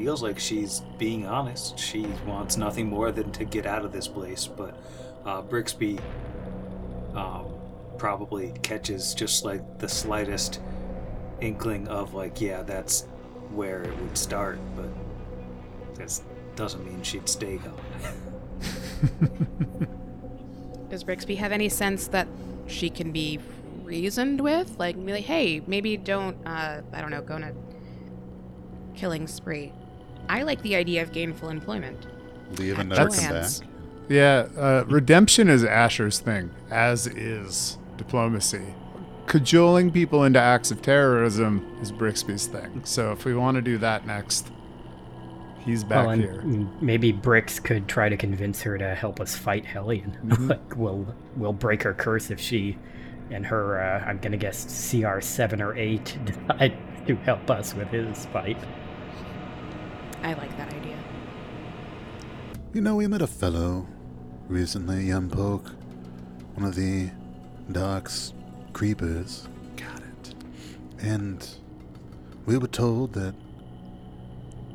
feels 0.00 0.22
like 0.22 0.38
she's 0.38 0.80
being 0.96 1.26
honest. 1.26 1.78
She 1.78 2.06
wants 2.26 2.56
nothing 2.56 2.88
more 2.88 3.12
than 3.12 3.30
to 3.32 3.44
get 3.44 3.66
out 3.66 3.84
of 3.84 3.92
this 3.92 4.08
place. 4.08 4.46
But 4.46 4.74
uh, 5.26 5.42
Brixby 5.42 6.00
um, 7.14 7.44
probably 7.98 8.54
catches 8.62 9.12
just 9.12 9.44
like 9.44 9.78
the 9.78 9.90
slightest 9.90 10.58
inkling 11.42 11.86
of 11.88 12.14
like, 12.14 12.40
yeah, 12.40 12.62
that's 12.62 13.02
where 13.52 13.82
it 13.82 13.94
would 13.98 14.16
start. 14.16 14.58
But 14.74 14.88
that 15.96 16.18
doesn't 16.56 16.82
mean 16.82 17.02
she'd 17.02 17.28
stay 17.28 17.58
gone. 17.58 17.78
Does 20.88 21.04
Brixby 21.04 21.36
have 21.36 21.52
any 21.52 21.68
sense 21.68 22.08
that 22.08 22.26
she 22.66 22.88
can 22.88 23.12
be 23.12 23.38
reasoned 23.82 24.40
with? 24.40 24.78
Like, 24.78 24.96
like, 24.98 25.24
hey, 25.24 25.60
maybe 25.66 25.98
don't, 25.98 26.38
uh, 26.46 26.80
I 26.90 27.00
don't 27.02 27.10
know, 27.10 27.20
go 27.20 27.34
on 27.34 27.44
a 27.44 27.52
killing 28.94 29.26
spree. 29.26 29.74
I 30.28 30.42
like 30.42 30.62
the 30.62 30.76
idea 30.76 31.02
of 31.02 31.12
gainful 31.12 31.48
employment. 31.48 32.06
Leave 32.58 32.78
and 32.78 32.92
Actual 32.92 33.06
never 33.06 33.20
come 33.20 33.42
back. 33.42 33.70
Yeah, 34.08 34.48
uh, 34.58 34.84
redemption 34.88 35.48
is 35.48 35.64
Asher's 35.64 36.18
thing, 36.18 36.50
as 36.70 37.06
is 37.06 37.78
diplomacy. 37.96 38.74
Cajoling 39.26 39.92
people 39.92 40.24
into 40.24 40.40
acts 40.40 40.72
of 40.72 40.82
terrorism 40.82 41.64
is 41.80 41.92
Brixby's 41.92 42.46
thing. 42.46 42.82
So 42.84 43.12
if 43.12 43.24
we 43.24 43.34
want 43.34 43.54
to 43.54 43.62
do 43.62 43.78
that 43.78 44.06
next, 44.06 44.50
he's 45.60 45.84
back 45.84 46.06
well, 46.08 46.16
here. 46.16 46.42
maybe 46.80 47.12
Brix 47.12 47.62
could 47.62 47.86
try 47.86 48.08
to 48.08 48.16
convince 48.16 48.60
her 48.62 48.76
to 48.78 48.94
help 48.96 49.20
us 49.20 49.36
fight 49.36 49.64
Hellion. 49.64 50.18
like, 50.48 50.76
we'll 50.76 51.06
we'll 51.36 51.52
break 51.52 51.84
her 51.84 51.94
curse 51.94 52.32
if 52.32 52.40
she 52.40 52.76
and 53.30 53.46
her, 53.46 53.80
uh, 53.80 54.04
I'm 54.04 54.18
gonna 54.18 54.36
guess 54.36 54.90
CR 54.90 55.20
seven 55.20 55.62
or 55.62 55.76
eight, 55.76 56.18
decide 56.24 56.76
to 57.06 57.16
help 57.16 57.50
us 57.50 57.74
with 57.74 57.88
his 57.88 58.26
fight. 58.26 58.58
I 60.22 60.34
like 60.34 60.56
that 60.56 60.72
idea. 60.72 60.98
You 62.72 62.80
know, 62.80 62.96
we 62.96 63.06
met 63.06 63.22
a 63.22 63.26
fellow 63.26 63.86
recently, 64.48 65.06
Yumpoke. 65.06 65.74
One 66.54 66.66
of 66.66 66.74
the 66.74 67.10
Dark's 67.72 68.32
creepers. 68.72 69.48
Got 69.76 70.00
it. 70.02 70.34
And 71.00 71.48
we 72.46 72.58
were 72.58 72.66
told 72.66 73.14
that 73.14 73.34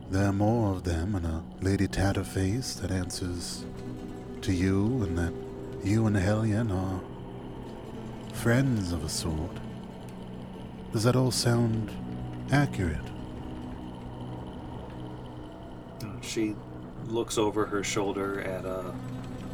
there 0.09 0.25
are 0.27 0.33
more 0.33 0.71
of 0.71 0.83
them 0.83 1.15
and 1.15 1.25
a 1.25 1.43
Lady 1.61 1.87
Tatterface 1.87 2.79
that 2.81 2.91
answers 2.91 3.65
to 4.41 4.53
you 4.53 5.03
and 5.03 5.17
that 5.17 5.33
you 5.83 6.07
and 6.07 6.15
Hellion 6.15 6.71
are 6.71 7.01
friends 8.33 8.91
of 8.91 9.03
a 9.03 9.09
sort. 9.09 9.57
Does 10.91 11.03
that 11.03 11.15
all 11.15 11.31
sound 11.31 11.91
accurate? 12.51 13.14
She 16.25 16.55
looks 17.07 17.37
over 17.37 17.65
her 17.65 17.83
shoulder 17.83 18.41
at 18.41 18.65
a 18.65 18.79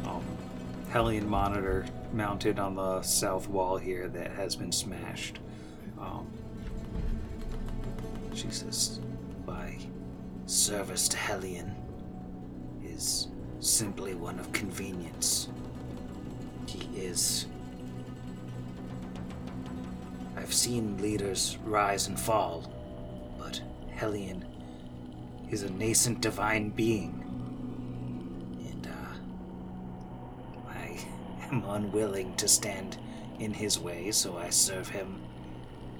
um, 0.06 0.24
Hellion 0.90 1.28
monitor 1.28 1.86
mounted 2.12 2.58
on 2.58 2.74
the 2.74 3.02
south 3.02 3.48
wall 3.48 3.76
here 3.76 4.08
that 4.08 4.30
has 4.32 4.56
been 4.56 4.72
smashed. 4.72 5.38
Um, 6.00 6.26
she 8.34 8.50
says, 8.50 9.00
My 9.46 9.78
service 10.46 11.08
to 11.08 11.16
Hellion 11.16 11.74
is 12.82 13.28
simply 13.60 14.14
one 14.14 14.38
of 14.38 14.50
convenience. 14.52 15.48
He 16.66 16.88
is. 16.98 17.46
I've 20.36 20.54
seen 20.54 21.00
leaders 21.00 21.58
rise 21.64 22.08
and 22.08 22.18
fall, 22.18 22.72
but 23.38 23.60
Hellion 23.90 24.44
is 25.52 25.62
a 25.62 25.70
nascent 25.70 26.20
divine 26.22 26.70
being. 26.70 27.18
And, 28.70 28.86
uh, 28.86 30.68
I 30.68 30.98
am 31.50 31.62
unwilling 31.64 32.34
to 32.36 32.48
stand 32.48 32.96
in 33.38 33.52
his 33.52 33.78
way, 33.78 34.10
so 34.12 34.38
I 34.38 34.48
serve 34.48 34.88
him 34.88 35.20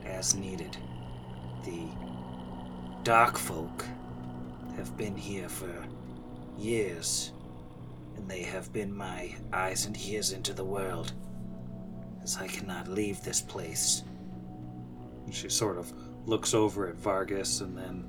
as 0.06 0.34
needed. 0.34 0.76
The 1.64 1.82
dark 3.02 3.36
folk 3.36 3.84
have 4.76 4.96
been 4.96 5.16
here 5.16 5.48
for 5.48 5.84
years, 6.56 7.32
and 8.16 8.28
they 8.28 8.42
have 8.42 8.72
been 8.72 8.94
my 8.94 9.34
eyes 9.52 9.84
and 9.84 9.96
ears 10.06 10.32
into 10.32 10.54
the 10.54 10.64
world, 10.64 11.12
as 12.22 12.38
I 12.38 12.46
cannot 12.46 12.88
leave 12.88 13.22
this 13.22 13.42
place. 13.42 14.02
She 15.30 15.48
sort 15.48 15.76
of 15.76 15.92
looks 16.26 16.54
over 16.54 16.88
at 16.88 16.96
Vargas 16.96 17.60
and 17.60 17.76
then 17.76 18.04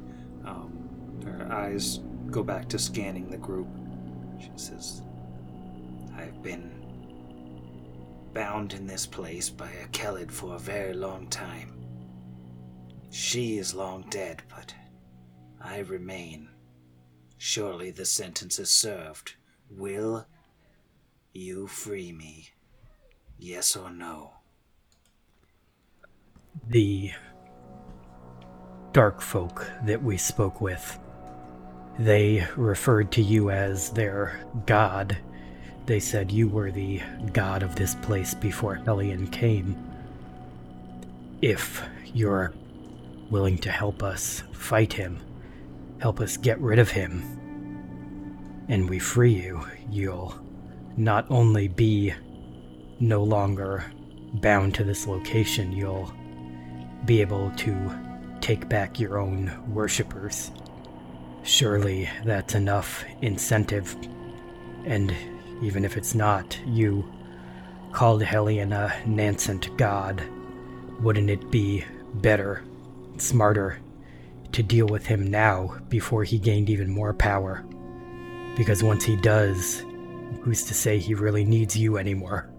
um, 0.46 0.83
her 1.24 1.52
eyes 1.52 2.00
go 2.30 2.44
back 2.44 2.68
to 2.70 2.80
scanning 2.80 3.30
the 3.30 3.38
group. 3.38 3.68
She 4.40 4.52
says, 4.56 5.02
I've 6.16 6.42
been 6.42 6.72
bound 8.34 8.74
in 8.74 8.88
this 8.88 9.06
place 9.06 9.50
by 9.50 9.70
a 9.70 9.88
Kelid 9.88 10.32
for 10.32 10.56
a 10.56 10.60
very 10.60 10.94
long 10.94 11.28
time. 11.28 11.74
She 13.12 13.58
is 13.58 13.76
long 13.76 14.06
dead, 14.10 14.42
but 14.50 14.74
I 15.62 15.80
remain. 15.80 16.50
Surely 17.38 17.92
the 17.92 18.06
sentence 18.06 18.58
is 18.58 18.70
served. 18.70 19.36
Will 19.70 20.26
you 21.34 21.68
free 21.68 22.12
me? 22.12 22.50
Yes 23.38 23.76
or 23.76 23.92
no? 23.92 24.32
The 26.68 27.12
dark 28.94 29.22
folk 29.22 29.68
that 29.86 30.02
we 30.02 30.18
spoke 30.18 30.62
with, 30.62 31.00
they 32.00 32.48
referred 32.56 33.12
to 33.14 33.22
you 33.22 33.50
as 33.52 33.90
their 33.92 34.40
god. 34.66 35.18
They 35.86 36.00
said 36.00 36.32
you 36.32 36.48
were 36.48 36.72
the 36.72 37.02
god 37.34 37.64
of 37.64 37.76
this 37.76 37.96
place 37.96 38.34
before 38.34 38.76
Hellion 38.76 39.28
came. 39.28 39.76
If 41.42 41.84
you're 42.14 42.54
willing 43.30 43.58
to 43.60 43.72
help 43.72 44.02
us 44.02 44.44
fight 44.54 44.94
him, 44.94 45.20
help 46.00 46.20
us 46.20 46.38
get 46.38 46.60
rid 46.60 46.80
of 46.80 46.92
him, 46.92 47.22
and 48.70 48.90
we 48.90 49.00
free 49.00 49.34
you, 49.34 49.66
you'll 49.90 50.34
not 50.96 51.26
only 51.30 51.68
be 51.68 52.14
no 53.00 53.24
longer 53.24 53.84
bound 54.36 54.74
to 54.76 54.84
this 54.84 55.06
location, 55.08 55.72
you'll 55.72 56.14
be 57.06 57.22
able 57.22 57.52
to 57.58 57.92
take 58.40 58.70
back 58.70 59.00
your 59.00 59.18
own 59.18 59.52
worshippers. 59.74 60.52
Surely 61.44 62.10
that's 62.24 62.56
enough 62.56 63.04
incentive. 63.22 63.96
And 64.86 65.14
even 65.62 65.86
if 65.86 65.98
it's 65.98 66.16
not, 66.16 66.58
you 66.66 67.06
called 67.92 68.24
Hellion 68.24 68.74
a 68.74 68.94
nascent 69.06 69.76
god. 69.78 70.24
Wouldn't 71.02 71.30
it 71.30 71.52
be 71.52 71.86
better, 72.16 72.64
smarter, 73.18 73.80
to 74.54 74.64
deal 74.64 74.88
with 74.88 75.06
him 75.06 75.30
now 75.30 75.78
before 75.90 76.24
he 76.24 76.40
gained 76.40 76.70
even 76.70 76.90
more 76.90 77.14
power? 77.14 77.66
Because 78.56 78.84
once 78.84 79.04
he 79.04 79.16
does, 79.18 79.84
who's 80.42 80.64
to 80.66 80.74
say 80.74 80.98
he 80.98 81.14
really 81.14 81.44
needs 81.44 81.76
you 81.76 81.98
anymore? 81.98 82.50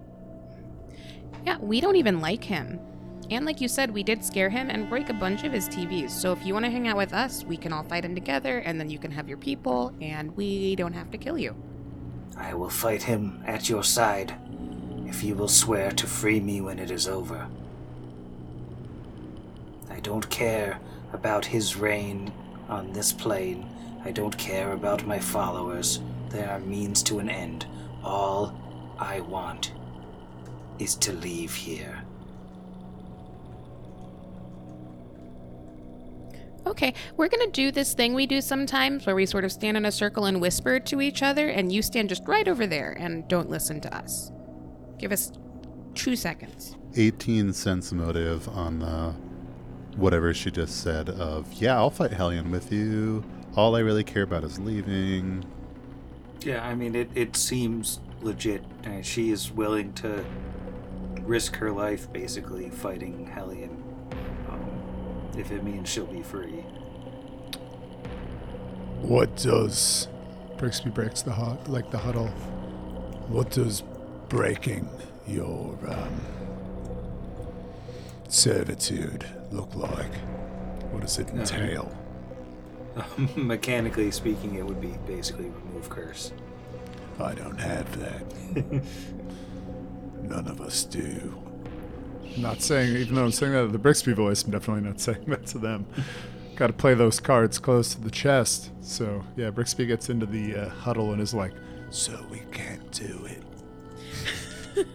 Yeah, 1.46 1.58
we 1.58 1.80
don't 1.80 1.96
even 1.96 2.20
like 2.20 2.44
him. 2.44 2.78
And 3.30 3.46
like 3.46 3.60
you 3.60 3.68
said, 3.68 3.90
we 3.90 4.02
did 4.02 4.24
scare 4.24 4.50
him 4.50 4.70
and 4.70 4.88
break 4.88 5.08
a 5.08 5.14
bunch 5.14 5.44
of 5.44 5.52
his 5.52 5.68
TVs. 5.68 6.10
So 6.10 6.32
if 6.32 6.44
you 6.44 6.52
want 6.52 6.66
to 6.66 6.70
hang 6.70 6.88
out 6.88 6.96
with 6.96 7.12
us, 7.12 7.44
we 7.44 7.56
can 7.56 7.72
all 7.72 7.82
fight 7.82 8.04
him 8.04 8.14
together, 8.14 8.58
and 8.58 8.78
then 8.78 8.90
you 8.90 8.98
can 8.98 9.10
have 9.10 9.28
your 9.28 9.38
people, 9.38 9.92
and 10.00 10.36
we 10.36 10.76
don't 10.76 10.92
have 10.92 11.10
to 11.10 11.18
kill 11.18 11.38
you. 11.38 11.56
I 12.36 12.54
will 12.54 12.70
fight 12.70 13.02
him 13.02 13.42
at 13.46 13.68
your 13.68 13.82
side 13.82 14.34
if 15.06 15.22
you 15.22 15.34
will 15.34 15.48
swear 15.48 15.90
to 15.92 16.06
free 16.06 16.40
me 16.40 16.60
when 16.60 16.78
it 16.78 16.90
is 16.90 17.08
over. 17.08 17.48
I 19.90 20.00
don't 20.00 20.28
care 20.28 20.80
about 21.12 21.46
his 21.46 21.76
reign 21.76 22.32
on 22.68 22.92
this 22.92 23.12
plane. 23.12 23.66
I 24.04 24.10
don't 24.10 24.36
care 24.36 24.72
about 24.72 25.06
my 25.06 25.18
followers. 25.18 26.00
They 26.30 26.44
are 26.44 26.58
means 26.60 27.02
to 27.04 27.20
an 27.20 27.30
end. 27.30 27.66
All 28.02 28.54
I 28.98 29.20
want 29.20 29.72
is 30.78 30.96
to 30.96 31.12
leave 31.12 31.54
here. 31.54 32.03
Okay, 36.66 36.94
we're 37.16 37.28
gonna 37.28 37.50
do 37.50 37.70
this 37.70 37.92
thing 37.92 38.14
we 38.14 38.26
do 38.26 38.40
sometimes 38.40 39.04
where 39.04 39.14
we 39.14 39.26
sort 39.26 39.44
of 39.44 39.52
stand 39.52 39.76
in 39.76 39.84
a 39.84 39.92
circle 39.92 40.24
and 40.24 40.40
whisper 40.40 40.80
to 40.80 41.00
each 41.02 41.22
other, 41.22 41.48
and 41.48 41.70
you 41.70 41.82
stand 41.82 42.08
just 42.08 42.26
right 42.26 42.48
over 42.48 42.66
there 42.66 42.92
and 42.98 43.28
don't 43.28 43.50
listen 43.50 43.80
to 43.82 43.94
us. 43.94 44.32
Give 44.98 45.12
us 45.12 45.32
two 45.94 46.16
seconds. 46.16 46.76
18 46.96 47.52
cents 47.52 47.92
motive 47.92 48.48
on 48.48 48.78
the 48.78 49.14
whatever 49.96 50.32
she 50.32 50.50
just 50.50 50.82
said 50.82 51.10
of, 51.10 51.52
yeah, 51.52 51.76
I'll 51.76 51.90
fight 51.90 52.12
Hellion 52.12 52.50
with 52.50 52.72
you. 52.72 53.24
All 53.56 53.76
I 53.76 53.80
really 53.80 54.02
care 54.02 54.22
about 54.22 54.42
is 54.42 54.58
leaving. 54.58 55.44
Yeah, 56.40 56.64
I 56.66 56.74
mean, 56.74 56.94
it, 56.94 57.10
it 57.14 57.36
seems 57.36 58.00
legit. 58.22 58.64
Uh, 58.86 59.02
she 59.02 59.30
is 59.30 59.52
willing 59.52 59.92
to 59.94 60.24
risk 61.20 61.56
her 61.56 61.70
life 61.70 62.12
basically 62.12 62.70
fighting 62.70 63.26
Hellion 63.26 63.83
if 65.36 65.50
it 65.50 65.62
means 65.62 65.88
she'll 65.88 66.06
be 66.06 66.22
free. 66.22 66.64
What 69.00 69.36
does 69.36 70.08
Brixby 70.56 70.90
breaks 70.94 71.22
the 71.22 71.32
hut, 71.32 71.68
like 71.68 71.90
the 71.90 71.98
huddle. 71.98 72.28
what 73.28 73.50
does 73.50 73.82
breaking 74.28 74.88
your 75.26 75.76
um, 75.88 76.20
servitude 78.28 79.26
look 79.50 79.74
like? 79.74 80.14
What 80.90 81.02
does 81.02 81.18
it 81.18 81.28
entail? 81.30 81.94
Mechanically 83.36 84.10
speaking, 84.10 84.54
it 84.54 84.64
would 84.64 84.80
be 84.80 84.94
basically 85.06 85.50
remove 85.50 85.90
curse. 85.90 86.32
I 87.18 87.34
don't 87.34 87.58
have 87.58 88.00
that. 88.00 88.24
None 90.22 90.48
of 90.48 90.60
us 90.60 90.84
do. 90.84 91.43
Not 92.38 92.60
saying, 92.62 92.96
even 92.96 93.14
though 93.14 93.24
I'm 93.24 93.32
saying 93.32 93.52
that 93.52 93.64
in 93.64 93.72
the 93.72 93.78
Brixby 93.78 94.12
voice, 94.14 94.42
I'm 94.44 94.50
definitely 94.50 94.82
not 94.88 95.00
saying 95.06 95.24
that 95.28 95.46
to 95.48 95.58
them. 95.58 95.86
Got 96.56 96.68
to 96.68 96.72
play 96.72 96.94
those 96.94 97.18
cards 97.20 97.58
close 97.58 97.94
to 97.94 98.00
the 98.00 98.10
chest. 98.10 98.70
So 98.80 99.24
yeah, 99.36 99.50
Brixby 99.50 99.86
gets 99.86 100.08
into 100.10 100.26
the 100.26 100.56
uh, 100.56 100.68
huddle 100.68 101.12
and 101.12 101.20
is 101.20 101.34
like, 101.34 101.52
So 101.90 102.24
we 102.30 102.42
can't 102.52 102.90
do 102.92 103.26
it. 103.26 103.42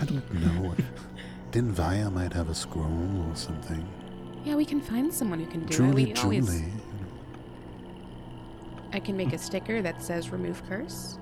I 0.00 0.04
don't 0.04 0.34
know. 0.34 0.74
Dinvaya 1.50 2.12
might 2.12 2.32
have 2.32 2.48
a 2.50 2.54
scroll 2.54 3.26
or 3.30 3.34
something. 3.36 3.86
Yeah, 4.44 4.54
we 4.54 4.64
can 4.64 4.80
find 4.80 5.12
someone 5.12 5.40
who 5.40 5.46
can 5.46 5.60
do 5.60 5.66
it. 5.66 5.72
Truly, 5.72 6.04
We 6.06 6.14
always- 6.14 6.46
truly. 6.46 6.64
I 8.92 9.00
can 9.00 9.16
make 9.16 9.32
a 9.32 9.38
sticker 9.38 9.82
that 9.82 10.02
says 10.02 10.30
remove 10.30 10.62
curse. 10.68 11.18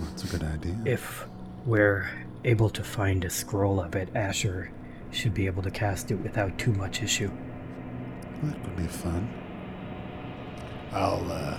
That's 0.00 0.24
a 0.24 0.26
good 0.38 0.42
idea. 0.42 0.76
If 0.84 1.26
we're 1.64 2.10
able 2.46 2.70
to 2.70 2.82
find 2.82 3.24
a 3.24 3.30
scroll 3.30 3.80
of 3.80 3.94
it, 3.94 4.08
Asher 4.14 4.70
should 5.10 5.34
be 5.34 5.46
able 5.46 5.62
to 5.62 5.70
cast 5.70 6.10
it 6.10 6.14
without 6.16 6.56
too 6.58 6.72
much 6.72 7.02
issue. 7.02 7.30
That 8.42 8.62
would 8.62 8.76
be 8.76 8.86
fun. 8.86 9.28
I'll, 10.92 11.30
uh, 11.30 11.58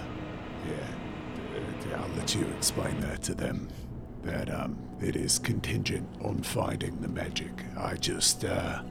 yeah, 0.67 1.97
I'll 1.97 2.15
let 2.15 2.33
you 2.33 2.47
explain 2.57 2.99
that 3.01 3.21
to 3.23 3.35
them. 3.35 3.67
That, 4.23 4.53
um, 4.53 4.77
it 5.01 5.15
is 5.15 5.39
contingent 5.39 6.07
on 6.23 6.41
finding 6.41 7.01
the 7.01 7.07
magic. 7.07 7.51
I 7.77 7.95
just, 7.95 8.45
uh, 8.45 8.81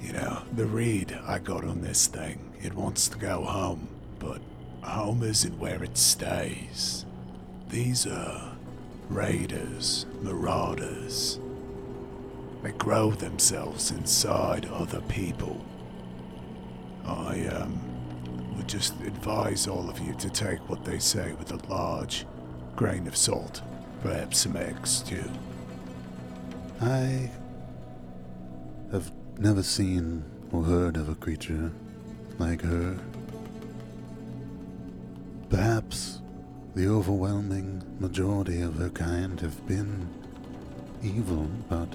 you 0.00 0.12
know, 0.12 0.42
the 0.54 0.66
read 0.66 1.18
I 1.26 1.38
got 1.38 1.64
on 1.64 1.80
this 1.80 2.06
thing, 2.06 2.52
it 2.62 2.74
wants 2.74 3.08
to 3.08 3.18
go 3.18 3.44
home, 3.44 3.88
but 4.18 4.40
home 4.82 5.22
isn't 5.22 5.58
where 5.58 5.82
it 5.82 5.98
stays. 5.98 7.04
These 7.68 8.06
are 8.06 8.51
raiders, 9.14 10.06
marauders. 10.22 11.38
They 12.62 12.72
grow 12.72 13.10
themselves 13.10 13.90
inside 13.90 14.66
other 14.66 15.00
people. 15.02 15.64
I 17.04 17.46
um, 17.46 18.56
would 18.56 18.68
just 18.68 18.94
advise 19.00 19.66
all 19.66 19.90
of 19.90 19.98
you 19.98 20.14
to 20.14 20.30
take 20.30 20.60
what 20.68 20.84
they 20.84 20.98
say 20.98 21.32
with 21.32 21.52
a 21.52 21.68
large 21.68 22.24
grain 22.76 23.06
of 23.06 23.16
salt, 23.16 23.60
perhaps 24.02 24.38
some 24.38 24.56
eggs 24.56 25.02
too. 25.02 25.30
I 26.80 27.30
have 28.92 29.12
never 29.38 29.62
seen 29.62 30.24
or 30.52 30.62
heard 30.62 30.96
of 30.96 31.08
a 31.08 31.14
creature 31.14 31.72
like 32.38 32.62
her. 32.62 32.98
Perhaps 35.48 36.21
the 36.74 36.88
overwhelming 36.88 37.82
majority 38.00 38.62
of 38.62 38.76
her 38.76 38.90
kind 38.90 39.40
have 39.40 39.66
been 39.66 40.08
evil, 41.02 41.48
but. 41.68 41.88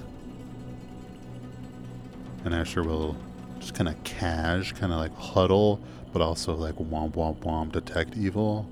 And 2.44 2.54
Asher 2.54 2.82
will 2.82 3.16
just 3.58 3.74
kind 3.74 3.88
of 3.88 4.02
cash, 4.04 4.72
kind 4.72 4.92
of 4.92 4.98
like 5.00 5.14
huddle, 5.16 5.80
but 6.12 6.22
also 6.22 6.54
like 6.54 6.76
womp 6.76 7.12
womp 7.12 7.40
womp 7.40 7.72
detect 7.72 8.16
evil 8.16 8.68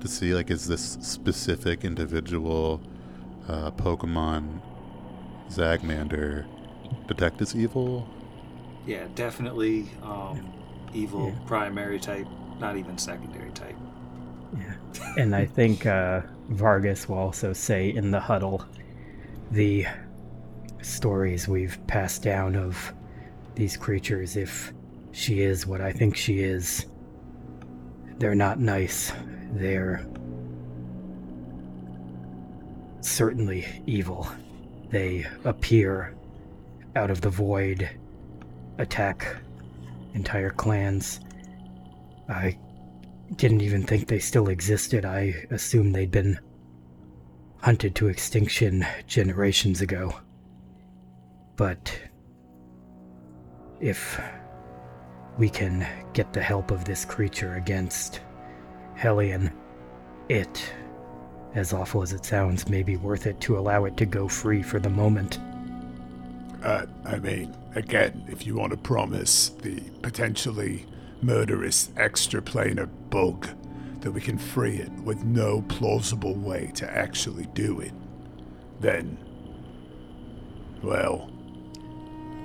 to 0.00 0.08
see 0.08 0.34
like 0.34 0.50
is 0.50 0.66
this 0.68 0.98
specific 1.00 1.84
individual 1.84 2.80
uh, 3.48 3.70
Pokemon 3.72 4.60
Zagmander 5.50 6.46
detect 7.08 7.42
as 7.42 7.54
evil? 7.56 8.08
Yeah, 8.86 9.06
definitely 9.14 9.88
um, 10.02 10.52
evil 10.94 11.28
Yeah. 11.28 11.46
primary 11.46 11.98
type, 11.98 12.26
not 12.60 12.76
even 12.76 12.98
secondary 12.98 13.50
type. 13.50 13.76
And 15.16 15.34
I 15.34 15.44
think 15.44 15.86
uh, 15.86 16.22
Vargas 16.50 17.08
will 17.08 17.18
also 17.18 17.52
say 17.52 17.90
in 17.90 18.10
the 18.10 18.20
huddle 18.20 18.64
the 19.50 19.86
stories 20.82 21.48
we've 21.48 21.78
passed 21.86 22.22
down 22.22 22.56
of 22.56 22.92
these 23.54 23.76
creatures, 23.76 24.36
if 24.36 24.72
she 25.12 25.42
is 25.42 25.66
what 25.66 25.80
I 25.80 25.92
think 25.92 26.16
she 26.16 26.40
is, 26.40 26.86
they're 28.18 28.34
not 28.34 28.58
nice. 28.60 29.12
They're 29.52 30.04
certainly 33.00 33.66
evil. 33.86 34.28
They 34.90 35.26
appear 35.44 36.14
out 36.96 37.10
of 37.10 37.20
the 37.20 37.30
void, 37.30 37.88
attack 38.78 39.36
entire 40.14 40.50
clans. 40.50 41.20
I 42.28 42.58
didn't 43.36 43.62
even 43.62 43.82
think 43.82 44.08
they 44.08 44.18
still 44.18 44.48
existed. 44.48 45.04
I 45.04 45.46
assumed 45.50 45.94
they'd 45.94 46.10
been 46.10 46.38
hunted 47.58 47.94
to 47.96 48.08
extinction 48.08 48.86
generations 49.06 49.80
ago. 49.80 50.14
But 51.56 51.98
if 53.80 54.20
we 55.38 55.48
can 55.48 55.86
get 56.12 56.32
the 56.32 56.42
help 56.42 56.70
of 56.70 56.84
this 56.84 57.04
creature 57.04 57.54
against 57.54 58.20
Hellion, 58.94 59.52
it, 60.28 60.72
as 61.54 61.72
awful 61.72 62.02
as 62.02 62.12
it 62.12 62.24
sounds, 62.24 62.68
may 62.68 62.82
be 62.82 62.96
worth 62.96 63.26
it 63.26 63.40
to 63.40 63.58
allow 63.58 63.84
it 63.84 63.96
to 63.96 64.06
go 64.06 64.28
free 64.28 64.62
for 64.62 64.78
the 64.78 64.90
moment. 64.90 65.38
Uh, 66.62 66.86
I 67.04 67.18
mean, 67.18 67.54
again, 67.74 68.24
if 68.28 68.46
you 68.46 68.54
want 68.56 68.72
to 68.72 68.78
promise 68.78 69.50
the 69.50 69.80
potentially 70.02 70.86
murderous 71.24 71.88
extraplanar 71.96 72.88
bug 73.10 73.48
that 74.00 74.12
we 74.12 74.20
can 74.20 74.36
free 74.36 74.76
it 74.76 74.92
with 75.04 75.24
no 75.24 75.62
plausible 75.62 76.34
way 76.34 76.70
to 76.74 76.90
actually 76.90 77.46
do 77.54 77.80
it, 77.80 77.92
then, 78.80 79.16
well, 80.82 81.30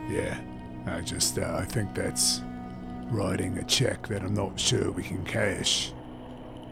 yeah, 0.10 0.40
I 0.88 1.02
just, 1.02 1.38
uh, 1.38 1.58
I 1.60 1.66
think 1.66 1.94
that's 1.94 2.42
writing 3.12 3.58
a 3.58 3.64
check 3.66 4.08
that 4.08 4.22
I'm 4.22 4.34
not 4.34 4.60
sure 4.60 4.92
we 4.92 5.04
can 5.04 5.24
cash. 5.26 5.92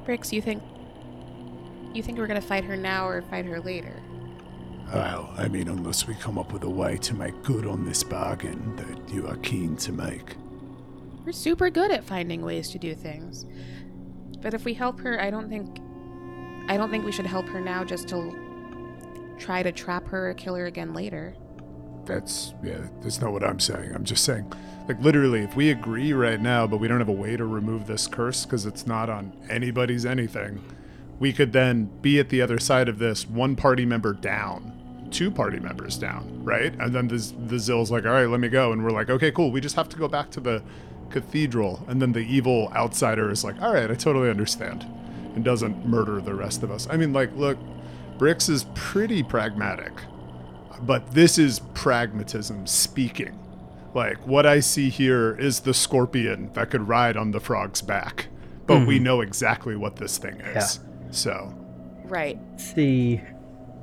Bricks, 0.05 0.31
you 0.31 0.41
think 0.41 0.63
you 1.93 2.03
think 2.03 2.17
we're 2.17 2.27
gonna 2.27 2.39
fight 2.39 2.63
her 2.63 2.77
now 2.77 3.07
or 3.07 3.21
fight 3.23 3.45
her 3.45 3.59
later? 3.59 4.01
Well, 4.93 5.33
I 5.37 5.47
mean, 5.47 5.67
unless 5.67 6.07
we 6.07 6.13
come 6.15 6.37
up 6.37 6.53
with 6.53 6.63
a 6.63 6.69
way 6.69 6.95
to 6.97 7.13
make 7.13 7.41
good 7.43 7.65
on 7.65 7.85
this 7.85 8.03
bargain 8.03 8.75
that 8.77 9.13
you 9.13 9.27
are 9.27 9.35
keen 9.37 9.75
to 9.77 9.91
make. 9.91 10.37
We're 11.27 11.33
super 11.33 11.69
good 11.69 11.91
at 11.91 12.05
finding 12.05 12.41
ways 12.41 12.69
to 12.69 12.79
do 12.79 12.95
things. 12.95 13.45
But 14.41 14.53
if 14.53 14.63
we 14.63 14.73
help 14.73 15.01
her, 15.01 15.19
I 15.19 15.29
don't 15.29 15.49
think 15.49 15.79
I 16.69 16.77
don't 16.77 16.89
think 16.89 17.03
we 17.03 17.11
should 17.11 17.25
help 17.25 17.45
her 17.49 17.59
now 17.59 17.83
just 17.83 18.07
to 18.07 19.35
try 19.37 19.61
to 19.61 19.73
trap 19.73 20.07
her 20.07 20.29
or 20.29 20.33
kill 20.35 20.55
her 20.55 20.67
again 20.67 20.93
later. 20.93 21.35
That's 22.05 22.53
yeah, 22.63 22.87
that's 23.01 23.19
not 23.19 23.33
what 23.33 23.43
I'm 23.43 23.59
saying. 23.59 23.93
I'm 23.93 24.05
just 24.05 24.23
saying, 24.23 24.53
like 24.87 25.01
literally, 25.01 25.41
if 25.41 25.53
we 25.53 25.69
agree 25.69 26.13
right 26.13 26.39
now, 26.39 26.65
but 26.65 26.77
we 26.77 26.87
don't 26.87 26.99
have 26.99 27.09
a 27.09 27.11
way 27.11 27.35
to 27.35 27.43
remove 27.43 27.87
this 27.87 28.07
curse 28.07 28.45
because 28.45 28.65
it's 28.65 28.87
not 28.87 29.09
on 29.09 29.33
anybody's 29.49 30.05
anything, 30.05 30.63
we 31.19 31.33
could 31.33 31.51
then 31.51 31.89
be 31.99 32.21
at 32.21 32.29
the 32.29 32.41
other 32.41 32.57
side 32.57 32.87
of 32.87 32.99
this, 32.99 33.27
one 33.27 33.57
party 33.57 33.85
member 33.85 34.13
down, 34.13 35.09
two 35.11 35.29
party 35.29 35.59
members 35.59 35.97
down, 35.97 36.41
right? 36.45 36.73
And 36.79 36.95
then 36.95 37.09
the 37.09 37.17
the 37.47 37.57
Xill's 37.57 37.91
like, 37.91 38.05
all 38.05 38.13
right, 38.13 38.29
let 38.29 38.39
me 38.39 38.47
go, 38.47 38.71
and 38.71 38.81
we're 38.81 38.91
like, 38.91 39.09
okay, 39.09 39.31
cool. 39.31 39.51
We 39.51 39.59
just 39.59 39.75
have 39.75 39.89
to 39.89 39.97
go 39.97 40.07
back 40.07 40.31
to 40.31 40.39
the 40.39 40.63
cathedral, 41.09 41.83
and 41.87 42.01
then 42.01 42.11
the 42.11 42.19
evil 42.19 42.71
outsider 42.75 43.31
is 43.31 43.43
like, 43.43 43.61
all 43.61 43.73
right, 43.73 43.89
I 43.89 43.95
totally 43.95 44.29
understand, 44.29 44.85
and 45.35 45.43
doesn't 45.43 45.85
murder 45.85 46.21
the 46.21 46.33
rest 46.33 46.63
of 46.63 46.71
us. 46.71 46.87
I 46.89 46.97
mean, 46.97 47.13
like, 47.13 47.35
look, 47.35 47.57
Brix 48.17 48.49
is 48.49 48.65
pretty 48.73 49.23
pragmatic 49.23 49.93
but 50.81 51.11
this 51.11 51.37
is 51.37 51.59
pragmatism 51.73 52.67
speaking. 52.67 53.37
Like 53.93 54.25
what 54.27 54.45
I 54.45 54.59
see 54.59 54.89
here 54.89 55.35
is 55.35 55.61
the 55.61 55.73
scorpion 55.73 56.51
that 56.53 56.69
could 56.69 56.87
ride 56.87 57.17
on 57.17 57.31
the 57.31 57.39
frog's 57.39 57.81
back, 57.81 58.27
but 58.65 58.85
we 58.87 58.99
know 58.99 59.21
exactly 59.21 59.75
what 59.75 59.95
this 59.95 60.17
thing 60.17 60.39
is. 60.41 60.79
So 61.11 61.53
Right. 62.03 62.37
See, 62.57 63.21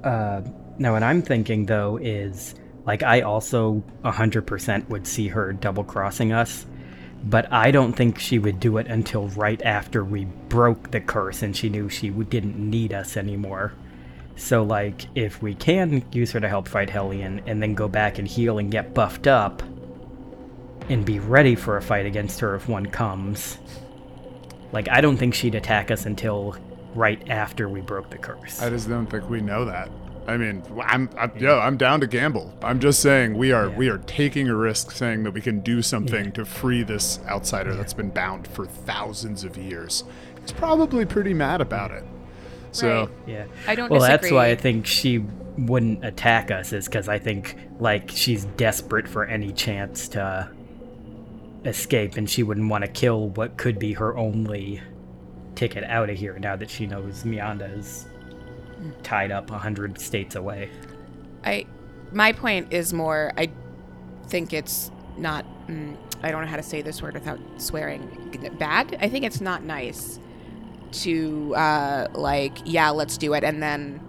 uh, 0.02 0.42
now 0.78 0.92
what 0.92 1.02
I'm 1.02 1.22
thinking 1.22 1.66
though 1.66 1.98
is 2.00 2.54
like 2.84 3.02
I 3.02 3.22
also 3.22 3.82
100% 4.04 4.88
would 4.88 5.06
see 5.06 5.28
her 5.28 5.52
double 5.52 5.84
crossing 5.84 6.32
us, 6.32 6.66
but 7.24 7.50
I 7.50 7.70
don't 7.70 7.94
think 7.94 8.18
she 8.18 8.38
would 8.38 8.60
do 8.60 8.76
it 8.76 8.86
until 8.86 9.28
right 9.28 9.60
after 9.62 10.04
we 10.04 10.26
broke 10.26 10.90
the 10.90 11.00
curse 11.00 11.42
and 11.42 11.56
she 11.56 11.70
knew 11.70 11.88
she 11.88 12.10
didn't 12.10 12.58
need 12.58 12.92
us 12.92 13.16
anymore. 13.16 13.72
So, 14.36 14.62
like, 14.62 15.06
if 15.14 15.40
we 15.40 15.54
can 15.54 16.04
use 16.12 16.32
her 16.32 16.40
to 16.40 16.48
help 16.48 16.68
fight 16.68 16.90
Hellion 16.90 17.40
and 17.46 17.62
then 17.62 17.74
go 17.74 17.88
back 17.88 18.18
and 18.18 18.28
heal 18.28 18.58
and 18.58 18.70
get 18.70 18.92
buffed 18.92 19.26
up 19.26 19.62
and 20.90 21.04
be 21.04 21.18
ready 21.18 21.54
for 21.54 21.76
a 21.76 21.82
fight 21.82 22.04
against 22.04 22.40
her 22.40 22.54
if 22.54 22.68
one 22.68 22.86
comes, 22.86 23.58
like, 24.72 24.88
I 24.90 25.00
don't 25.00 25.16
think 25.16 25.34
she'd 25.34 25.54
attack 25.54 25.90
us 25.90 26.04
until 26.04 26.56
right 26.94 27.30
after 27.30 27.68
we 27.68 27.80
broke 27.80 28.10
the 28.10 28.18
curse. 28.18 28.60
I 28.60 28.68
just 28.68 28.88
don't 28.88 29.06
think 29.06 29.30
we 29.30 29.40
know 29.40 29.64
that. 29.64 29.88
I 30.26 30.36
mean, 30.38 30.62
I'm, 30.82 31.10
I'm 31.18 31.32
yo, 31.36 31.58
I'm 31.58 31.76
down 31.76 32.00
to 32.00 32.06
gamble. 32.06 32.52
I'm 32.62 32.80
just 32.80 33.00
saying 33.00 33.36
we 33.36 33.52
are 33.52 33.68
Yeah. 33.68 33.76
we 33.76 33.88
are 33.88 33.98
taking 33.98 34.48
a 34.48 34.54
risk, 34.56 34.90
saying 34.92 35.22
that 35.24 35.32
we 35.32 35.40
can 35.40 35.60
do 35.60 35.82
something 35.82 36.32
to 36.32 36.44
free 36.44 36.82
this 36.82 37.20
outsider 37.28 37.74
that's 37.74 37.92
been 37.92 38.10
bound 38.10 38.46
for 38.48 38.64
thousands 38.64 39.44
of 39.44 39.58
years. 39.58 40.04
He's 40.40 40.52
probably 40.52 41.04
pretty 41.04 41.34
mad 41.34 41.60
about 41.60 41.90
it. 41.90 42.04
So 42.72 43.00
Right. 43.00 43.08
Yeah. 43.26 43.44
I 43.66 43.74
don't 43.74 43.90
Well, 43.90 44.00
that's 44.00 44.30
why 44.30 44.48
I 44.48 44.54
think 44.56 44.86
she 44.86 45.24
wouldn't 45.58 46.04
attack 46.04 46.50
us, 46.50 46.72
is 46.72 46.86
because 46.86 47.08
I 47.08 47.18
think, 47.18 47.56
like, 47.78 48.10
she's 48.10 48.44
desperate 48.56 49.06
for 49.06 49.24
any 49.24 49.52
chance 49.52 50.08
to 50.08 50.48
escape, 51.64 52.16
and 52.16 52.28
she 52.28 52.42
wouldn't 52.42 52.68
want 52.68 52.84
to 52.84 52.90
kill 52.90 53.28
what 53.30 53.56
could 53.56 53.78
be 53.78 53.92
her 53.94 54.16
only 54.16 54.80
ticket 55.54 55.84
out 55.84 56.10
of 56.10 56.18
here 56.18 56.36
now 56.40 56.56
that 56.56 56.68
she 56.68 56.86
knows 56.86 57.22
Meyanda 57.24 57.78
is 57.78 58.06
tied 59.02 59.30
up 59.30 59.50
a 59.50 59.58
hundred 59.58 59.98
states 60.00 60.34
away. 60.34 60.70
I 61.44 61.66
my 62.12 62.32
point 62.32 62.72
is 62.72 62.92
more 62.92 63.32
I 63.36 63.50
think 64.28 64.52
it's 64.52 64.90
not 65.16 65.44
mm, 65.68 65.96
I 66.22 66.30
don't 66.30 66.42
know 66.42 66.48
how 66.48 66.56
to 66.56 66.62
say 66.62 66.82
this 66.82 67.02
word 67.02 67.14
without 67.14 67.38
swearing 67.58 68.54
bad. 68.58 68.96
I 69.00 69.08
think 69.08 69.24
it's 69.24 69.40
not 69.40 69.62
nice 69.62 70.18
to 70.92 71.54
uh 71.56 72.08
like 72.14 72.58
yeah, 72.64 72.90
let's 72.90 73.18
do 73.18 73.34
it 73.34 73.44
and 73.44 73.62
then 73.62 74.00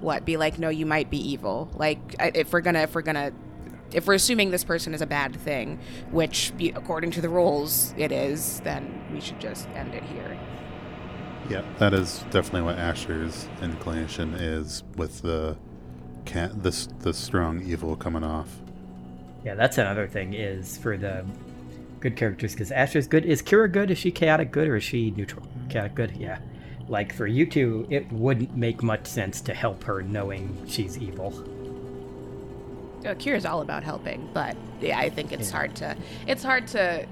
what 0.00 0.24
be 0.24 0.36
like 0.36 0.58
no 0.58 0.68
you 0.68 0.86
might 0.86 1.10
be 1.10 1.18
evil. 1.18 1.70
Like 1.74 1.98
if 2.18 2.52
we're 2.52 2.60
going 2.60 2.74
to 2.74 2.82
if 2.82 2.94
we're 2.94 3.02
going 3.02 3.14
to 3.16 3.32
if 3.92 4.06
we're 4.06 4.14
assuming 4.14 4.50
this 4.50 4.64
person 4.64 4.92
is 4.92 5.00
a 5.00 5.06
bad 5.06 5.36
thing, 5.36 5.78
which 6.10 6.52
according 6.74 7.12
to 7.12 7.20
the 7.20 7.28
rules 7.28 7.94
it 7.96 8.10
is, 8.10 8.60
then 8.60 9.04
we 9.12 9.20
should 9.20 9.40
just 9.40 9.68
end 9.70 9.94
it 9.94 10.02
here. 10.02 10.38
Yeah, 11.48 11.62
that 11.78 11.92
is 11.92 12.24
definitely 12.30 12.62
what 12.62 12.78
Asher's 12.78 13.48
inclination 13.60 14.34
is 14.34 14.82
with 14.96 15.22
the 15.22 15.56
can 16.24 16.58
this 16.62 16.88
the 17.00 17.12
strong 17.12 17.62
evil 17.62 17.96
coming 17.96 18.24
off. 18.24 18.48
Yeah, 19.44 19.54
that's 19.54 19.76
another 19.76 20.08
thing 20.08 20.32
is 20.32 20.78
for 20.78 20.96
the 20.96 21.24
good 22.00 22.16
characters 22.16 22.52
because 22.52 22.70
Asher's 22.70 23.06
good. 23.06 23.24
Is 23.26 23.42
Kira 23.42 23.70
good? 23.70 23.90
Is 23.90 23.98
she 23.98 24.10
chaotic 24.10 24.52
good 24.52 24.68
or 24.68 24.76
is 24.76 24.84
she 24.84 25.10
neutral? 25.10 25.46
Chaotic 25.68 25.94
good, 25.94 26.16
yeah. 26.16 26.38
Like 26.88 27.14
for 27.14 27.26
you 27.26 27.46
two, 27.46 27.86
it 27.90 28.10
wouldn't 28.12 28.56
make 28.56 28.82
much 28.82 29.06
sense 29.06 29.40
to 29.42 29.54
help 29.54 29.84
her 29.84 30.02
knowing 30.02 30.56
she's 30.66 30.98
evil. 30.98 31.32
Uh, 33.04 33.14
Kira's 33.14 33.44
all 33.44 33.60
about 33.60 33.82
helping, 33.82 34.28
but 34.32 34.56
yeah, 34.80 34.98
I 34.98 35.10
think 35.10 35.32
it's 35.32 35.50
hard 35.50 35.74
to 35.76 35.94
it's 36.26 36.42
hard 36.42 36.66
to 36.68 37.06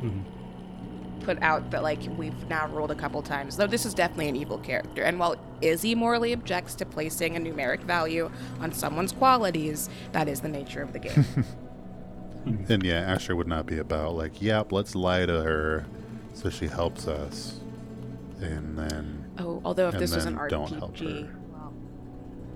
put 1.24 1.40
out 1.42 1.70
that 1.70 1.82
like 1.82 2.00
we've 2.16 2.48
now 2.48 2.66
ruled 2.68 2.90
a 2.90 2.94
couple 2.94 3.22
times. 3.22 3.56
Though 3.56 3.66
this 3.66 3.86
is 3.86 3.94
definitely 3.94 4.28
an 4.28 4.36
evil 4.36 4.58
character, 4.58 5.02
and 5.02 5.18
while 5.18 5.36
Izzy 5.60 5.94
morally 5.94 6.32
objects 6.32 6.74
to 6.76 6.86
placing 6.86 7.36
a 7.36 7.40
numeric 7.40 7.80
value 7.80 8.30
on 8.60 8.72
someone's 8.72 9.12
qualities, 9.12 9.88
that 10.12 10.28
is 10.28 10.40
the 10.40 10.48
nature 10.48 10.82
of 10.82 10.92
the 10.92 10.98
game. 10.98 11.24
And 12.44 12.82
yeah, 12.82 13.00
Asher 13.00 13.36
would 13.36 13.46
not 13.46 13.66
be 13.66 13.78
about 13.78 14.14
like, 14.14 14.42
yep, 14.42 14.72
let's 14.72 14.94
lie 14.94 15.26
to 15.26 15.42
her 15.42 15.86
so 16.34 16.50
she 16.50 16.66
helps 16.66 17.06
us. 17.06 17.60
And 18.40 18.76
then 18.76 19.24
oh, 19.38 19.62
although 19.64 19.88
if 19.88 19.98
this 19.98 20.14
was 20.14 20.24
an 20.24 20.34
then 20.36 20.48
don't 20.48 20.72
help 20.72 20.96
RPG 20.96 21.30
well, 21.52 21.72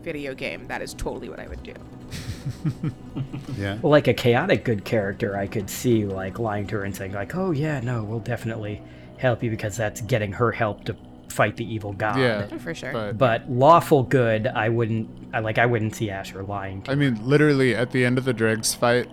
video 0.03 0.35
game, 0.35 0.67
that 0.67 0.83
is 0.83 0.95
totally 0.95 1.29
what 1.29 1.39
I 1.39 1.47
would 1.47 1.63
do. 1.63 1.75
yeah, 3.57 3.79
Well, 3.83 3.91
like 3.91 4.09
a 4.09 4.15
chaotic 4.15 4.65
good 4.65 4.85
character, 4.85 5.37
I 5.37 5.47
could 5.47 5.69
see 5.69 6.05
like 6.07 6.39
lying 6.39 6.67
to 6.69 6.77
her 6.77 6.85
and 6.85 6.95
saying 6.95 7.13
like, 7.13 7.35
"Oh 7.35 7.51
yeah, 7.51 7.81
no, 7.81 8.05
we'll 8.05 8.21
definitely 8.21 8.83
help 9.19 9.43
you," 9.43 9.51
because 9.51 9.77
that's 9.77 10.01
getting 10.01 10.33
her 10.33 10.53
help 10.53 10.85
to 10.85 10.97
fight 11.29 11.57
the 11.57 11.65
evil 11.73 11.93
god. 11.93 12.19
Yeah, 12.19 12.47
For 12.59 12.75
sure. 12.75 12.93
but 12.93 13.19
But 13.19 13.51
lawful 13.51 14.03
good, 14.03 14.47
I 14.47 14.69
wouldn't. 14.69 15.09
I 15.33 15.41
like. 15.41 15.59
I 15.59 15.67
wouldn't 15.67 15.95
see 15.95 16.11
Asher 16.11 16.43
lying. 16.43 16.83
To 16.83 16.93
I 16.93 16.95
mean, 16.95 17.19
literally 17.27 17.75
at 17.75 17.91
the 17.91 18.05
end 18.05 18.19
of 18.19 18.25
the 18.25 18.33
Dregs 18.33 18.75
fight, 18.75 19.09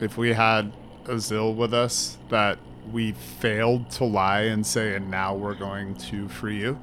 if 0.00 0.16
we 0.16 0.32
had 0.32 0.72
a 1.06 1.18
Xill 1.18 1.54
with 1.54 1.74
us, 1.74 2.18
that 2.30 2.58
we 2.92 3.12
failed 3.12 3.90
to 3.90 4.04
lie 4.04 4.42
and 4.42 4.64
say, 4.66 4.94
and 4.94 5.10
now 5.10 5.34
we're 5.34 5.54
going 5.54 5.94
to 5.96 6.28
free 6.28 6.60
you. 6.60 6.78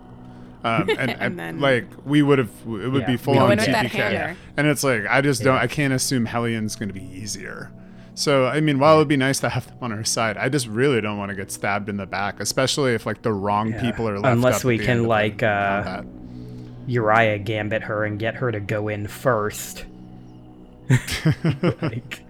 Um, 0.63 0.89
and, 0.97 1.11
and, 1.11 1.39
then- 1.39 1.59
like 1.59 1.85
we 2.05 2.21
would 2.21 2.37
have, 2.39 2.49
it 2.65 2.67
would 2.91 3.01
Yeah. 3.01 3.07
be 3.07 3.17
full 3.17 3.33
Go 3.35 3.41
on 3.45 3.51
in 3.53 3.59
TPK. 3.59 3.89
hammer. 3.89 4.37
And 4.57 4.67
it's 4.67 4.83
like 4.83 5.05
I 5.09 5.21
just 5.21 5.43
don't, 5.43 5.57
I 5.57 5.67
can't 5.67 5.93
assume 5.93 6.25
Hellion's 6.25 6.75
going 6.75 6.89
to 6.89 6.93
be 6.93 7.03
easier. 7.03 7.71
So 8.15 8.45
I 8.45 8.59
mean, 8.61 8.79
while 8.79 8.95
it 8.95 8.99
would 8.99 9.07
be 9.07 9.17
nice 9.17 9.39
to 9.41 9.49
have 9.49 9.65
them 9.67 9.77
on 9.81 9.91
our 9.91 10.03
side, 10.03 10.37
I 10.37 10.47
just 10.49 10.67
really 10.67 11.01
don't 11.01 11.17
want 11.17 11.29
to 11.29 11.35
get 11.35 11.51
stabbed 11.51 11.89
in 11.89 11.97
the 11.97 12.05
back, 12.05 12.39
especially 12.39 12.93
if 12.93 13.05
like 13.05 13.23
the 13.23 13.33
wrong 13.33 13.71
Yeah. 13.71 13.81
people 13.81 14.07
are 14.07 14.19
left. 14.19 14.31
Unless 14.33 14.59
up 14.59 14.65
we 14.65 14.77
can, 14.77 14.89
end 14.89 14.99
of 14.99 15.03
the 15.03 15.09
like, 15.09 15.43
uh. 15.43 16.03
Uriah 16.85 17.39
gambit 17.39 17.81
her 17.83 18.03
and 18.05 18.19
get 18.19 18.35
her 18.35 18.51
to 18.51 18.59
go 18.59 18.89
in 18.89 19.07
first. 19.07 19.85
like, 21.81 22.23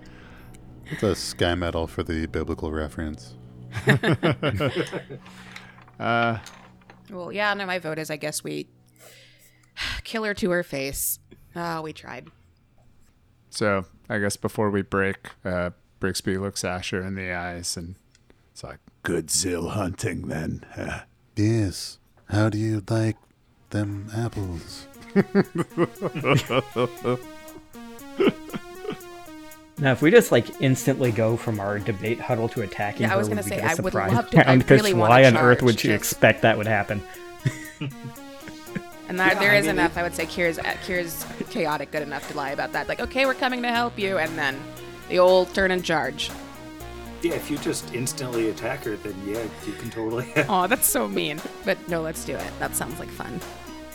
It's 0.91 1.01
a 1.03 1.15
sky 1.15 1.55
medal 1.55 1.87
for 1.87 2.03
the 2.03 2.27
biblical 2.27 2.71
reference. 2.71 3.33
Uh, 5.99 6.37
Well, 7.09 7.31
yeah, 7.31 7.53
no, 7.53 7.65
my 7.65 7.79
vote 7.79 7.99
is 7.99 8.09
I 8.09 8.17
guess 8.17 8.43
we 8.43 8.67
kill 10.03 10.23
her 10.23 10.33
to 10.35 10.49
her 10.51 10.63
face. 10.63 11.19
Oh, 11.55 11.81
we 11.81 11.93
tried. 11.93 12.27
So 13.49 13.85
I 14.09 14.19
guess 14.19 14.37
before 14.37 14.69
we 14.69 14.81
break, 14.81 15.29
uh, 15.45 15.71
Brixby 15.99 16.37
looks 16.37 16.63
Asher 16.63 17.01
in 17.03 17.15
the 17.15 17.31
eyes 17.31 17.77
and 17.77 17.95
it's 18.51 18.63
like, 18.63 18.79
Good 19.03 19.27
zill 19.27 19.71
hunting 19.71 20.27
then. 20.27 20.65
huh? 20.75 21.01
Yes. 21.35 21.99
How 22.29 22.49
do 22.49 22.57
you 22.57 22.83
like 22.89 23.17
them 23.69 24.09
apples? 24.15 24.87
now, 29.77 29.91
if 29.91 30.01
we 30.01 30.11
just 30.11 30.31
like 30.31 30.61
instantly 30.61 31.11
go 31.11 31.35
from 31.37 31.59
our 31.59 31.79
debate 31.79 32.19
huddle 32.19 32.47
to 32.49 32.61
attacking 32.61 33.01
Yeah, 33.03 33.09
I 33.09 33.11
her, 33.13 33.17
was 33.17 33.27
gonna 33.29 33.43
say, 33.43 33.57
get 33.57 33.59
a 33.59 33.63
I 33.65 33.73
would 33.75 33.85
surprise 33.85 34.13
love 34.13 34.29
to- 34.31 34.49
I 34.49 34.53
really 34.55 34.93
wanna 34.93 35.09
why 35.09 35.25
on 35.25 35.35
earth 35.37 35.59
charge, 35.59 35.61
would 35.63 35.83
you 35.83 35.91
just- 35.91 36.11
expect 36.13 36.41
that 36.43 36.57
would 36.57 36.67
happen? 36.67 37.01
And 39.09 39.19
there, 39.19 39.35
there 39.35 39.51
I 39.51 39.57
is 39.57 39.65
mean, 39.65 39.71
enough. 39.77 39.97
I 39.97 40.01
would 40.01 40.15
say 40.15 40.25
Kira's, 40.25 40.57
uh, 40.57 40.63
Kira's 40.85 41.25
chaotic 41.49 41.91
good 41.91 42.01
enough 42.01 42.27
to 42.31 42.37
lie 42.37 42.51
about 42.51 42.71
that. 42.71 42.87
Like, 42.87 43.01
okay, 43.01 43.25
we're 43.25 43.33
coming 43.35 43.61
to 43.61 43.67
help 43.69 43.99
you, 43.99 44.17
and 44.17 44.35
then 44.37 44.57
the 45.09 45.19
old 45.19 45.53
turn 45.53 45.71
and 45.71 45.83
charge. 45.83 46.31
Yeah, 47.21 47.33
if 47.33 47.51
you 47.51 47.57
just 47.57 47.93
instantly 47.93 48.49
attack 48.49 48.85
her, 48.85 48.95
then 48.95 49.13
yeah, 49.27 49.43
you 49.67 49.73
can 49.73 49.89
totally. 49.91 50.31
Oh, 50.49 50.67
that's 50.67 50.87
so 50.87 51.07
mean. 51.07 51.39
But 51.65 51.77
no, 51.89 52.01
let's 52.01 52.23
do 52.25 52.33
it. 52.35 52.59
That 52.59 52.75
sounds 52.77 52.97
like 52.97 53.09
fun. 53.09 53.39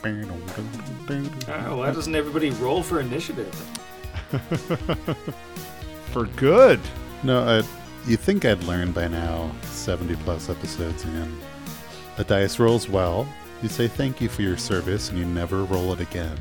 Oh, 0.05 1.77
why 1.79 1.91
doesn't 1.91 2.15
everybody 2.15 2.51
roll 2.51 2.83
for 2.83 3.01
initiative? 3.01 3.53
for 6.13 6.27
good. 6.37 6.81
No, 7.23 7.41
uh, 7.41 7.63
you 8.07 8.17
think 8.17 8.45
I'd 8.45 8.63
learn 8.65 8.93
by 8.93 9.09
now, 9.09 9.51
70 9.63 10.17
plus 10.17 10.49
episodes 10.49 11.05
in. 11.05 11.39
A 12.19 12.25
dice 12.25 12.59
rolls 12.59 12.89
well. 12.89 13.29
You 13.63 13.69
say 13.69 13.89
thank 13.89 14.21
you 14.21 14.29
for 14.29 14.43
your 14.43 14.57
service, 14.57 15.11
and 15.11 15.19
you 15.19 15.25
never 15.25 15.65
roll 15.65 15.93
it 15.93 16.01
again. 16.01 16.39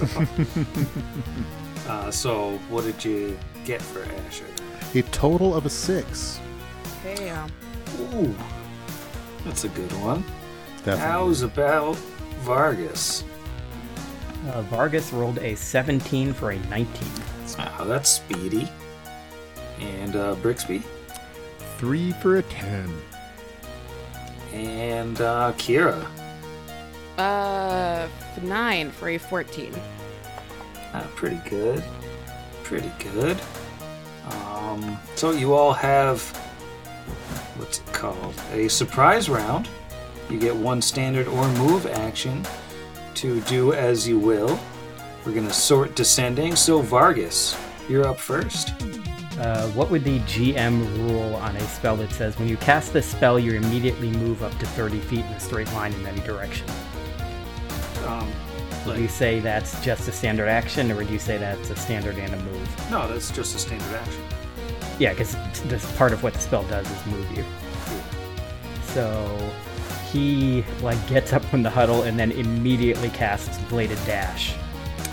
Uh, 1.86 2.10
so, 2.10 2.58
what 2.68 2.84
did 2.84 3.04
you 3.04 3.38
get 3.64 3.80
for 3.80 4.02
Asher? 4.02 4.44
A 4.96 5.02
total 5.02 5.54
of 5.54 5.66
a 5.66 5.70
six. 5.70 6.40
Okay, 7.04 7.26
yeah. 7.26 7.46
Ooh, 8.12 8.34
that's 9.44 9.62
a 9.62 9.68
good 9.68 9.92
one. 10.02 10.24
Definitely. 10.78 11.00
How's 11.00 11.42
about 11.42 11.94
Vargas? 12.40 13.22
Uh, 14.48 14.62
Vargas 14.62 15.12
rolled 15.12 15.38
a 15.38 15.54
17 15.56 16.32
for 16.32 16.50
a 16.52 16.58
19. 16.68 16.88
Oh, 17.78 17.84
that's 17.86 18.08
speedy. 18.08 18.68
And 19.80 20.16
uh, 20.16 20.34
Brixby 20.36 20.82
Three 21.78 22.12
for 22.22 22.36
a 22.36 22.42
ten. 22.42 22.90
and 24.52 25.20
uh, 25.20 25.52
Kira. 25.58 26.06
Uh, 27.18 28.08
nine 28.42 28.90
for 28.90 29.10
a 29.10 29.18
14. 29.18 29.74
Ah, 30.94 31.06
pretty 31.14 31.40
good. 31.48 31.84
Pretty 32.62 32.90
good. 33.12 33.38
Um, 34.30 34.98
so 35.16 35.32
you 35.32 35.52
all 35.52 35.72
have 35.74 36.22
what's 37.56 37.78
it 37.80 37.92
called? 37.92 38.34
A 38.52 38.68
surprise 38.68 39.28
round. 39.28 39.68
You 40.30 40.38
get 40.38 40.56
one 40.56 40.80
standard 40.80 41.28
or 41.28 41.46
move 41.50 41.86
action 41.86 42.44
to 43.16 43.40
do 43.42 43.72
as 43.72 44.06
you 44.06 44.18
will. 44.18 44.58
We're 45.24 45.32
gonna 45.34 45.52
sort 45.52 45.94
descending. 45.94 46.54
So 46.56 46.80
Vargas, 46.80 47.56
you're 47.88 48.06
up 48.06 48.18
first. 48.20 48.70
Uh, 49.38 49.66
what 49.68 49.90
would 49.90 50.04
the 50.04 50.18
GM 50.20 50.80
rule 51.08 51.34
on 51.36 51.54
a 51.56 51.60
spell 51.68 51.96
that 51.96 52.10
says 52.12 52.38
when 52.38 52.48
you 52.48 52.56
cast 52.56 52.92
this 52.92 53.06
spell, 53.06 53.38
you 53.38 53.52
immediately 53.54 54.10
move 54.10 54.42
up 54.42 54.56
to 54.58 54.66
30 54.66 54.98
feet 55.00 55.20
in 55.24 55.32
a 55.32 55.40
straight 55.40 55.70
line 55.74 55.92
in 55.92 56.06
any 56.06 56.20
direction? 56.20 56.66
Um, 58.06 58.30
Would 58.86 58.98
you 58.98 59.08
say 59.08 59.40
that's 59.40 59.84
just 59.84 60.08
a 60.08 60.12
standard 60.12 60.48
action, 60.48 60.90
or 60.92 60.96
would 60.96 61.10
you 61.10 61.18
say 61.18 61.36
that's 61.38 61.70
a 61.70 61.76
standard 61.76 62.16
and 62.16 62.32
a 62.32 62.36
move? 62.38 62.90
no, 62.90 63.08
that's 63.08 63.30
just 63.30 63.54
a 63.56 63.58
standard 63.58 63.94
action. 63.96 64.22
Yeah, 64.98 65.10
because 65.10 65.36
this 65.64 65.84
part 65.96 66.12
of 66.12 66.22
what 66.22 66.32
the 66.32 66.40
spell 66.40 66.62
does 66.64 66.88
is 66.90 67.06
move 67.06 67.30
you. 67.36 67.44
So 68.94 69.36
he 70.16 70.64
like 70.80 71.06
gets 71.06 71.32
up 71.34 71.44
from 71.44 71.62
the 71.62 71.68
huddle 71.68 72.02
and 72.04 72.18
then 72.18 72.32
immediately 72.32 73.10
casts 73.10 73.58
bladed 73.64 73.98
dash. 74.06 74.54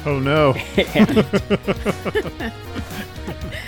Oh 0.05 0.19
no. 0.19 0.53
and 0.95 1.17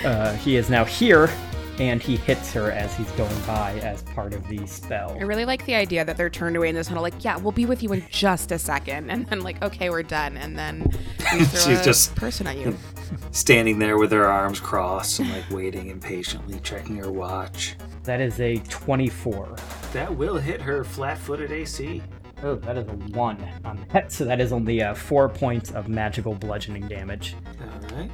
uh, 0.04 0.32
he 0.34 0.56
is 0.56 0.70
now 0.70 0.84
here, 0.84 1.30
and 1.78 2.02
he 2.02 2.16
hits 2.16 2.52
her 2.52 2.70
as 2.70 2.94
he's 2.96 3.10
going 3.12 3.40
by 3.42 3.72
as 3.82 4.02
part 4.02 4.32
of 4.34 4.46
the 4.48 4.66
spell. 4.66 5.16
I 5.18 5.22
really 5.22 5.44
like 5.44 5.64
the 5.66 5.74
idea 5.74 6.04
that 6.04 6.16
they're 6.16 6.30
turned 6.30 6.56
away 6.56 6.68
in 6.68 6.74
this 6.74 6.88
tunnel. 6.88 7.02
Like, 7.02 7.22
yeah, 7.24 7.36
we'll 7.36 7.52
be 7.52 7.66
with 7.66 7.82
you 7.82 7.92
in 7.92 8.04
just 8.10 8.52
a 8.52 8.58
second, 8.58 9.10
and 9.10 9.26
then 9.26 9.40
like, 9.42 9.62
okay, 9.62 9.90
we're 9.90 10.02
done, 10.02 10.36
and 10.36 10.58
then 10.58 10.90
She's 11.38 11.82
just- 11.84 12.14
person 12.16 12.46
at 12.46 12.56
you. 12.56 12.76
Standing 13.30 13.78
there 13.78 13.98
with 13.98 14.10
her 14.12 14.26
arms 14.26 14.58
crossed 14.58 15.20
and 15.20 15.30
like 15.30 15.48
waiting 15.50 15.88
impatiently, 15.88 16.58
checking 16.60 16.96
her 16.96 17.10
watch. 17.12 17.76
That 18.04 18.20
is 18.20 18.40
a 18.40 18.56
24. 18.68 19.56
That 19.92 20.16
will 20.16 20.36
hit 20.38 20.60
her 20.62 20.82
flat-footed 20.84 21.52
AC. 21.52 22.02
Oh, 22.42 22.54
that 22.56 22.76
is 22.76 22.86
a 22.88 22.92
1 22.92 23.48
on 23.64 23.86
that. 23.92 24.12
So 24.12 24.24
that 24.24 24.40
is 24.40 24.52
only 24.52 24.82
uh, 24.82 24.94
4 24.94 25.28
points 25.28 25.70
of 25.72 25.88
magical 25.88 26.34
bludgeoning 26.34 26.88
damage. 26.88 27.34
All 27.60 27.96
right. 27.96 28.10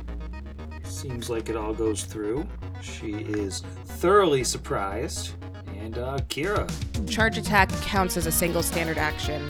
Seems 0.84 1.30
like 1.30 1.48
it 1.48 1.56
all 1.56 1.72
goes 1.74 2.04
through. 2.04 2.46
She 2.82 3.12
is 3.12 3.60
thoroughly 3.84 4.44
surprised. 4.44 5.32
And 5.78 5.98
uh, 5.98 6.18
Kira. 6.28 6.68
Charge 7.08 7.38
attack 7.38 7.68
counts 7.82 8.16
as 8.16 8.26
a 8.26 8.32
single 8.32 8.62
standard 8.62 8.98
action, 8.98 9.48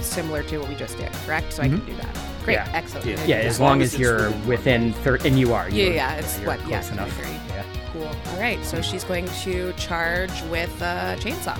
similar 0.00 0.42
to 0.44 0.58
what 0.58 0.68
we 0.68 0.74
just 0.76 0.96
did, 0.96 1.12
correct? 1.24 1.52
So 1.54 1.62
I 1.62 1.68
can 1.68 1.84
do 1.84 1.94
that. 1.96 2.18
Great, 2.44 2.54
Yeah. 2.54 2.70
excellent. 2.72 3.06
Yeah. 3.06 3.24
Yeah, 3.24 3.36
as, 3.36 3.58
long, 3.60 3.82
as, 3.82 3.92
it's 3.94 4.00
you're 4.00 4.30
within 4.46 4.46
within 4.46 4.92
30, 5.04 5.28
and 5.28 5.38
you 5.38 5.52
are. 5.54 5.68
Yeah, 5.68 5.82
you're- 5.84 5.94
yeah, 5.96 6.14
it's 6.14 6.38
you're 6.38 6.46
what, 6.48 6.60
yeah, 6.68 6.80
close 6.80 6.90
enough. 6.92 7.14
23. 7.16 7.32
Yeah. 7.54 7.64
Cool. 7.92 8.06
All 8.32 8.40
right, 8.40 8.64
so 8.64 8.80
she's 8.80 9.02
going 9.04 9.26
to 9.42 9.72
charge 9.74 10.42
with 10.44 10.70
a 10.82 11.16
chainsaw. 11.20 11.58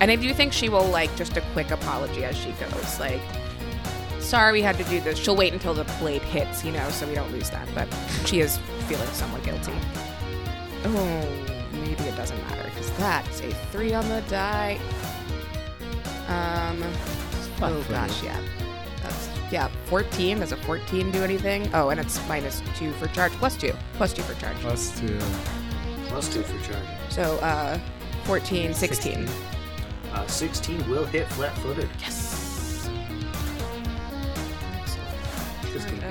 And 0.00 0.10
I 0.10 0.16
do 0.16 0.32
think 0.34 0.52
she 0.52 0.68
will 0.68 0.86
like 0.88 1.14
just 1.16 1.36
a 1.36 1.40
quick 1.52 1.70
apology 1.70 2.24
as 2.24 2.36
she 2.36 2.50
goes. 2.52 2.98
Like, 3.00 3.20
sorry 4.24 4.52
we 4.52 4.62
had 4.62 4.76
to 4.78 4.84
do 4.84 5.00
this. 5.00 5.18
She'll 5.18 5.36
wait 5.36 5.52
until 5.52 5.74
the 5.74 5.84
blade 6.00 6.22
hits, 6.22 6.64
you 6.64 6.72
know, 6.72 6.88
so 6.90 7.06
we 7.06 7.14
don't 7.14 7.30
lose 7.32 7.50
that. 7.50 7.68
But 7.74 7.88
she 8.26 8.40
is 8.40 8.58
feeling 8.88 9.06
somewhat 9.08 9.44
guilty. 9.44 9.72
Oh, 10.84 11.28
maybe 11.72 12.02
it 12.04 12.16
doesn't 12.16 12.40
matter 12.48 12.64
because 12.64 12.90
that's 12.92 13.40
a 13.40 13.50
three 13.70 13.94
on 13.94 14.08
the 14.08 14.22
die. 14.28 14.80
Um. 16.28 16.82
Oh 17.62 17.84
gosh, 17.88 18.22
yeah. 18.22 18.40
That's 19.02 19.28
yeah. 19.50 19.68
14. 19.86 20.40
Does 20.40 20.52
a 20.52 20.56
14 20.56 21.10
do 21.10 21.22
anything? 21.22 21.70
Oh, 21.74 21.90
and 21.90 22.00
it's 22.00 22.26
minus 22.28 22.62
two 22.76 22.92
for 22.92 23.06
charge. 23.08 23.32
Plus 23.32 23.56
two. 23.56 23.72
Plus 23.94 24.12
two 24.12 24.22
for 24.22 24.38
charge. 24.40 24.56
Plus 24.56 24.98
two. 24.98 25.18
Plus 26.08 26.32
two 26.32 26.42
for 26.42 26.72
charge. 26.72 26.86
So 27.10 27.36
uh, 27.38 27.78
14, 28.24 28.72
16. 28.72 29.28
Uh, 30.12 30.26
16 30.26 30.88
will 30.88 31.04
hit 31.04 31.26
flat-footed. 31.32 31.88
Yes. 32.00 32.33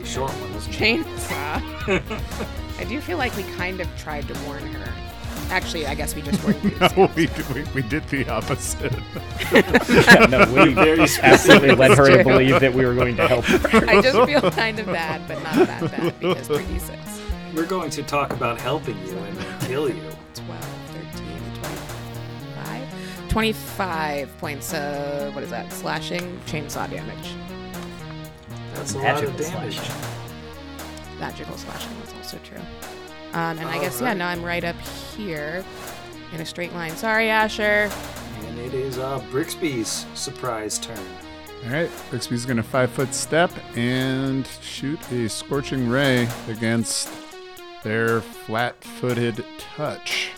This 0.04 0.12
is 0.12 0.18
going 0.18 0.28
to 0.28 0.36
be 0.36 0.44
a 0.44 0.46
short 0.48 0.52
one, 0.52 0.52
isn't? 0.52 0.74
Chainsaw. 0.74 2.78
I 2.80 2.84
do 2.84 3.00
feel 3.00 3.18
like 3.18 3.36
we 3.38 3.44
kind 3.56 3.80
of 3.80 3.88
tried 3.98 4.28
to 4.28 4.34
warn 4.46 4.66
her. 4.66 4.94
Actually, 5.50 5.86
I 5.86 5.96
guess 5.96 6.14
we 6.14 6.22
just 6.22 6.44
warned 6.44 6.62
you. 6.64 6.78
No, 6.80 7.10
we, 7.16 7.30
we, 7.54 7.64
we 7.74 7.82
did 7.88 8.04
the 8.10 8.28
opposite. 8.28 8.92
Yeah, 9.52 10.26
no, 10.30 10.46
we 10.54 10.74
Very 10.74 11.08
absolutely 11.22 11.76
led 11.76 11.98
her 11.98 12.08
to 12.08 12.16
True. 12.16 12.24
believe 12.24 12.60
that 12.60 12.74
we 12.74 12.86
were 12.86 12.96
going 12.96 13.16
to 13.18 13.28
help 13.28 13.46
her. 13.46 13.90
I 13.90 14.02
just 14.02 14.18
feel 14.28 14.52
kind 14.52 14.80
of 14.80 14.88
bad, 14.88 15.26
but 15.28 15.42
not 15.44 15.68
that 15.68 15.92
bad 15.92 16.20
because 16.20 16.50
3d6. 16.50 17.56
We're 17.56 17.66
going 17.66 17.92
to 17.92 18.04
talk 18.04 18.34
about 18.34 18.60
helping 18.60 18.98
you 19.06 19.16
and 19.18 19.62
kill 19.62 19.88
you. 19.88 20.02
12, 20.34 20.64
13, 21.14 21.28
25, 21.62 23.30
25 23.30 24.38
points 24.40 24.74
of, 24.74 25.36
what 25.36 25.44
is 25.44 25.52
that, 25.52 25.72
slashing 25.72 26.40
chainsaw 26.48 26.90
damage. 26.90 27.36
That's 28.74 28.94
a 28.94 28.98
lot 28.98 29.04
Magical 29.04 29.30
of 29.32 29.38
damage. 29.38 29.78
slashing. 29.80 31.20
Magical 31.20 31.58
slashing 31.58 31.92
is 32.04 32.14
also 32.14 32.38
true. 32.44 32.58
Um, 33.34 33.58
and 33.58 33.68
I 33.68 33.80
guess, 33.80 34.00
yeah, 34.02 34.14
now 34.14 34.28
I'm 34.28 34.44
right 34.44 34.64
up 34.64 34.76
here 35.16 35.64
in 36.34 36.42
a 36.42 36.46
straight 36.46 36.74
line. 36.74 36.92
Sorry, 36.96 37.30
Asher. 37.30 37.90
And 38.46 38.60
it 38.60 38.74
is 38.74 38.98
uh, 38.98 39.20
Brixby's 39.32 40.06
surprise 40.14 40.78
turn. 40.78 40.98
All 41.66 41.72
right, 41.72 41.90
Brixby's 42.12 42.46
gonna 42.46 42.62
five 42.64 42.92
foot 42.92 43.14
step 43.14 43.50
and 43.78 44.46
shoot 44.62 45.00
a 45.12 45.30
scorching 45.30 45.88
ray 45.90 46.28
against 46.50 47.10
their 47.84 48.20
flat-footed 48.22 49.46
touch. 49.76 50.32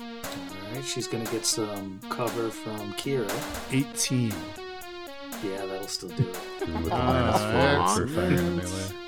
Alright, 0.00 0.84
she's 0.84 1.06
gonna 1.06 1.24
get 1.26 1.46
some 1.46 2.00
cover 2.10 2.50
from 2.50 2.92
Kira. 2.94 3.30
18. 3.72 4.32
Yeah, 5.44 5.64
that'll 5.66 5.86
still 5.86 6.08
do 6.10 6.28
it. 6.28 6.38
With 6.66 6.88
a 6.92 6.94
Ah, 6.94 7.84
minus 7.86 7.96
four 7.96 8.06
for 8.06 8.12
firing 8.14 8.32
excellent. 8.32 8.56
melee. 8.56 9.00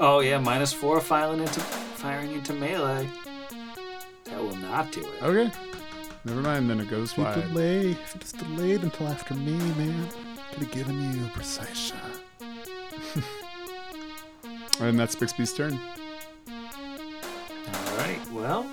Oh 0.00 0.20
yeah, 0.20 0.38
minus 0.38 0.72
four 0.72 1.00
filing 1.00 1.40
into 1.40 1.60
firing 1.60 2.32
into 2.32 2.52
melee. 2.52 3.08
That 4.24 4.40
will 4.42 4.56
not 4.56 4.92
do 4.92 5.00
it. 5.00 5.22
Okay. 5.22 5.50
Never 6.24 6.40
mind, 6.42 6.68
then 6.68 6.80
it 6.80 6.90
goes 6.90 7.12
If 7.12 7.18
you 7.18 7.24
wide. 7.24 7.48
delay, 7.48 7.90
if 7.92 8.14
you 8.14 8.20
just 8.20 8.36
delayed 8.38 8.82
until 8.82 9.08
after 9.08 9.34
me, 9.34 9.52
man, 9.52 10.08
could 10.52 10.62
have 10.64 10.70
given 10.72 11.00
you 11.18 11.24
a 11.24 11.28
precise 11.30 11.76
shot. 11.76 12.00
And 14.80 14.96
that's 14.96 15.16
Bixby's 15.16 15.52
turn. 15.52 15.76
Alright, 17.68 18.30
well, 18.32 18.64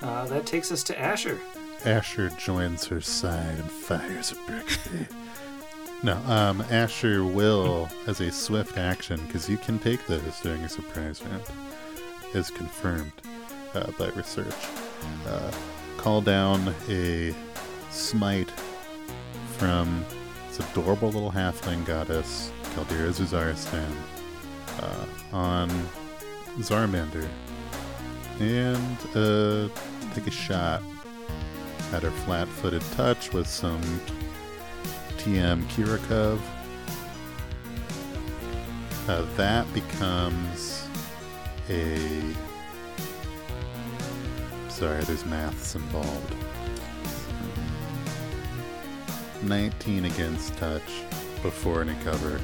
uh, 0.00 0.26
that 0.26 0.46
takes 0.46 0.72
us 0.72 0.82
to 0.84 0.98
Asher. 0.98 1.38
Asher 1.84 2.30
joins 2.38 2.86
her 2.86 3.00
side 3.02 3.58
and 3.58 3.70
fires 3.70 4.32
at 4.32 4.38
Brixby. 4.46 5.06
No, 6.02 6.16
um, 6.26 6.60
Asher 6.70 7.24
will, 7.24 7.88
as 8.06 8.20
a 8.20 8.30
swift 8.30 8.78
action, 8.78 9.20
because 9.26 9.48
you 9.48 9.56
can 9.56 9.80
take 9.80 10.06
those 10.06 10.40
during 10.42 10.62
a 10.62 10.68
surprise 10.68 11.20
round, 11.24 11.42
is 12.34 12.50
confirmed 12.50 13.10
uh, 13.74 13.90
by 13.98 14.08
research. 14.10 14.54
Uh, 15.26 15.50
call 15.96 16.20
down 16.20 16.72
a 16.88 17.34
smite 17.90 18.50
from 19.56 20.04
this 20.48 20.60
adorable 20.70 21.10
little 21.10 21.32
halfling 21.32 21.84
goddess, 21.84 22.52
Chaldira 22.74 23.10
Zuzaristan, 23.10 23.90
uh, 24.80 25.36
on 25.36 25.68
Zarmander. 26.58 27.28
And 28.38 28.98
uh, 29.16 29.68
take 30.14 30.28
a 30.28 30.30
shot 30.30 30.80
at 31.92 32.04
her 32.04 32.10
flat-footed 32.10 32.82
touch 32.92 33.32
with 33.32 33.48
some 33.48 33.82
TM 35.18 35.62
Kirakov. 35.64 36.40
Uh, 39.08 39.22
that 39.36 39.72
becomes 39.74 40.86
a. 41.68 41.98
Sorry, 44.68 45.02
there's 45.04 45.24
maths 45.26 45.74
involved. 45.74 46.34
19 49.42 50.04
against 50.04 50.56
touch 50.58 50.82
before 51.42 51.80
any 51.82 51.94
cover. 52.04 52.40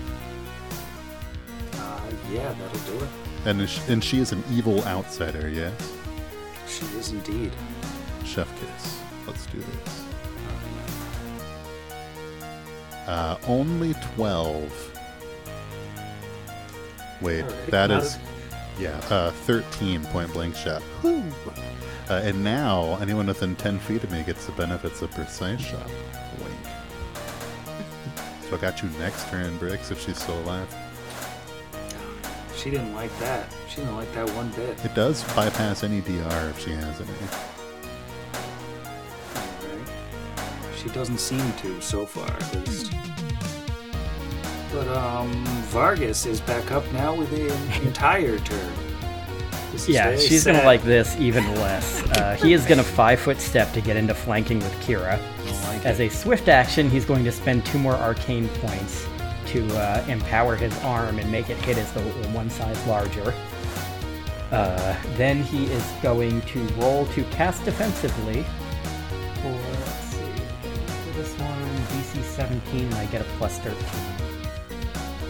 Uh, 1.75 2.01
yeah, 2.33 2.53
that'll 2.55 2.99
do 2.99 3.05
it. 3.05 3.11
And, 3.47 3.61
is- 3.61 3.89
and 3.89 4.03
she 4.03 4.19
is 4.21 4.33
an 4.33 4.43
evil 4.51 4.83
outsider, 4.85 5.49
yes? 5.49 5.93
She 6.69 6.85
is 6.97 7.11
indeed. 7.11 7.53
Chef 8.25 8.49
kiss. 8.61 8.99
Let's 9.27 9.45
do 9.47 9.59
this. 9.59 10.04
Uh, 13.07 13.37
only 13.47 13.95
12. 14.15 15.01
Wait, 17.21 17.43
Alright, 17.45 17.67
that 17.71 17.91
not. 17.91 18.19
Yeah, 18.79 18.97
uh, 19.11 19.31
13 19.31 20.05
point 20.07 20.33
blank 20.33 20.57
shot. 20.57 20.83
Uh, 21.05 22.21
and 22.23 22.43
now, 22.43 22.99
anyone 23.01 23.27
within 23.27 23.57
10 23.57 23.79
feet 23.79 24.03
of 24.05 24.11
me 24.11 24.23
gets 24.25 24.47
the 24.47 24.53
benefits 24.53 25.01
of 25.01 25.11
precise 25.13 25.61
shot. 25.61 25.87
Wink. 26.39 26.57
So 28.49 28.57
I 28.57 28.61
got 28.61 28.83
you 28.83 28.89
next 28.99 29.29
turn, 29.29 29.57
Bricks, 29.59 29.91
if 29.91 30.01
she's 30.01 30.21
still 30.21 30.39
alive. 30.41 30.69
She 32.57 32.71
didn't 32.71 32.95
like 32.95 33.17
that. 33.21 33.55
She 33.69 33.77
didn't 33.77 33.97
like 33.97 34.13
that 34.15 34.29
one 34.31 34.51
bit. 34.51 34.85
It 34.85 34.95
does 34.95 35.23
bypass 35.35 35.85
any 35.85 36.01
DR 36.01 36.51
if 36.51 36.59
she 36.59 36.71
has 36.73 37.01
any. 37.01 37.54
She 40.85 40.91
doesn't 40.91 41.19
seem 41.19 41.53
to 41.55 41.81
so 41.81 42.05
far, 42.05 42.29
at 42.31 42.55
least. 42.69 42.93
But 44.71 44.87
um, 44.89 45.33
Vargas 45.71 46.27
is 46.27 46.41
back 46.43 46.71
up 46.73 46.85
now 46.93 47.15
with 47.15 47.33
an 47.33 47.87
entire 47.87 48.39
turn. 48.41 48.73
This 49.73 49.85
is 49.85 49.89
Yeah, 49.89 50.15
she's 50.17 50.45
gonna 50.45 50.63
like 50.63 50.83
this 50.83 51.17
even 51.17 51.45
less. 51.57 52.03
Uh, 52.15 52.37
he 52.37 52.53
is 52.53 52.65
gonna 52.65 52.83
five 52.85 53.19
foot 53.19 53.41
step 53.41 53.73
to 53.73 53.81
get 53.81 53.97
into 53.97 54.15
flanking 54.15 54.59
with 54.59 54.73
Kira. 54.75 55.19
Like 55.69 55.85
As 55.85 55.99
it. 56.01 56.07
a 56.07 56.15
swift 56.15 56.49
action, 56.49 56.89
he's 56.89 57.05
going 57.05 57.25
to 57.25 57.33
spend 57.33 57.65
two 57.67 57.79
more 57.79 57.95
arcane 57.95 58.49
points 58.61 59.07
to 59.47 59.67
uh, 59.77 60.05
empower 60.07 60.55
his 60.55 60.77
arm 60.85 61.19
and 61.19 61.31
make 61.33 61.51
it 61.51 61.57
hit 61.59 61.77
as 61.77 61.91
the 61.93 62.01
one 62.29 62.51
size 62.51 62.87
larger. 62.87 63.35
Uh, 64.53 64.95
then 65.17 65.43
he 65.43 65.65
is 65.67 65.85
going 66.03 66.41
to 66.43 66.61
roll 66.75 67.07
to 67.07 67.25
cast 67.25 67.65
defensively. 67.65 68.45
For 69.43 69.74
DC 72.15 72.23
17, 72.23 72.93
I 72.93 73.07
get 73.07 73.21
a 73.21 73.25
plus 73.39 73.59
13. 73.59 73.77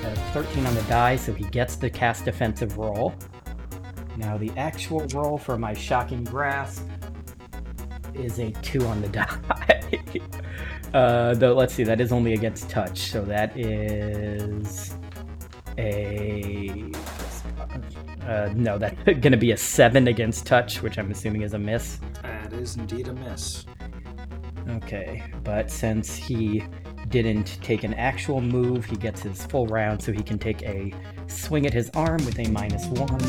Has 0.03 0.18
13 0.32 0.66
on 0.66 0.74
the 0.74 0.82
die, 0.82 1.16
so 1.16 1.32
he 1.32 1.45
gets 1.45 1.76
the 1.76 1.89
cast 1.89 2.26
defensive 2.26 2.76
roll. 2.76 3.14
Now 4.18 4.37
the 4.37 4.53
actual 4.57 5.07
roll 5.14 5.39
for 5.39 5.57
my 5.57 5.72
shocking 5.72 6.24
grasp 6.24 6.87
is 8.12 8.39
a 8.39 8.51
two 8.62 8.85
on 8.87 9.01
the 9.01 9.09
die. 9.20 10.03
uh, 10.93 11.35
though 11.35 11.55
let's 11.55 11.72
see, 11.72 11.85
that 11.85 12.01
is 12.01 12.12
only 12.12 12.35
against 12.35 12.68
touch, 12.68 12.99
so 12.99 13.24
that 13.24 13.57
is 13.59 14.95
a 15.78 16.93
uh, 18.26 18.51
no, 18.55 18.78
that's 18.78 18.97
gonna 19.20 19.37
be 19.37 19.53
a 19.53 19.57
seven 19.57 20.09
against 20.09 20.47
touch, 20.47 20.82
which 20.82 20.99
I'm 20.99 21.11
assuming 21.11 21.43
is 21.43 21.55
a 21.55 21.59
miss. 21.59 21.99
That 22.22 22.53
is 22.53 22.76
indeed 22.76 23.09
a 23.09 23.14
miss. 23.14 23.64
Okay, 24.68 25.22
but 25.42 25.70
since 25.70 26.14
he 26.14 26.64
didn't 27.08 27.58
take 27.62 27.84
an 27.84 27.94
actual 27.94 28.40
move, 28.40 28.84
he 28.84 28.96
gets 28.96 29.22
his 29.22 29.44
full 29.46 29.66
round, 29.66 30.02
so 30.02 30.10
he 30.12 30.22
can 30.22 30.38
take 30.38 30.62
a 30.62 30.92
swing 31.26 31.66
at 31.66 31.72
his 31.72 31.90
arm 31.90 32.24
with 32.24 32.38
a 32.38 32.48
minus 32.48 32.86
one. 32.86 33.22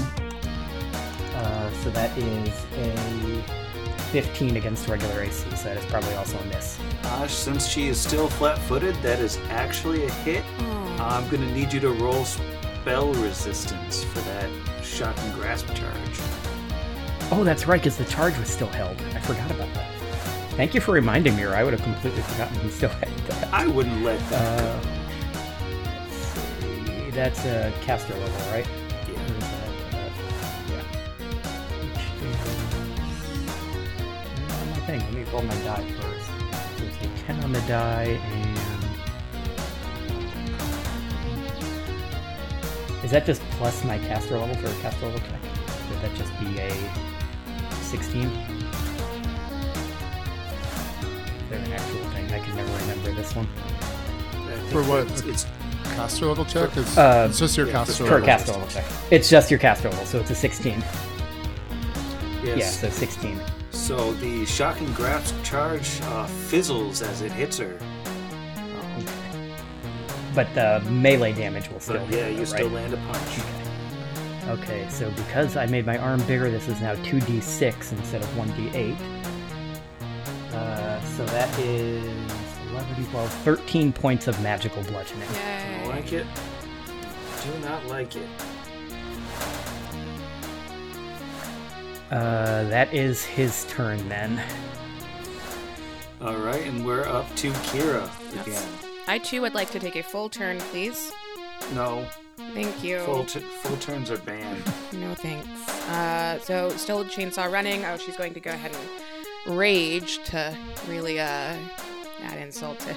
Uh, 1.36 1.74
so 1.84 1.90
that 1.92 2.18
is 2.18 2.66
a 2.78 3.44
15 4.12 4.56
against 4.56 4.88
regular 4.88 5.22
AC, 5.22 5.44
so 5.56 5.64
that 5.66 5.78
is 5.78 5.86
probably 5.88 6.14
also 6.16 6.38
a 6.40 6.46
miss. 6.46 6.80
Uh, 7.04 7.28
since 7.28 7.68
she 7.68 7.88
is 7.88 8.00
still 8.00 8.30
flat-footed, 8.30 8.96
that 9.02 9.20
is 9.20 9.38
actually 9.50 10.06
a 10.06 10.12
hit. 10.12 10.44
I'm 11.00 11.28
gonna 11.30 11.52
need 11.52 11.74
you 11.74 11.82
to 11.82 11.90
roll 11.92 12.24
spell 12.24 13.12
resistance 13.16 14.04
for 14.06 14.20
that 14.20 14.50
shocking 14.84 15.32
grasp 15.34 15.68
charge. 15.74 16.20
Oh, 17.32 17.44
that's 17.44 17.68
right, 17.68 17.82
because 17.82 17.98
the 17.98 18.06
charge 18.06 18.38
was 18.38 18.48
still 18.48 18.68
held. 18.68 19.02
I 19.14 19.20
forgot 19.20 19.52
about 19.52 19.74
that. 19.74 19.95
Thank 20.56 20.74
you 20.74 20.80
for 20.82 20.94
reminding 20.94 21.36
me, 21.36 21.44
or 21.44 21.54
I 21.54 21.64
would 21.64 21.74
have 21.74 21.84
completely 21.84 22.22
forgotten 22.22 22.58
he 22.62 22.70
still 22.70 22.90
had 22.90 23.10
that. 23.10 23.54
I 23.54 23.68
wouldn't 23.68 24.04
let 24.04 24.20
that 24.30 24.62
Uh. 24.62 24.96
That's 27.12 27.46
a 27.46 27.72
caster 27.82 28.14
level, 28.14 28.52
right? 28.52 28.66
go. 28.66 29.14
Or 29.14 29.16
is 29.16 29.30
that, 29.40 29.72
uh, 29.94 30.10
yeah. 30.70 30.84
On 34.60 34.66
my 34.70 34.80
thing. 34.86 35.00
Let 35.00 35.14
me 35.14 35.24
roll 35.32 35.44
my 35.44 35.56
die 35.64 35.86
first. 36.02 36.28
So 36.78 36.84
it's 36.84 36.98
a 37.06 37.26
10 37.26 37.44
on 37.46 37.52
the 37.54 37.62
die, 37.62 38.20
and. 38.32 38.60
Is 43.06 43.12
that 43.12 43.26
just 43.26 43.42
plus 43.52 43.84
my 43.86 43.98
caster 44.00 44.38
level 44.38 44.56
for 44.56 44.68
a 44.68 44.82
caster 44.82 45.06
level 45.06 45.22
check? 45.22 45.42
Would 45.90 46.02
that 46.02 46.16
just 46.18 46.38
be 46.40 46.60
a 46.60 46.70
16? 47.84 48.55
Is 51.62 51.68
an 51.68 51.74
actual 51.74 52.04
thing? 52.12 52.26
I 52.32 52.40
can 52.40 52.56
never 52.56 52.72
remember 52.78 53.12
this 53.14 53.36
one. 53.36 53.48
For 54.70 54.84
what? 54.84 55.08
It's, 55.12 55.22
it's 55.22 55.46
Caster 55.96 56.26
level 56.26 56.46
check? 56.46 56.76
Is, 56.76 56.98
Uh, 56.98 57.28
it's 57.30 57.40
just 57.40 57.56
your 57.56 57.68
yeah, 57.68 57.74
caster 57.86 57.94
For 58.06 58.18
a 58.18 58.20
level. 58.22 58.26
caster 58.28 58.52
level 58.54 58.68
check. 58.68 58.86
It's 59.12 59.30
just 59.30 59.50
your 59.52 59.60
caster 59.60 59.90
level, 59.90 60.06
so 60.06 60.20
it's 60.20 60.32
a 60.32 60.36
16. 60.36 60.80
yes. 62.44 62.58
Yeah, 62.58 62.70
so 62.70 62.90
16. 62.90 63.40
So 63.72 64.14
the 64.16 64.46
shocking 64.46 64.92
grasp 64.94 65.36
charge 65.44 66.02
uh, 66.04 66.26
fizzles 66.26 67.02
as 67.02 67.22
it 67.22 67.32
hits 67.32 67.58
her. 67.60 67.78
Um, 68.58 69.06
But 70.34 70.54
the 70.54 70.82
melee 70.90 71.34
damage 71.34 71.70
will 71.70 71.80
still 71.80 72.00
but 72.00 72.08
hit 72.08 72.18
yeah, 72.18 72.24
her, 72.26 72.32
you 72.32 72.38
right? 72.40 72.48
still 72.48 72.68
land 72.70 72.94
a 72.94 72.98
punch. 72.98 73.40
Okay. 73.40 73.52
Okay, 74.48 74.86
so 74.90 75.10
because 75.12 75.56
I 75.56 75.66
made 75.68 75.86
my 75.86 75.98
arm 75.98 76.22
bigger, 76.28 76.52
this 76.52 76.68
is 76.68 76.80
now 76.82 76.96
2d6 76.96 77.92
instead 77.94 78.22
of 78.22 78.28
1d8. 78.36 78.98
Uh, 80.56 81.02
So 81.02 81.26
that 81.28 81.58
is 81.60 82.04
11, 82.72 83.06
12, 83.12 83.32
13 83.44 83.94
points 83.94 84.28
of 84.28 84.42
magical 84.42 84.84
bludgeoning. 84.84 85.28
I 85.30 85.82
Yay. 85.84 85.88
like 85.90 86.14
it. 86.14 86.26
Do 87.44 87.60
not 87.60 87.86
like 87.88 88.16
it. 88.16 88.28
Uh, 92.12 92.64
that 92.70 92.94
is 92.94 93.24
his 93.24 93.66
turn 93.66 94.08
then. 94.10 94.42
All 96.22 96.38
right, 96.38 96.66
and 96.66 96.86
we're 96.86 97.04
up 97.08 97.34
to 97.38 97.52
Kira 97.52 98.10
again. 98.42 98.68
I 99.08 99.20
too 99.20 99.42
would 99.42 99.54
like 99.54 99.70
to 99.72 99.80
take 99.80 99.96
a 99.96 100.04
full 100.04 100.30
turn, 100.30 100.60
please. 100.72 101.12
No, 101.74 102.06
Thank 102.54 102.84
you. 102.84 103.00
full 103.00 103.26
t- 103.26 103.40
full 103.40 103.78
turns 103.78 104.10
are 104.12 104.18
banned. 104.20 104.64
No 104.94 105.14
thanks. 105.14 105.48
Uh, 105.90 106.40
so 106.40 106.70
still 106.70 107.04
chainsaw 107.06 107.52
running. 107.52 107.84
Oh, 107.86 107.98
she's 107.98 108.16
going 108.16 108.34
to 108.34 108.40
go 108.40 108.52
ahead 108.52 108.72
and 108.72 108.90
rage 109.48 110.24
to 110.26 110.56
really 110.88 111.20
uh 111.20 111.56
add 112.24 112.38
insult 112.40 112.80
to 112.80 112.96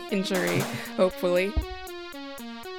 injury. 0.10 0.60
Hopefully. 0.96 1.52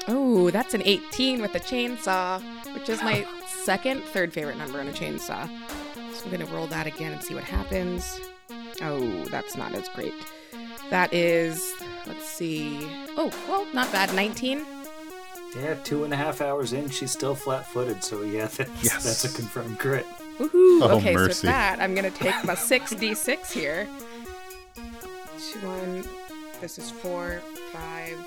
Oh, 0.07 0.49
that's 0.49 0.73
an 0.73 0.81
18 0.85 1.41
with 1.41 1.53
a 1.55 1.59
chainsaw, 1.59 2.41
which 2.73 2.89
is 2.89 3.01
my 3.03 3.25
second, 3.63 4.01
third 4.05 4.33
favorite 4.33 4.57
number 4.57 4.79
on 4.79 4.87
a 4.87 4.91
chainsaw. 4.91 5.47
So 6.13 6.25
I'm 6.25 6.31
gonna 6.31 6.45
roll 6.47 6.67
that 6.67 6.87
again 6.87 7.11
and 7.13 7.21
see 7.23 7.35
what 7.35 7.43
happens. 7.43 8.19
Oh, 8.81 9.25
that's 9.25 9.55
not 9.55 9.75
as 9.75 9.87
great. 9.89 10.13
That 10.89 11.13
is, 11.13 11.73
let's 12.07 12.25
see. 12.25 12.79
Oh, 13.17 13.31
well, 13.47 13.67
not 13.73 13.91
bad. 13.91 14.13
19. 14.15 14.65
Yeah, 15.55 15.75
two 15.83 16.03
and 16.05 16.13
a 16.13 16.17
half 16.17 16.41
hours 16.41 16.73
in, 16.73 16.89
she's 16.89 17.11
still 17.11 17.35
flat-footed. 17.35 18.03
So 18.03 18.21
yeah, 18.23 18.47
that's, 18.47 18.83
Yes. 18.83 19.03
that's 19.03 19.25
a 19.25 19.35
confirmed 19.35 19.77
crit. 19.79 20.05
Woohoo! 20.39 20.79
Oh, 20.81 20.97
okay, 20.97 21.13
so 21.13 21.27
with 21.27 21.41
that, 21.41 21.79
I'm 21.81 21.93
gonna 21.93 22.09
take 22.09 22.43
my 22.45 22.55
six 22.55 22.93
d6 22.93 23.51
here. 23.51 23.87
Two, 24.73 25.59
One, 25.67 26.03
this 26.61 26.77
is 26.79 26.89
four, 26.89 27.41
five, 27.73 28.17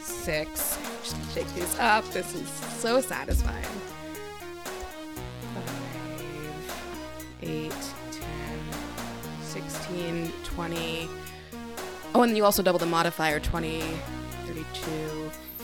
six. 0.00 0.78
Just 1.02 1.34
shake 1.34 1.54
these 1.54 1.78
up. 1.78 2.04
This 2.12 2.34
is 2.34 2.48
so 2.48 3.00
satisfying. 3.02 3.64
Five, 5.54 6.74
eight, 7.42 7.72
ten, 8.10 8.58
sixteen, 9.42 10.32
twenty. 10.44 11.08
Oh, 12.14 12.22
and 12.22 12.34
you 12.36 12.44
also 12.46 12.62
double 12.62 12.78
the 12.78 12.86
modifier 12.86 13.38
20, 13.38 13.82
32, 14.46 15.17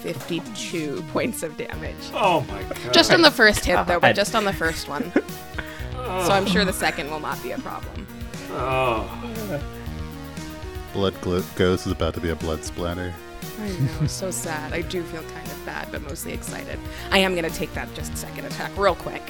52 0.05 1.03
points 1.13 1.43
of 1.43 1.57
damage. 1.57 1.97
Oh 2.13 2.43
my 2.49 2.63
god! 2.63 2.93
Just 2.93 3.11
on 3.13 3.23
the 3.23 3.31
first 3.31 3.65
hit, 3.65 3.85
though, 3.87 3.99
but 3.99 4.15
just 4.15 4.35
on 4.35 4.45
the 4.45 4.53
first 4.53 4.87
one. 4.89 5.11
So 5.95 6.31
I'm 6.31 6.47
sure 6.47 6.65
the 6.67 6.73
second 6.73 7.11
will 7.11 7.21
not 7.21 7.43
be 7.43 7.53
a 7.53 7.59
problem. 7.59 8.07
oh, 8.51 9.61
Blood 10.93 11.15
gl- 11.15 11.57
Ghost 11.57 11.87
is 11.87 11.93
about 11.93 12.13
to 12.15 12.21
be 12.21 12.29
a 12.31 12.37
blood 12.37 12.63
splatter. 12.63 13.13
I 13.61 13.69
know, 13.69 14.07
so 14.07 14.31
sad. 14.31 14.73
I 14.73 14.83
do 14.83 15.03
feel 15.05 15.23
kind 15.23 15.47
of 15.51 15.65
bad, 15.67 15.89
but 15.91 16.03
mostly 16.03 16.33
excited. 16.33 16.79
I 17.11 17.19
am 17.19 17.35
gonna 17.35 17.49
take 17.51 17.73
that 17.75 17.93
just 17.95 18.17
second 18.17 18.45
attack 18.45 18.71
real 18.77 18.95
quick. 18.95 19.23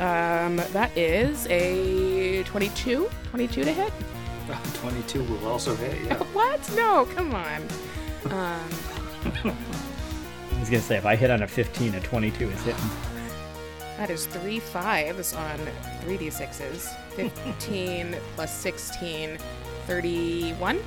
Um, 0.00 0.56
that 0.72 0.90
is 0.96 1.46
a 1.48 2.42
22, 2.42 3.08
22 3.30 3.64
to 3.64 3.72
hit. 3.72 3.92
22 4.74 5.22
will 5.24 5.46
also 5.48 5.74
hit. 5.76 5.96
Yeah. 6.04 6.16
What? 6.34 6.60
No, 6.76 7.06
come 7.14 7.34
on. 7.34 7.62
Um, 8.30 8.68
I 9.44 10.60
was 10.60 10.68
gonna 10.70 10.82
say 10.82 10.96
if 10.96 11.06
I 11.06 11.16
hit 11.16 11.30
on 11.30 11.42
a 11.42 11.48
15, 11.48 11.94
a 11.94 12.00
22 12.00 12.50
is 12.50 12.62
hitting. 12.62 12.90
that 13.98 14.10
is 14.10 14.26
three 14.26 14.58
fives 14.60 15.34
on 15.34 15.58
3d6s. 16.04 16.96
15 17.16 18.16
plus 18.34 18.52
16, 18.54 19.38
31. 19.86 20.80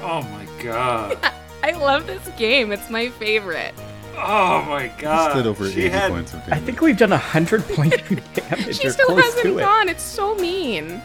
Oh 0.00 0.22
my 0.22 0.46
god! 0.62 1.18
I 1.62 1.70
love 1.72 2.06
this 2.06 2.26
game. 2.36 2.72
It's 2.72 2.90
my 2.90 3.08
favorite. 3.10 3.74
Oh 4.16 4.64
my 4.68 4.88
god! 4.98 5.32
Just 5.32 5.36
did 5.36 5.46
over 5.46 5.70
she 5.70 5.82
80 5.82 5.88
had, 5.88 6.10
points 6.12 6.34
of 6.34 6.42
I 6.52 6.58
think 6.60 6.80
we've 6.80 6.96
done 6.96 7.10
100 7.10 7.62
points 7.68 7.96
of 8.10 8.34
damage. 8.34 8.76
She 8.78 8.88
still 8.90 9.06
close 9.06 9.24
hasn't 9.24 9.44
to 9.44 9.58
it. 9.58 9.62
gone. 9.62 9.88
It's 9.88 10.02
so 10.02 10.34
mean. 10.36 11.02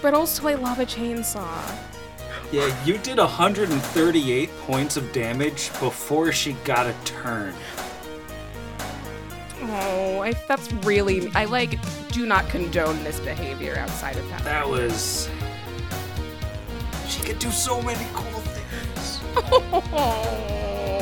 But 0.00 0.14
also, 0.14 0.46
I 0.46 0.54
love 0.54 0.78
a 0.78 0.86
chainsaw. 0.86 1.58
Yeah, 2.50 2.84
you 2.84 2.96
did 2.96 3.18
138 3.18 4.50
points 4.60 4.96
of 4.96 5.12
damage 5.12 5.70
before 5.80 6.32
she 6.32 6.54
got 6.64 6.86
a 6.86 6.94
turn. 7.04 7.52
Oh, 9.60 10.20
I, 10.22 10.32
that's 10.46 10.72
really. 10.72 11.30
I 11.34 11.44
like. 11.44 11.78
Do 12.08 12.24
not 12.24 12.48
condone 12.48 13.04
this 13.04 13.20
behavior 13.20 13.76
outside 13.76 14.16
of 14.16 14.26
that. 14.30 14.42
That 14.44 14.66
was. 14.66 15.28
She 17.06 17.20
could 17.22 17.38
do 17.38 17.50
so 17.50 17.82
many 17.82 18.06
cool 18.14 18.40
things. 18.40 19.20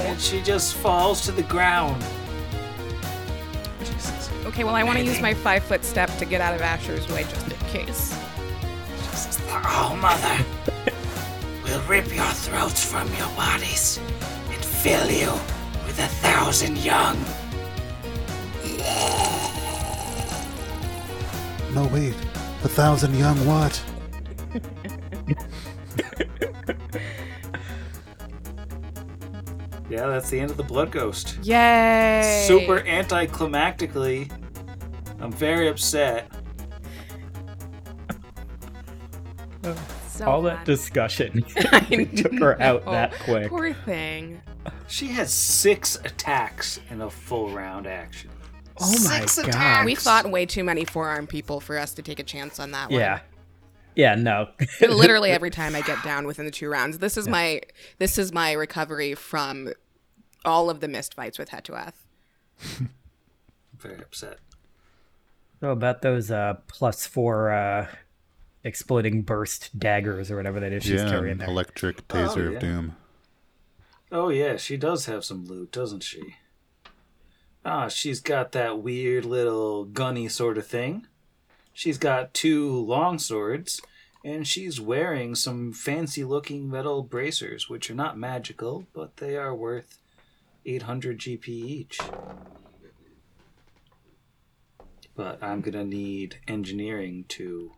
And 0.06 0.20
she 0.20 0.40
just 0.40 0.74
falls 0.74 1.24
to 1.26 1.32
the 1.32 1.42
ground. 1.42 2.02
Jesus. 3.80 4.30
okay, 4.46 4.62
well, 4.62 4.76
I 4.76 4.84
want 4.84 4.98
to 4.98 5.04
use 5.04 5.20
my 5.20 5.34
five 5.34 5.64
foot 5.64 5.84
step 5.84 6.16
to 6.18 6.24
get 6.24 6.40
out 6.40 6.54
of 6.54 6.62
Asher's 6.62 7.08
way 7.08 7.24
just 7.24 7.50
in 7.50 7.58
case. 7.68 8.16
Jesus, 9.10 9.40
All 9.50 9.96
Mother 9.96 10.44
will 11.66 11.80
rip 11.82 12.14
your 12.14 12.24
throats 12.26 12.84
from 12.84 13.08
your 13.14 13.28
bodies 13.36 13.98
and 14.50 14.64
fill 14.64 15.10
you 15.10 15.32
with 15.86 15.98
a 15.98 16.08
thousand 16.22 16.78
young. 16.78 17.16
No, 21.74 21.86
wait. 21.92 22.14
A 22.64 22.68
thousand 22.68 23.14
young 23.16 23.36
what? 23.46 23.82
Yeah, 29.88 30.08
that's 30.08 30.28
the 30.28 30.40
end 30.40 30.50
of 30.50 30.56
the 30.56 30.64
Blood 30.64 30.90
Ghost. 30.90 31.38
Yay! 31.42 32.44
Super 32.46 32.80
anticlimactically. 32.80 34.30
I'm 35.20 35.30
very 35.30 35.68
upset. 35.68 36.28
So 40.16 40.26
All 40.26 40.42
that 40.42 40.64
discussion 40.64 41.42
took 42.16 42.38
her 42.38 42.60
out 42.60 42.86
know. 42.86 42.92
that 42.92 43.12
quick. 43.20 43.48
Poor 43.48 43.72
thing. 43.74 44.40
She 44.88 45.08
has 45.08 45.32
six 45.32 45.96
attacks 45.96 46.80
in 46.90 47.00
a 47.02 47.10
full 47.10 47.50
round 47.50 47.86
action. 47.86 48.30
Oh 48.78 48.90
my 48.90 49.20
Six 49.20 49.36
god. 49.36 49.48
attacks. 49.48 49.84
We 49.86 49.94
fought 49.94 50.30
way 50.30 50.46
too 50.46 50.64
many 50.64 50.84
forearm 50.84 51.26
people 51.26 51.60
for 51.60 51.78
us 51.78 51.94
to 51.94 52.02
take 52.02 52.18
a 52.18 52.22
chance 52.22 52.58
on 52.58 52.72
that 52.72 52.90
one. 52.90 53.00
Yeah. 53.00 53.20
Yeah, 53.94 54.14
no. 54.14 54.48
literally 54.80 55.30
every 55.30 55.50
time 55.50 55.74
I 55.74 55.80
get 55.80 56.02
down 56.02 56.26
within 56.26 56.44
the 56.44 56.50
two 56.50 56.68
rounds. 56.68 56.98
This 56.98 57.16
is 57.16 57.26
my 57.28 57.62
this 57.98 58.18
is 58.18 58.32
my 58.32 58.52
recovery 58.52 59.14
from 59.14 59.72
all 60.44 60.68
of 60.68 60.80
the 60.80 60.88
missed 60.88 61.14
fights 61.14 61.38
with 61.38 61.50
Hetuath. 61.50 61.94
I'm 62.78 62.90
very 63.78 64.00
upset. 64.00 64.38
So 65.60 65.70
about 65.70 66.02
those 66.02 66.30
uh 66.30 66.54
plus 66.68 67.06
four 67.06 67.50
uh 67.52 67.86
exploding 68.66 69.22
burst 69.22 69.78
daggers 69.78 70.30
or 70.30 70.36
whatever 70.36 70.58
that 70.60 70.72
is 70.72 70.82
she's 70.82 71.00
yeah, 71.00 71.08
carrying 71.08 71.38
there. 71.38 71.48
electric 71.48 72.06
taser 72.08 72.50
Oh, 72.50 72.54
of 72.54 72.58
doom. 72.60 72.96
Oh 74.12 74.28
yeah, 74.28 74.56
she 74.56 74.76
does 74.76 75.06
have 75.06 75.24
some 75.24 75.46
loot, 75.46 75.72
doesn't 75.72 76.02
she? 76.02 76.36
Ah, 77.64 77.88
she's 77.88 78.20
got 78.20 78.52
that 78.52 78.78
weird 78.82 79.24
little 79.24 79.84
gunny 79.84 80.28
sort 80.28 80.58
of 80.58 80.66
thing. 80.66 81.06
She's 81.72 81.98
got 81.98 82.32
two 82.34 82.70
long 82.70 83.18
swords, 83.18 83.80
and 84.24 84.46
she's 84.46 84.80
wearing 84.80 85.34
some 85.34 85.72
fancy 85.72 86.24
looking 86.24 86.70
metal 86.70 87.02
bracers, 87.02 87.68
which 87.68 87.90
are 87.90 87.94
not 87.94 88.16
magical, 88.18 88.86
but 88.92 89.16
they 89.18 89.36
are 89.36 89.54
worth 89.54 89.98
800 90.64 91.18
GP 91.18 91.48
each. 91.48 91.98
But 95.14 95.42
I'm 95.42 95.60
gonna 95.60 95.84
need 95.84 96.38
engineering 96.46 97.24
to 97.28 97.72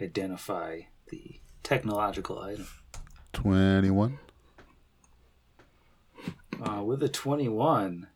identify 0.00 0.80
the 1.08 1.40
technological 1.62 2.38
item. 2.38 2.66
21. 3.32 4.18
Uh, 6.60 6.82
with 6.82 7.02
a 7.02 7.08
21, 7.08 8.08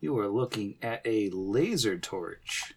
you 0.00 0.18
are 0.18 0.28
looking 0.28 0.76
at 0.82 1.00
a 1.04 1.30
laser 1.30 1.98
torch. 1.98 2.74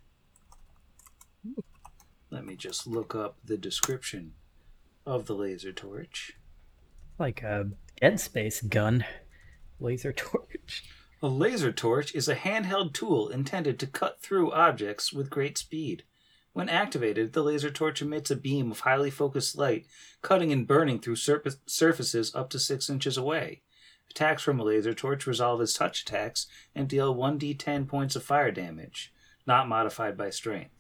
Let 2.30 2.46
me 2.46 2.56
just 2.56 2.88
look 2.88 3.14
up 3.14 3.38
the 3.44 3.58
description 3.58 4.34
of 5.06 5.26
the 5.26 5.36
laser 5.36 5.74
torch. 5.74 6.34
Like 7.20 7.44
a 7.44 7.72
Dead 8.00 8.20
Space 8.20 8.62
gun. 8.62 9.06
Laser 9.80 10.14
torch. 10.14 10.86
A 11.22 11.28
laser 11.28 11.72
torch 11.72 12.16
is 12.16 12.28
a 12.28 12.36
handheld 12.36 12.94
tool 12.94 13.30
intended 13.30 13.80
to 13.80 13.88
cut 13.88 14.22
through 14.22 14.52
objects 14.52 15.14
with 15.14 15.30
great 15.30 15.58
speed. 15.58 16.04
When 16.54 16.68
activated, 16.68 17.32
the 17.32 17.44
laser 17.44 17.72
torch 17.72 18.02
emits 18.02 18.30
a 18.30 18.36
beam 18.36 18.72
of 18.72 18.82
highly 18.82 19.10
focused 19.10 19.58
light, 19.58 19.86
cutting 20.22 20.52
and 20.52 20.68
burning 20.68 21.00
through 21.00 21.16
surface- 21.16 21.58
surfaces 21.66 22.36
up 22.36 22.50
to 22.50 22.60
6 22.60 22.90
inches 22.90 23.18
away. 23.18 23.62
Attacks 24.10 24.44
from 24.44 24.60
a 24.60 24.64
laser 24.64 24.94
torch 24.94 25.26
resolve 25.26 25.62
as 25.62 25.74
touch 25.74 26.02
attacks 26.02 26.48
and 26.76 26.90
deal 26.90 27.16
1d10 27.16 27.88
points 27.88 28.18
of 28.18 28.24
fire 28.24 28.52
damage, 28.52 29.14
not 29.48 29.70
modified 29.70 30.18
by 30.18 30.30
strength. 30.30 30.76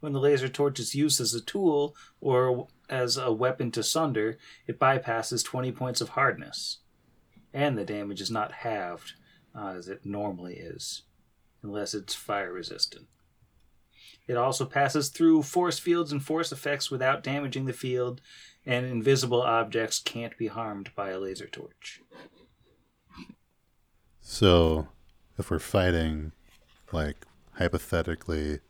When 0.00 0.12
the 0.12 0.20
laser 0.20 0.48
torch 0.48 0.80
is 0.80 0.96
used 0.96 1.20
as 1.20 1.32
a 1.32 1.40
tool 1.40 1.96
or 2.20 2.66
as 2.90 3.16
a 3.16 3.32
weapon 3.32 3.70
to 3.70 3.82
sunder, 3.84 4.36
it 4.66 4.80
bypasses 4.80 5.44
20 5.44 5.70
points 5.70 6.00
of 6.00 6.10
hardness. 6.10 6.78
And 7.52 7.78
the 7.78 7.84
damage 7.84 8.20
is 8.20 8.30
not 8.30 8.50
halved, 8.50 9.12
uh, 9.54 9.68
as 9.68 9.88
it 9.88 10.04
normally 10.04 10.56
is, 10.56 11.04
unless 11.62 11.94
it's 11.94 12.14
fire 12.14 12.52
resistant. 12.52 13.06
It 14.26 14.36
also 14.36 14.64
passes 14.64 15.10
through 15.10 15.42
force 15.42 15.78
fields 15.78 16.10
and 16.10 16.22
force 16.22 16.50
effects 16.50 16.90
without 16.90 17.22
damaging 17.22 17.66
the 17.66 17.72
field, 17.72 18.20
and 18.64 18.86
invisible 18.86 19.42
objects 19.42 19.98
can't 19.98 20.36
be 20.38 20.46
harmed 20.46 20.90
by 20.94 21.10
a 21.10 21.18
laser 21.18 21.46
torch. 21.46 22.00
So, 24.20 24.88
if 25.38 25.50
we're 25.50 25.58
fighting, 25.58 26.32
like 26.90 27.26
hypothetically, 27.52 28.60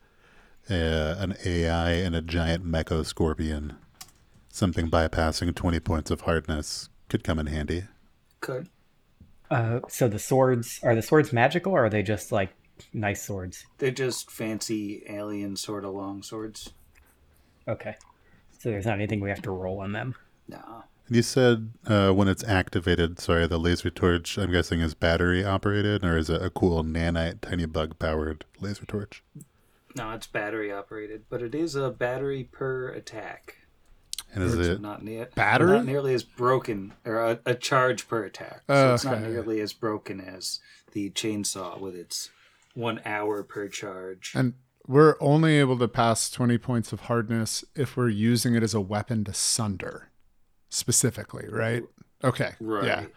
uh, 0.68 1.16
an 1.18 1.36
AI 1.44 1.90
and 1.92 2.16
a 2.16 2.22
giant 2.22 2.64
mecha 2.64 3.04
scorpion, 3.06 3.76
something 4.48 4.90
bypassing 4.90 5.54
20 5.54 5.80
points 5.80 6.10
of 6.10 6.22
hardness 6.22 6.88
could 7.08 7.22
come 7.22 7.38
in 7.38 7.46
handy. 7.46 7.84
Could. 8.40 8.68
Uh, 9.50 9.80
so 9.88 10.08
the 10.08 10.18
swords 10.18 10.80
are 10.82 10.94
the 10.94 11.02
swords 11.02 11.32
magical, 11.32 11.72
or 11.72 11.84
are 11.84 11.90
they 11.90 12.02
just 12.02 12.32
like 12.32 12.50
nice 12.92 13.22
swords? 13.22 13.64
They're 13.78 13.90
just 13.90 14.30
fancy 14.30 15.02
alien 15.08 15.56
sort 15.56 15.84
of 15.84 15.94
long 15.94 16.22
swords. 16.22 16.72
Okay, 17.66 17.94
so 18.58 18.70
there's 18.70 18.86
not 18.86 18.94
anything 18.94 19.20
we 19.20 19.30
have 19.30 19.42
to 19.42 19.50
roll 19.50 19.80
on 19.80 19.92
them. 19.92 20.14
No. 20.48 20.84
You 21.08 21.22
said 21.22 21.70
uh, 21.86 22.12
when 22.12 22.28
it's 22.28 22.44
activated, 22.44 23.18
sorry, 23.18 23.46
the 23.46 23.58
laser 23.58 23.90
torch, 23.90 24.38
I'm 24.38 24.50
guessing, 24.52 24.80
is 24.80 24.94
battery 24.94 25.44
operated, 25.44 26.02
or 26.04 26.16
is 26.16 26.30
it 26.30 26.42
a 26.42 26.48
cool 26.50 26.82
nanite 26.82 27.40
tiny 27.42 27.66
bug 27.66 27.98
powered 27.98 28.44
laser 28.60 28.86
torch? 28.86 29.22
No, 29.96 30.10
it's 30.12 30.26
battery 30.26 30.72
operated, 30.72 31.24
but 31.28 31.42
it 31.42 31.54
is 31.54 31.74
a 31.76 31.90
battery 31.90 32.48
per 32.50 32.88
attack. 32.88 33.58
And 34.34 34.42
is 34.42 34.54
It's 34.54 34.68
it 34.68 34.80
not, 34.80 35.04
near, 35.04 35.28
Battery? 35.36 35.76
not 35.76 35.84
nearly 35.86 36.12
as 36.14 36.24
broken, 36.24 36.92
or 37.04 37.20
a, 37.20 37.38
a 37.46 37.54
charge 37.54 38.08
per 38.08 38.24
attack. 38.24 38.62
So 38.66 38.74
Oh, 38.90 38.94
it's 38.94 39.04
not 39.04 39.20
nearly 39.20 39.60
as 39.60 39.72
broken 39.72 40.20
as 40.20 40.58
the 40.92 41.10
chainsaw 41.10 41.78
with 41.78 41.94
its 41.94 42.30
one 42.74 43.00
hour 43.04 43.42
per 43.42 43.68
charge. 43.68 44.32
And 44.34 44.54
we're 44.86 45.16
only 45.20 45.58
able 45.58 45.78
to 45.78 45.88
pass 45.88 46.30
20 46.30 46.58
points 46.58 46.92
of 46.92 47.00
hardness 47.02 47.64
if 47.74 47.96
we're 47.96 48.08
using 48.10 48.54
it 48.54 48.62
as 48.62 48.74
a 48.74 48.80
weapon 48.80 49.24
to 49.24 49.32
sunder, 49.32 50.10
specifically, 50.68 51.46
right? 51.48 51.82
Okay. 52.22 52.50
right. 52.60 53.08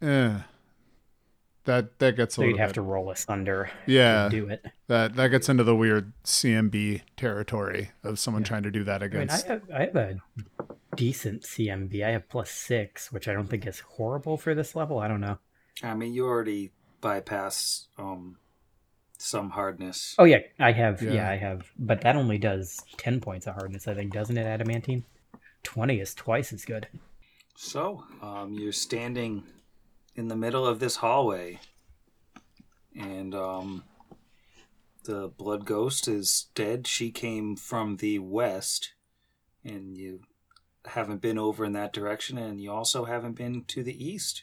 Yeah. 0.00 0.08
Eh. 0.08 0.38
That 1.64 2.00
that 2.00 2.16
gets 2.16 2.34
a 2.34 2.36
So 2.36 2.42
you'd 2.42 2.46
little 2.52 2.58
have 2.58 2.68
bit- 2.70 2.74
to 2.74 2.82
roll 2.82 3.10
asunder. 3.12 3.70
Yeah. 3.86 4.24
To 4.24 4.30
do 4.30 4.48
it. 4.48 4.66
That 4.88 5.14
that 5.14 5.28
gets 5.28 5.48
into 5.48 5.62
the 5.62 5.76
weird 5.76 6.12
CMB 6.24 7.02
territory 7.16 7.92
of 8.02 8.18
someone 8.18 8.42
trying 8.42 8.64
to 8.64 8.70
do 8.72 8.82
that 8.82 9.00
I 9.02 9.06
mean, 9.06 9.16
I 9.16 9.22
against. 9.22 9.46
have 9.46 9.62
I 9.72 9.80
have 9.84 9.94
a 9.96 10.16
decent 10.96 11.42
CMB. 11.44 12.04
I 12.04 12.10
have 12.10 12.28
plus 12.28 12.50
six, 12.50 13.12
which 13.12 13.28
I 13.28 13.32
don't 13.32 13.46
think 13.48 13.64
is 13.64 13.78
horrible 13.80 14.36
for 14.38 14.56
this 14.56 14.74
level. 14.74 14.98
I 14.98 15.06
don't 15.06 15.20
know. 15.20 15.38
I 15.84 15.94
mean, 15.94 16.12
you 16.12 16.26
already 16.26 16.72
bypass 17.00 17.86
um, 17.96 18.38
some 19.22 19.50
hardness. 19.50 20.14
Oh 20.18 20.24
yeah, 20.24 20.40
I 20.58 20.72
have. 20.72 21.00
Yeah. 21.00 21.12
Yeah. 21.12 21.30
I 21.30 21.36
have. 21.36 21.70
But 21.78 22.00
that 22.02 22.16
only 22.16 22.38
does 22.38 22.80
ten 22.96 23.20
points 23.20 23.46
of 23.46 23.54
hardness. 23.54 23.86
I 23.86 23.94
think 23.94 24.12
doesn't 24.12 24.36
it, 24.36 24.46
adamantine? 24.46 25.04
Twenty 25.62 26.00
is 26.00 26.14
twice 26.14 26.52
as 26.52 26.64
good. 26.64 26.88
So, 27.54 28.04
um, 28.20 28.54
you're 28.54 28.72
standing 28.72 29.44
in 30.16 30.28
the 30.28 30.36
middle 30.36 30.66
of 30.66 30.80
this 30.80 30.96
hallway, 30.96 31.60
and 32.98 33.34
um, 33.34 33.84
the 35.04 35.28
blood 35.28 35.64
ghost 35.64 36.08
is 36.08 36.48
dead. 36.54 36.86
She 36.86 37.10
came 37.10 37.56
from 37.56 37.96
the 37.96 38.18
west, 38.18 38.92
and 39.64 39.96
you 39.96 40.20
haven't 40.86 41.20
been 41.20 41.38
over 41.38 41.64
in 41.64 41.72
that 41.74 41.92
direction, 41.92 42.38
and 42.38 42.60
you 42.60 42.72
also 42.72 43.04
haven't 43.04 43.34
been 43.34 43.64
to 43.68 43.84
the 43.84 44.04
east. 44.04 44.42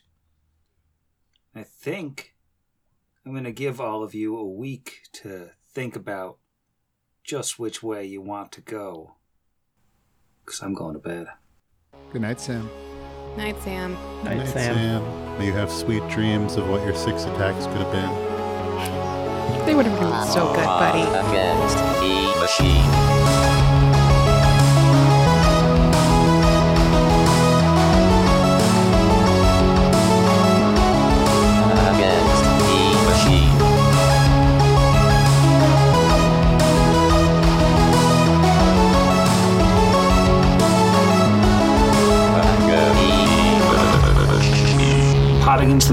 I 1.53 1.64
think 1.64 2.35
I'm 3.30 3.35
going 3.35 3.43
to 3.43 3.51
give 3.51 3.80
all 3.80 4.01
of 4.01 4.15
you 4.15 4.35
a 4.35 4.43
week 4.43 5.01
to 5.22 5.51
think 5.72 5.95
about 5.95 6.39
just 7.23 7.60
which 7.60 7.84
way 7.84 8.03
you 8.03 8.23
want 8.23 8.51
to 8.53 8.61
go. 8.61 9.18
Because 10.43 10.64
I'm 10.64 10.73
going 10.73 10.95
to 10.95 10.99
bed. 10.99 11.27
Good 12.11 12.23
night, 12.23 12.41
Sam. 12.41 12.68
Night, 13.38 13.56
Sam. 13.61 13.93
Night, 14.23 14.38
Night, 14.38 14.47
Sam. 14.47 15.38
May 15.38 15.45
you 15.45 15.53
have 15.53 15.72
sweet 15.72 16.01
dreams 16.10 16.56
of 16.56 16.68
what 16.69 16.84
your 16.84 16.95
six 16.95 17.26
attacks 17.26 17.68
could 17.68 17.77
have 17.77 17.91
been. 17.91 19.65
They 19.68 19.76
would 19.76 19.85
have 19.85 19.99
been 19.99 20.34
so 20.34 20.51
good, 20.51 20.65
buddy. 20.65 21.03
Against 21.03 21.77
the 22.01 22.39
machine. 22.39 23.09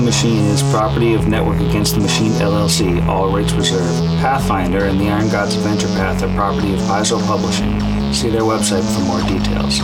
Machine 0.07 0.45
is 0.45 0.63
property 0.71 1.15
of 1.15 1.27
Network 1.27 1.59
Against 1.59 1.97
the 1.97 2.01
Machine 2.01 2.31
LLC, 2.39 3.05
all 3.09 3.35
rights 3.35 3.53
reserved. 3.55 3.99
Pathfinder 4.23 4.85
and 4.85 5.01
the 5.01 5.09
Iron 5.11 5.29
Gods 5.29 5.57
Adventure 5.57 5.89
Path 5.99 6.23
are 6.23 6.33
property 6.37 6.73
of 6.75 6.81
Paizo 6.83 7.19
Publishing. 7.27 7.75
See 8.15 8.31
their 8.31 8.43
website 8.43 8.87
for 8.95 9.03
more 9.03 9.19
details. 9.27 9.81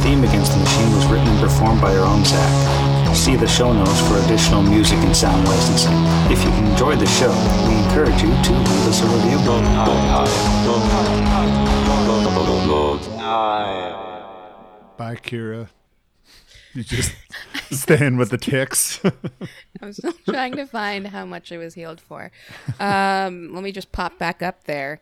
Theme 0.00 0.24
Against 0.24 0.52
the 0.52 0.60
Machine 0.64 0.96
was 0.96 1.04
written 1.12 1.28
and 1.28 1.40
performed 1.40 1.82
by 1.82 1.94
our 1.94 2.06
own 2.06 2.24
Zach. 2.24 3.14
See 3.14 3.36
the 3.36 3.46
show 3.46 3.74
notes 3.74 4.00
for 4.08 4.16
additional 4.24 4.62
music 4.62 4.96
and 5.04 5.14
sound 5.14 5.46
licensing. 5.46 5.92
If 6.32 6.42
you 6.42 6.50
enjoyed 6.72 6.98
the 6.98 7.06
show, 7.06 7.36
we 7.68 7.76
encourage 7.84 8.22
you 8.22 8.32
to 8.32 8.52
leave 8.64 8.86
us 8.88 9.02
a 9.02 9.06
review. 9.12 9.36
Bye, 14.96 15.16
Kira. 15.16 15.68
You 16.72 16.82
just 16.82 17.14
staying 17.70 18.16
with 18.16 18.30
the 18.30 18.38
ticks. 18.38 19.00
I 19.80 19.86
was 19.86 19.96
still 19.96 20.12
trying 20.28 20.56
to 20.56 20.66
find 20.66 21.06
how 21.08 21.24
much 21.24 21.52
I 21.52 21.56
was 21.58 21.74
healed 21.74 22.00
for. 22.00 22.30
Um, 22.80 23.52
let 23.54 23.62
me 23.62 23.72
just 23.72 23.92
pop 23.92 24.18
back 24.18 24.42
up 24.42 24.64
there. 24.64 25.00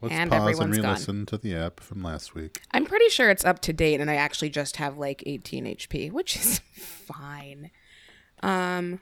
Let's 0.00 0.14
And 0.14 0.30
pause 0.30 0.40
and 0.40 0.48
everyone's 0.50 0.78
gone. 0.78 0.84
re-listen 0.86 1.26
to 1.26 1.38
the 1.38 1.54
app 1.54 1.78
from 1.80 2.02
last 2.02 2.34
week. 2.34 2.60
I'm 2.72 2.84
pretty 2.84 3.08
sure 3.08 3.30
it's 3.30 3.44
up 3.44 3.60
to 3.60 3.72
date, 3.72 4.00
and 4.00 4.10
I 4.10 4.16
actually 4.16 4.50
just 4.50 4.76
have 4.76 4.98
like 4.98 5.22
18 5.26 5.64
HP, 5.64 6.10
which 6.10 6.34
is 6.36 6.58
fine. 6.74 7.70
Um, 8.42 8.98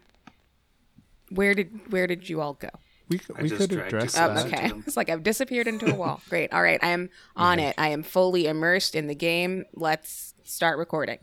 where 1.31 1.55
did 1.55 1.91
where 1.91 2.07
did 2.07 2.29
you 2.29 2.41
all 2.41 2.55
go? 2.55 2.69
we 3.09 3.19
we 3.41 3.51
could 3.51 3.71
dragged 3.71 3.89
address 3.95 4.15
you 4.17 4.23
Oh, 4.23 4.35
that. 4.35 4.51
back. 4.51 4.65
okay, 4.71 4.73
it's 4.87 4.97
like 4.97 5.09
I've 5.09 5.23
disappeared 5.23 5.67
into 5.67 5.91
a 5.91 5.95
wall. 5.95 6.21
Great. 6.29 6.53
All 6.53 6.63
right, 6.63 6.79
I 6.83 6.89
am 6.91 7.09
on 7.35 7.59
it. 7.59 7.75
I 7.79 7.89
am 7.89 8.03
fully 8.03 8.47
immersed 8.47 8.95
in 8.95 9.07
the 9.07 9.15
game. 9.15 9.65
Let's 9.75 10.35
start 10.45 10.79
recording. 10.79 11.19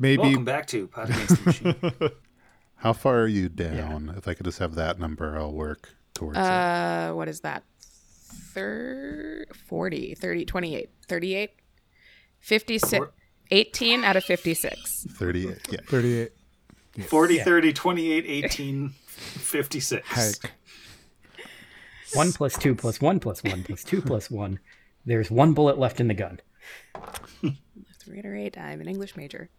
Maybe 0.00 0.22
Welcome 0.22 0.46
back 0.46 0.66
to 0.68 0.86
Pod 0.88 1.10
Against 1.10 1.28
the 1.36 1.44
Machine. 1.44 2.10
How 2.76 2.94
far 2.94 3.20
are 3.20 3.26
you 3.26 3.50
down? 3.50 4.14
If 4.16 4.26
I 4.26 4.32
could 4.32 4.46
just 4.46 4.58
have 4.58 4.74
that 4.76 4.98
number, 4.98 5.36
I'll 5.36 5.52
work 5.52 5.94
towards 6.14 6.38
it. 6.38 6.40
Uh, 6.40 7.12
what 7.12 7.28
is 7.28 7.40
that? 7.40 7.64
Thir- 8.54 9.44
40, 9.68 10.14
30, 10.14 10.44
28, 10.46 10.88
38, 11.06 11.50
56, 12.40 12.90
Four- 12.96 13.12
18 13.50 14.02
out 14.04 14.16
of 14.16 14.24
56. 14.24 15.06
38. 15.10 15.58
Yeah. 15.70 15.80
38. 15.86 16.32
40, 17.06 17.38
30, 17.40 17.72
28, 17.74 18.24
18, 18.26 18.88
56. 18.88 20.08
Heck. 20.08 20.52
One 22.14 22.32
plus 22.32 22.56
two 22.56 22.74
plus 22.74 23.00
one 23.02 23.20
plus 23.20 23.44
one 23.44 23.62
plus 23.62 23.84
two 23.84 24.00
plus 24.00 24.30
one. 24.30 24.58
There's 25.04 25.30
one 25.30 25.52
bullet 25.52 25.78
left 25.78 26.00
in 26.00 26.08
the 26.08 26.14
gun. 26.14 26.40
To 27.42 27.52
reiterate, 28.10 28.56
I'm 28.56 28.80
an 28.80 28.88
English 28.88 29.16
major. 29.16 29.50